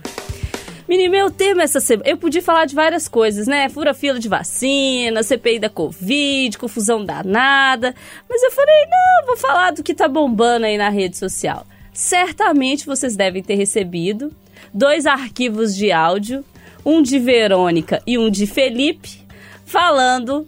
Menino, 0.88 1.10
meu 1.10 1.32
tema 1.32 1.64
essa 1.64 1.80
semana. 1.80 2.08
Eu 2.08 2.16
podia 2.16 2.40
falar 2.40 2.64
de 2.64 2.74
várias 2.76 3.08
coisas, 3.08 3.48
né? 3.48 3.68
Fura 3.68 3.92
fila 3.92 4.20
de 4.20 4.28
vacina, 4.28 5.24
CPI 5.24 5.58
da 5.58 5.68
Covid, 5.68 6.56
confusão 6.56 7.04
danada. 7.04 7.92
Mas 8.28 8.40
eu 8.44 8.52
falei, 8.52 8.86
não, 8.88 9.26
vou 9.26 9.36
falar 9.36 9.72
do 9.72 9.82
que 9.82 9.94
tá 9.94 10.06
bombando 10.06 10.64
aí 10.64 10.78
na 10.78 10.90
rede 10.90 11.16
social. 11.16 11.66
Certamente 11.92 12.86
vocês 12.86 13.16
devem 13.16 13.42
ter 13.42 13.56
recebido 13.56 14.32
dois 14.72 15.06
arquivos 15.06 15.74
de 15.74 15.90
áudio, 15.90 16.44
um 16.86 17.02
de 17.02 17.18
Verônica 17.18 18.00
e 18.06 18.16
um 18.16 18.30
de 18.30 18.46
Felipe, 18.46 19.22
falando 19.66 20.46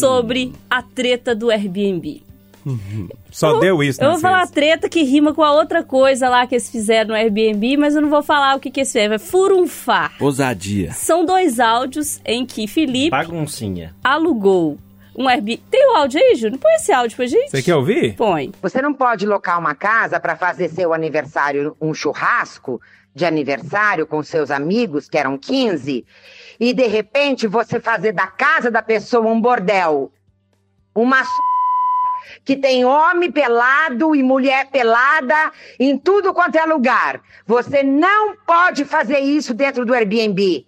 sobre 0.00 0.52
a 0.70 0.80
treta 0.80 1.34
do 1.34 1.50
Airbnb. 1.50 2.27
Só 3.30 3.58
deu 3.58 3.82
isso, 3.82 4.00
Eu 4.00 4.06
né? 4.06 4.12
vou 4.12 4.20
falar 4.20 4.46
treta 4.46 4.88
que 4.88 5.02
rima 5.02 5.32
com 5.34 5.42
a 5.42 5.52
outra 5.52 5.82
coisa 5.82 6.28
lá 6.28 6.46
que 6.46 6.54
eles 6.54 6.68
fizeram 6.70 7.08
no 7.10 7.14
Airbnb, 7.14 7.76
mas 7.76 7.94
eu 7.94 8.02
não 8.02 8.08
vou 8.10 8.22
falar 8.22 8.56
o 8.56 8.60
que, 8.60 8.70
que 8.70 8.80
eles 8.80 8.88
fizeram. 8.88 9.14
É 9.14 9.18
furunfar. 9.18 10.12
Ousadia. 10.20 10.92
São 10.92 11.24
dois 11.24 11.60
áudios 11.60 12.20
em 12.24 12.44
que 12.46 12.66
Felipe 12.66 13.10
Baguncinha. 13.10 13.94
alugou 14.02 14.78
um 15.16 15.28
Airbnb. 15.28 15.62
Tem 15.70 15.92
o 15.92 15.96
áudio 15.96 16.20
aí, 16.20 16.34
Júnior? 16.36 16.60
Põe 16.60 16.74
esse 16.74 16.92
áudio 16.92 17.16
pra 17.16 17.26
gente. 17.26 17.50
Você 17.50 17.62
quer 17.62 17.74
ouvir? 17.74 18.14
Põe. 18.14 18.52
Você 18.62 18.80
não 18.80 18.94
pode 18.94 19.26
locar 19.26 19.58
uma 19.58 19.74
casa 19.74 20.20
para 20.20 20.36
fazer 20.36 20.68
seu 20.68 20.92
aniversário, 20.94 21.76
um 21.80 21.92
churrasco 21.92 22.80
de 23.14 23.24
aniversário 23.24 24.06
com 24.06 24.22
seus 24.22 24.48
amigos, 24.50 25.08
que 25.08 25.18
eram 25.18 25.36
15, 25.36 26.04
e 26.60 26.72
de 26.72 26.86
repente 26.86 27.48
você 27.48 27.80
fazer 27.80 28.12
da 28.12 28.28
casa 28.28 28.70
da 28.70 28.80
pessoa 28.80 29.26
um 29.28 29.40
bordel. 29.40 30.12
Uma. 30.94 31.22
Que 32.44 32.56
tem 32.56 32.84
homem 32.84 33.30
pelado 33.30 34.14
e 34.14 34.22
mulher 34.22 34.68
pelada 34.70 35.52
em 35.78 35.98
tudo 35.98 36.34
quanto 36.34 36.56
é 36.56 36.64
lugar. 36.64 37.20
Você 37.46 37.82
não 37.82 38.36
pode 38.36 38.84
fazer 38.84 39.18
isso 39.18 39.54
dentro 39.54 39.84
do 39.84 39.94
Airbnb. 39.94 40.66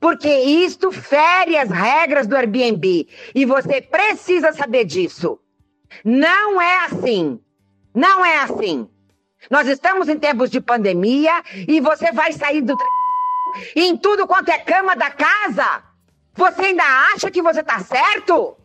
Porque 0.00 0.28
isto 0.28 0.90
fere 0.90 1.56
as 1.56 1.70
regras 1.70 2.26
do 2.26 2.36
Airbnb. 2.36 3.08
E 3.34 3.44
você 3.44 3.80
precisa 3.80 4.52
saber 4.52 4.84
disso. 4.84 5.38
Não 6.04 6.60
é 6.60 6.84
assim. 6.84 7.40
Não 7.94 8.24
é 8.24 8.38
assim. 8.38 8.88
Nós 9.50 9.68
estamos 9.68 10.08
em 10.08 10.18
tempos 10.18 10.50
de 10.50 10.60
pandemia 10.60 11.42
e 11.68 11.80
você 11.80 12.10
vai 12.12 12.32
sair 12.32 12.62
do 12.62 12.76
em 13.76 13.96
tudo 13.96 14.26
quanto 14.26 14.48
é 14.48 14.58
cama 14.58 14.96
da 14.96 15.10
casa. 15.10 15.82
Você 16.34 16.66
ainda 16.66 16.82
acha 17.14 17.30
que 17.30 17.40
você 17.40 17.62
tá 17.62 17.78
certo? 17.80 18.56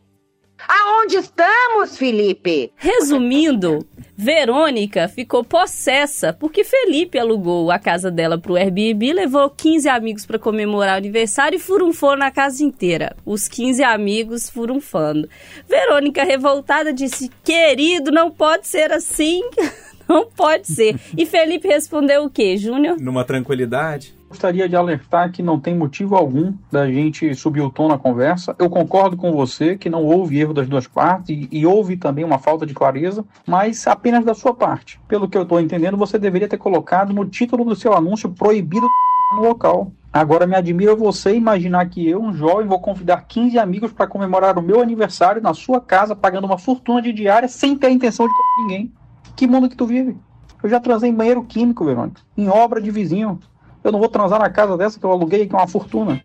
Aonde 0.67 1.17
estamos, 1.17 1.97
Felipe? 1.97 2.71
Resumindo, 2.75 3.85
Verônica 4.15 5.07
ficou 5.07 5.43
possessa 5.43 6.33
porque 6.33 6.63
Felipe 6.63 7.17
alugou 7.17 7.71
a 7.71 7.79
casa 7.79 8.11
dela 8.11 8.37
pro 8.37 8.55
Airbnb, 8.55 9.13
levou 9.13 9.49
15 9.49 9.87
amigos 9.87 10.25
pra 10.25 10.37
comemorar 10.37 10.95
o 10.95 10.97
aniversário 10.97 11.55
e 11.55 11.59
furunfou 11.59 12.17
na 12.17 12.29
casa 12.29 12.63
inteira. 12.63 13.15
Os 13.25 13.47
15 13.47 13.81
amigos 13.83 14.49
furunfando. 14.49 15.29
Verônica, 15.67 16.23
revoltada, 16.23 16.91
disse: 16.91 17.31
Querido, 17.43 18.11
não 18.11 18.29
pode 18.29 18.67
ser 18.67 18.91
assim. 18.91 19.41
Não 20.09 20.25
pode 20.25 20.65
ser. 20.65 20.99
E 21.15 21.23
Felipe 21.23 21.67
respondeu 21.67 22.23
o 22.23 22.31
quê, 22.31 22.57
Júnior? 22.57 22.99
Numa 22.99 23.23
tranquilidade. 23.23 24.15
Gostaria 24.29 24.69
de 24.69 24.75
alertar 24.75 25.31
que 25.31 25.41
não 25.41 25.59
tem 25.59 25.75
motivo 25.75 26.15
algum 26.15 26.53
da 26.71 26.87
gente 26.87 27.33
subir 27.33 27.61
o 27.61 27.71
tom 27.71 27.87
na 27.87 27.97
conversa. 27.97 28.55
Eu 28.59 28.69
concordo 28.69 29.17
com 29.17 29.31
você 29.31 29.75
que 29.75 29.89
não 29.89 30.03
houve 30.03 30.39
erro 30.39 30.53
das 30.53 30.67
duas 30.67 30.85
partes 30.85 31.29
e, 31.29 31.49
e 31.51 31.65
houve 31.65 31.97
também 31.97 32.23
uma 32.23 32.37
falta 32.37 32.63
de 32.63 32.75
clareza, 32.75 33.25
mas 33.47 33.87
apenas 33.87 34.23
da 34.23 34.35
sua 34.35 34.53
parte. 34.53 35.01
Pelo 35.07 35.27
que 35.27 35.35
eu 35.35 35.41
estou 35.41 35.59
entendendo, 35.59 35.97
você 35.97 36.19
deveria 36.19 36.47
ter 36.47 36.57
colocado 36.57 37.11
no 37.11 37.25
título 37.25 37.65
do 37.65 37.75
seu 37.75 37.91
anúncio 37.93 38.29
proibido 38.29 38.87
no 39.35 39.41
local. 39.41 39.91
Agora 40.13 40.45
me 40.45 40.55
admira 40.55 40.95
você 40.95 41.35
imaginar 41.35 41.89
que 41.89 42.07
eu, 42.07 42.21
um 42.21 42.33
jovem, 42.33 42.67
vou 42.67 42.79
convidar 42.79 43.25
15 43.27 43.57
amigos 43.57 43.91
para 43.91 44.07
comemorar 44.07 44.59
o 44.59 44.61
meu 44.61 44.79
aniversário 44.79 45.41
na 45.41 45.55
sua 45.55 45.81
casa, 45.81 46.15
pagando 46.15 46.45
uma 46.45 46.57
fortuna 46.57 47.01
de 47.01 47.11
diária 47.11 47.47
sem 47.47 47.75
ter 47.75 47.87
a 47.87 47.91
intenção 47.91 48.27
de 48.27 48.33
ninguém. 48.61 48.91
Que 49.35 49.47
mundo 49.47 49.69
que 49.69 49.75
tu 49.75 49.87
vive? 49.87 50.17
Eu 50.61 50.69
já 50.69 50.79
transei 50.79 51.09
em 51.09 51.15
banheiro 51.15 51.43
químico, 51.43 51.85
Verônica, 51.85 52.21
em 52.37 52.47
obra 52.47 52.81
de 52.81 52.91
vizinho. 52.91 53.39
Eu 53.83 53.91
não 53.93 53.99
vou 53.99 54.09
transar 54.09 54.39
na 54.39 54.49
casa 54.49 54.77
dessa 54.77 54.99
que 54.99 55.05
eu 55.05 55.11
aluguei, 55.11 55.47
que 55.47 55.55
é 55.55 55.57
uma 55.57 55.67
fortuna. 55.67 56.21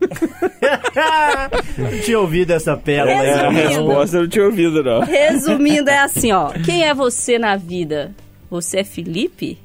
Não 1.79 2.01
tinha 2.05 2.19
ouvido 2.19 2.51
essa 2.53 2.77
pérola. 2.77 3.13
A 3.13 3.23
Resumindo. 3.51 3.69
resposta 3.69 4.17
eu 4.17 4.23
não 4.23 4.29
tinha 4.29 4.45
ouvido, 4.45 4.83
não. 4.83 5.01
Resumindo, 5.03 5.89
é 5.91 5.99
assim, 5.99 6.33
ó. 6.33 6.51
Quem 6.65 6.85
é 6.85 6.93
você 6.93 7.39
na 7.39 7.57
vida? 7.57 8.13
Você 8.51 8.79
é 8.81 8.85
Felipe? 8.85 9.59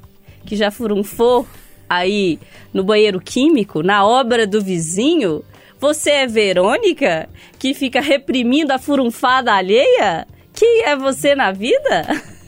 Que 0.46 0.56
já 0.56 0.70
furunfou 0.72 1.48
aí 1.90 2.40
no 2.74 2.84
banheiro 2.84 3.20
químico, 3.20 3.82
na 3.82 4.06
obra 4.06 4.46
do 4.46 4.62
vizinho? 4.62 5.44
Você 5.80 6.12
é 6.12 6.28
Verônica? 6.28 7.28
Que 7.58 7.74
fica 7.74 8.02
reprimindo 8.02 8.72
a 8.72 8.78
furunfada 8.78 9.54
alheia? 9.54 10.28
Quem 10.54 10.84
é 10.84 10.96
você 10.96 11.34
na 11.34 11.52
vida? 11.52 12.06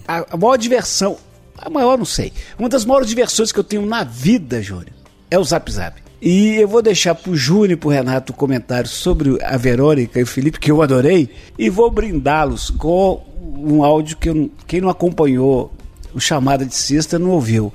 A, 0.08 0.26
a 0.34 0.38
maior 0.38 0.58
diversão, 0.58 1.18
a 1.58 1.70
maior 1.70 1.98
não 1.98 2.06
sei, 2.06 2.32
uma 2.60 2.68
das 2.70 2.84
maiores 2.86 3.08
diversões 3.08 3.52
que 3.52 3.60
eu 3.60 3.64
tenho 3.64 3.86
na 3.86 4.04
vida, 4.04 4.62
Júnior, 4.62 4.92
é 5.32 5.40
o 5.40 5.44
Zap 5.44 5.72
Zap. 5.72 6.02
E 6.22 6.58
eu 6.58 6.68
vou 6.68 6.84
deixar 6.84 7.16
pro 7.16 7.36
Júnior 7.36 7.72
e 7.72 7.76
pro 7.76 7.90
Renato 7.90 8.32
o 8.32 8.36
comentário 8.36 8.88
sobre 8.88 9.44
a 9.44 9.58
Verônica 9.58 10.20
e 10.20 10.24
o 10.24 10.28
Felipe, 10.28 10.60
que 10.60 10.70
eu 10.70 10.82
adorei, 10.82 11.30
e 11.58 11.70
vou 11.70 11.90
brindá-los 11.90 12.70
com 12.70 13.24
um 13.42 13.84
áudio 13.84 14.18
que 14.18 14.30
eu 14.30 14.52
quem 14.68 14.82
não 14.82 14.90
acompanhou 14.90 15.72
o 16.14 16.20
chamada 16.20 16.66
de 16.66 16.76
sexta 16.76 17.18
não 17.18 17.32
ouviu. 17.32 17.74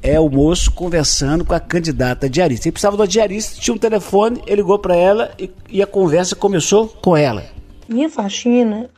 É 0.00 0.20
o 0.20 0.28
moço 0.28 0.70
conversando 0.70 1.44
com 1.44 1.54
a 1.54 1.58
candidata 1.58 2.30
diarista. 2.30 2.68
Ele 2.68 2.72
precisava 2.72 2.96
do 2.96 3.08
diarista, 3.08 3.60
tinha 3.60 3.74
um 3.74 3.78
telefone, 3.78 4.40
ele 4.46 4.56
ligou 4.56 4.78
para 4.78 4.94
ela 4.94 5.32
e, 5.36 5.50
e 5.68 5.82
a 5.82 5.86
conversa 5.86 6.36
começou 6.36 6.86
com 6.86 7.16
ela. 7.16 7.44
Minha 7.88 8.08
faxina 8.08 8.88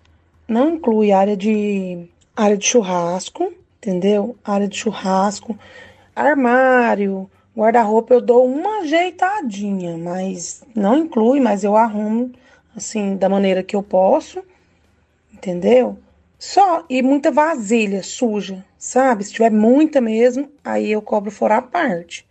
não 0.46 0.74
inclui 0.74 1.10
área 1.12 1.36
de 1.36 2.06
área 2.36 2.56
de 2.56 2.66
churrasco, 2.66 3.50
entendeu? 3.78 4.36
Área 4.44 4.68
de 4.68 4.76
churrasco, 4.76 5.56
armário, 6.14 7.30
guarda-roupa 7.60 8.14
eu 8.14 8.22
dou 8.22 8.46
uma 8.46 8.78
ajeitadinha, 8.78 9.98
mas 9.98 10.62
não 10.74 10.96
inclui, 10.96 11.40
mas 11.40 11.62
eu 11.62 11.76
arrumo 11.76 12.32
assim 12.74 13.16
da 13.16 13.28
maneira 13.28 13.62
que 13.62 13.76
eu 13.76 13.82
posso, 13.82 14.42
entendeu? 15.30 15.98
Só 16.38 16.86
e 16.88 17.02
muita 17.02 17.30
vasilha 17.30 18.02
suja, 18.02 18.64
sabe? 18.78 19.24
Se 19.24 19.32
tiver 19.34 19.50
muita 19.50 20.00
mesmo, 20.00 20.48
aí 20.64 20.90
eu 20.90 21.02
cobro 21.02 21.30
fora 21.30 21.58
a 21.58 21.62
parte. 21.62 22.26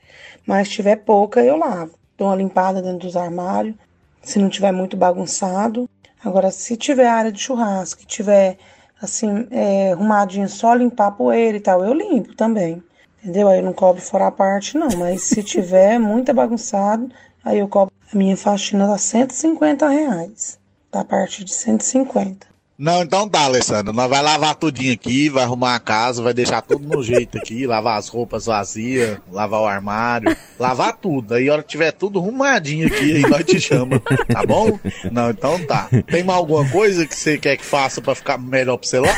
Mas 0.48 0.68
se 0.68 0.74
tiver 0.74 0.96
pouca, 0.96 1.44
eu 1.44 1.58
lavo. 1.58 1.94
Dou 2.18 2.28
uma 2.28 2.36
limpada 2.36 2.82
dentro 2.82 3.06
dos 3.06 3.16
armários, 3.16 3.76
se 4.24 4.40
não 4.40 4.50
tiver 4.50 4.72
muito 4.72 4.98
bagunçado. 4.98 5.88
Agora, 6.26 6.50
se 6.50 6.76
tiver 6.76 7.08
área 7.08 7.32
de 7.32 7.40
churrasco, 7.40 8.02
que 8.02 8.08
tiver 8.08 8.58
assim, 9.00 9.48
é, 9.52 9.92
arrumadinho, 9.92 10.50
só 10.50 10.74
limpar 10.74 11.08
a 11.08 11.12
poeira 11.12 11.58
e 11.58 11.62
tal, 11.62 11.86
eu 11.86 11.94
limpo 11.94 12.36
também. 12.36 12.84
Entendeu? 13.22 13.48
Aí 13.50 13.60
eu 13.60 13.64
não 13.64 13.74
cobro 13.74 14.02
fora 14.02 14.28
a 14.28 14.32
parte, 14.32 14.78
não. 14.78 14.90
Mas 14.98 15.24
se 15.24 15.44
tiver 15.44 15.98
muito 16.00 16.34
bagunçado, 16.34 17.10
aí 17.44 17.60
eu 17.60 17.68
cobro. 17.68 17.94
A 18.12 18.18
minha 18.18 18.36
faxina 18.36 18.88
dá 18.88 18.98
150 18.98 19.88
reais. 19.88 20.58
Da 20.92 21.04
parte 21.06 21.44
de 21.44 21.54
150. 21.54 22.50
Não, 22.80 23.02
então 23.02 23.28
tá, 23.28 23.42
Alessandro. 23.42 23.92
Nós 23.92 24.10
vai 24.10 24.22
lavar 24.22 24.56
tudinho 24.56 24.94
aqui, 24.94 25.28
vai 25.28 25.44
arrumar 25.44 25.76
a 25.76 25.80
casa, 25.82 26.24
vai 26.24 26.34
deixar 26.34 26.62
tudo 26.62 26.88
no 26.88 27.04
jeito 27.04 27.38
aqui, 27.38 27.68
lavar 27.68 28.00
as 28.00 28.08
roupas 28.08 28.46
vazias, 28.46 29.18
lavar 29.30 29.60
o 29.60 29.66
armário, 29.66 30.34
lavar 30.58 30.96
tudo. 30.96 31.34
Aí 31.34 31.50
a 31.50 31.54
hora 31.54 31.62
que 31.62 31.68
tiver 31.68 31.92
tudo 31.92 32.20
arrumadinho 32.20 32.88
aqui, 32.88 33.18
aí 33.18 33.22
nós 33.30 33.44
te 33.44 33.60
chama, 33.60 34.02
tá 34.32 34.46
bom? 34.46 34.80
Não, 35.12 35.30
então 35.30 35.60
tá. 35.66 35.90
Tem 36.08 36.24
mais 36.24 36.40
alguma 36.40 36.68
coisa 36.70 37.06
que 37.06 37.14
você 37.14 37.38
quer 37.38 37.58
que 37.58 37.66
faça 37.66 38.02
pra 38.02 38.16
ficar 38.16 38.38
melhor 38.38 38.78
pra 38.78 38.88
você 38.88 39.00
lá? 39.00 39.14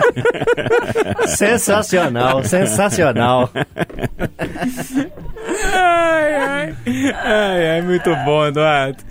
Sensacional, 1.26 2.44
sensacional. 2.44 3.50
Ai, 5.74 6.34
ai. 6.34 6.76
Ai, 7.24 7.70
ai, 7.70 7.82
muito 7.82 8.14
bom, 8.24 8.46
Eduardo. 8.46 9.02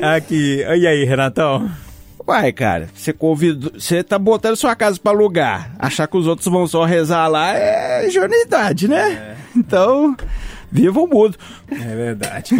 Aqui. 0.00 0.62
E 0.62 0.86
aí, 0.86 1.04
Renatão? 1.04 1.70
Uai, 2.26 2.52
cara, 2.52 2.88
você 2.94 3.12
convida. 3.12 3.70
Você 3.78 4.02
tá 4.02 4.18
botando 4.18 4.56
sua 4.56 4.74
casa 4.74 4.98
pra 4.98 5.12
alugar. 5.12 5.70
Achar 5.78 6.06
que 6.06 6.16
os 6.16 6.26
outros 6.26 6.48
vão 6.48 6.66
só 6.66 6.84
rezar 6.84 7.28
lá 7.28 7.54
é 7.54 8.06
ingenuidade, 8.06 8.88
né? 8.88 9.36
Então, 9.54 10.16
viva 10.72 11.00
o 11.00 11.06
mundo. 11.06 11.36
É 11.70 11.94
verdade. 11.94 12.54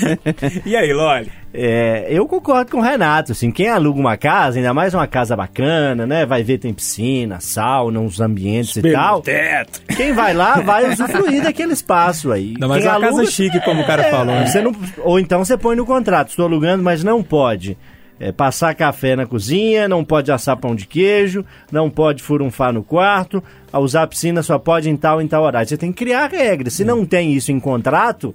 e 0.64 0.74
aí, 0.74 0.92
Loli? 0.92 1.30
É, 1.56 2.06
eu 2.08 2.26
concordo 2.26 2.72
com 2.72 2.78
o 2.78 2.82
Renato, 2.82 3.30
assim, 3.30 3.52
quem 3.52 3.68
aluga 3.68 4.00
uma 4.00 4.16
casa, 4.16 4.58
ainda 4.58 4.74
mais 4.74 4.92
uma 4.92 5.06
casa 5.06 5.36
bacana, 5.36 6.04
né? 6.04 6.26
Vai 6.26 6.42
ver 6.42 6.58
tem 6.58 6.74
piscina, 6.74 7.38
sauna, 7.38 8.00
uns 8.00 8.20
ambientes 8.20 8.74
e 8.76 8.82
tal. 8.92 9.22
Teto. 9.22 9.80
Quem 9.96 10.12
vai 10.12 10.34
lá 10.34 10.60
vai 10.60 10.90
usufruir 10.92 11.44
daquele 11.44 11.72
espaço 11.72 12.32
aí. 12.32 12.54
Não, 12.58 12.68
mas 12.68 12.82
Quem 12.82 12.90
é 12.90 12.96
uma 12.96 13.00
casa 13.08 13.26
chique, 13.26 13.60
como 13.60 13.82
o 13.82 13.86
cara 13.86 14.02
É, 14.02 14.10
falou. 14.10 14.34
né? 14.34 14.46
Você 14.46 14.60
não, 14.60 14.72
ou 14.98 15.20
então 15.20 15.44
você 15.44 15.56
põe 15.56 15.76
no 15.76 15.86
contrato, 15.86 16.30
estou 16.30 16.44
alugando, 16.46 16.82
mas 16.82 17.04
não 17.04 17.22
pode. 17.22 17.78
é, 18.18 18.32
passar 18.32 18.74
café 18.74 19.14
na 19.14 19.24
cozinha, 19.26 19.88
não 19.88 20.04
pode 20.04 20.32
assar 20.32 20.56
pão 20.56 20.74
de 20.74 20.86
queijo, 20.86 21.44
não 21.70 21.88
pode 21.88 22.20
furunfar 22.22 22.72
no 22.72 22.82
quarto, 22.82 23.42
a 23.72 23.78
usar 23.78 24.02
a 24.02 24.06
piscina 24.08 24.42
só 24.42 24.58
pode 24.58 24.88
em 24.90 24.96
tal 24.96 25.22
em 25.22 25.28
tal 25.28 25.44
horário. 25.44 25.68
Você 25.68 25.76
tem 25.76 25.92
que 25.92 26.04
criar 26.04 26.28
regras. 26.30 26.74
Se 26.74 26.84
não 26.84 27.04
tem 27.06 27.32
isso 27.32 27.52
em 27.52 27.60
contrato, 27.60 28.34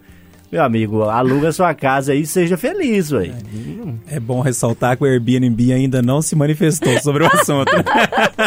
meu 0.51 0.63
amigo, 0.63 1.03
aluga 1.03 1.51
sua 1.51 1.75
casa 1.75 2.11
aí 2.11 2.21
e 2.21 2.25
seja 2.25 2.57
feliz, 2.57 3.11
ué. 3.11 3.31
É 4.09 4.19
bom 4.19 4.41
ressaltar 4.41 4.97
que 4.97 5.03
o 5.03 5.05
Airbnb 5.05 5.71
ainda 5.71 6.01
não 6.01 6.21
se 6.21 6.35
manifestou 6.35 6.99
sobre 7.01 7.23
o 7.23 7.27
assunto. 7.27 7.71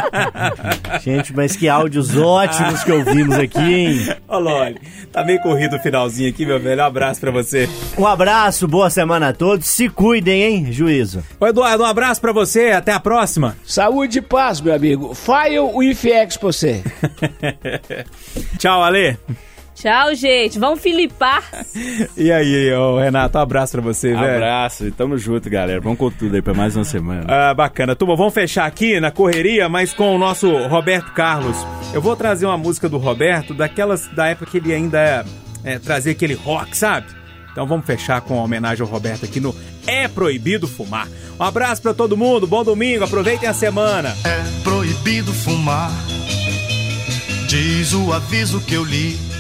Gente, 1.05 1.33
mas 1.35 1.55
que 1.55 1.69
áudios 1.69 2.17
ótimos 2.17 2.83
que 2.83 2.91
ouvimos 2.91 3.39
aqui, 3.39 3.61
hein? 3.61 4.09
Ô, 4.27 4.39
Loli, 4.39 4.81
tá 5.13 5.25
meio 5.25 5.41
corrido 5.43 5.77
o 5.77 5.79
finalzinho 5.79 6.29
aqui, 6.29 6.45
meu 6.45 6.59
velho. 6.59 6.83
Um 6.83 6.87
abraço 6.87 7.21
pra 7.21 7.31
você. 7.31 7.69
Um 7.97 8.07
abraço, 8.07 8.67
boa 8.67 8.91
semana 8.91 9.29
a 9.29 9.33
todos. 9.33 9.67
Se 9.67 9.89
cuidem, 9.89 10.43
hein, 10.43 10.73
juízo. 10.73 11.23
Ô, 11.39 11.47
Eduardo, 11.47 11.85
um 11.85 11.87
abraço 11.87 12.21
pra 12.21 12.33
você. 12.33 12.71
Até 12.71 12.93
a 12.93 12.99
próxima. 12.99 13.57
Saúde 13.65 14.19
e 14.19 14.23
paz, 14.23 14.61
meu 14.61 14.75
amigo. 14.75 15.15
File 15.15 15.61
o 15.61 15.83
IFX 15.83 16.37
pra 16.37 16.49
você. 16.49 16.83
Tchau, 18.59 18.83
Ale. 18.83 19.17
Tchau, 19.83 20.15
gente. 20.15 20.61
Vamos 20.61 20.81
filipar. 20.81 21.43
E 22.17 22.31
aí, 22.31 22.73
ô, 22.73 22.99
Renato, 22.99 23.37
um 23.37 23.41
abraço 23.41 23.73
pra 23.73 23.81
você, 23.81 24.15
velho. 24.15 24.37
Abraço 24.37 24.87
e 24.87 24.91
tamo 24.91 25.19
junto, 25.19 25.51
galera. 25.51 25.81
Vamos 25.81 25.99
com 25.99 26.11
tudo 26.11 26.37
aí 26.37 26.43
pra 26.43 26.55
mais 26.55 26.77
uma 26.77 26.85
semana. 26.85 27.25
Ah, 27.27 27.55
bacana. 27.55 27.97
Turma, 27.97 28.15
vamos 28.15 28.33
fechar 28.33 28.67
aqui 28.67 29.01
na 29.01 29.11
correria, 29.11 29.69
mas 29.69 29.93
com 29.93 30.15
o 30.15 30.19
nosso 30.19 30.49
Roberto 30.69 31.13
Carlos. 31.13 31.57
Eu 31.93 32.01
vou 32.01 32.15
trazer 32.15 32.47
uma 32.47 32.57
música 32.57 32.89
do 32.89 32.99
Roberto, 32.99 33.55
daquelas 33.55 34.07
da 34.09 34.29
época 34.29 34.51
que 34.51 34.59
ele 34.59 34.73
ainda 34.73 34.99
é, 35.01 35.25
é, 35.65 35.79
trazia 35.79 36.13
aquele 36.13 36.35
rock, 36.35 36.77
sabe? 36.77 37.07
Então 37.51 37.67
vamos 37.67 37.85
fechar 37.85 38.21
com 38.21 38.35
uma 38.35 38.45
homenagem 38.45 38.85
ao 38.85 38.91
Roberto 38.91 39.25
aqui 39.25 39.41
no 39.41 39.55
É 39.87 40.07
Proibido 40.07 40.69
Fumar. 40.69 41.09
Um 41.41 41.43
abraço 41.43 41.83
pra 41.83 41.95
todo 41.95 42.17
mundo, 42.17 42.47
bom 42.47 42.63
domingo, 42.63 43.05
aproveitem 43.05 43.49
a 43.49 43.55
semana. 43.55 44.15
É 44.25 44.63
proibido 44.63 45.33
fumar. 45.33 45.91
Diz 47.49 47.93
o 47.93 48.13
aviso 48.13 48.61
que 48.61 48.75
eu 48.75 48.85
li. 48.85 49.32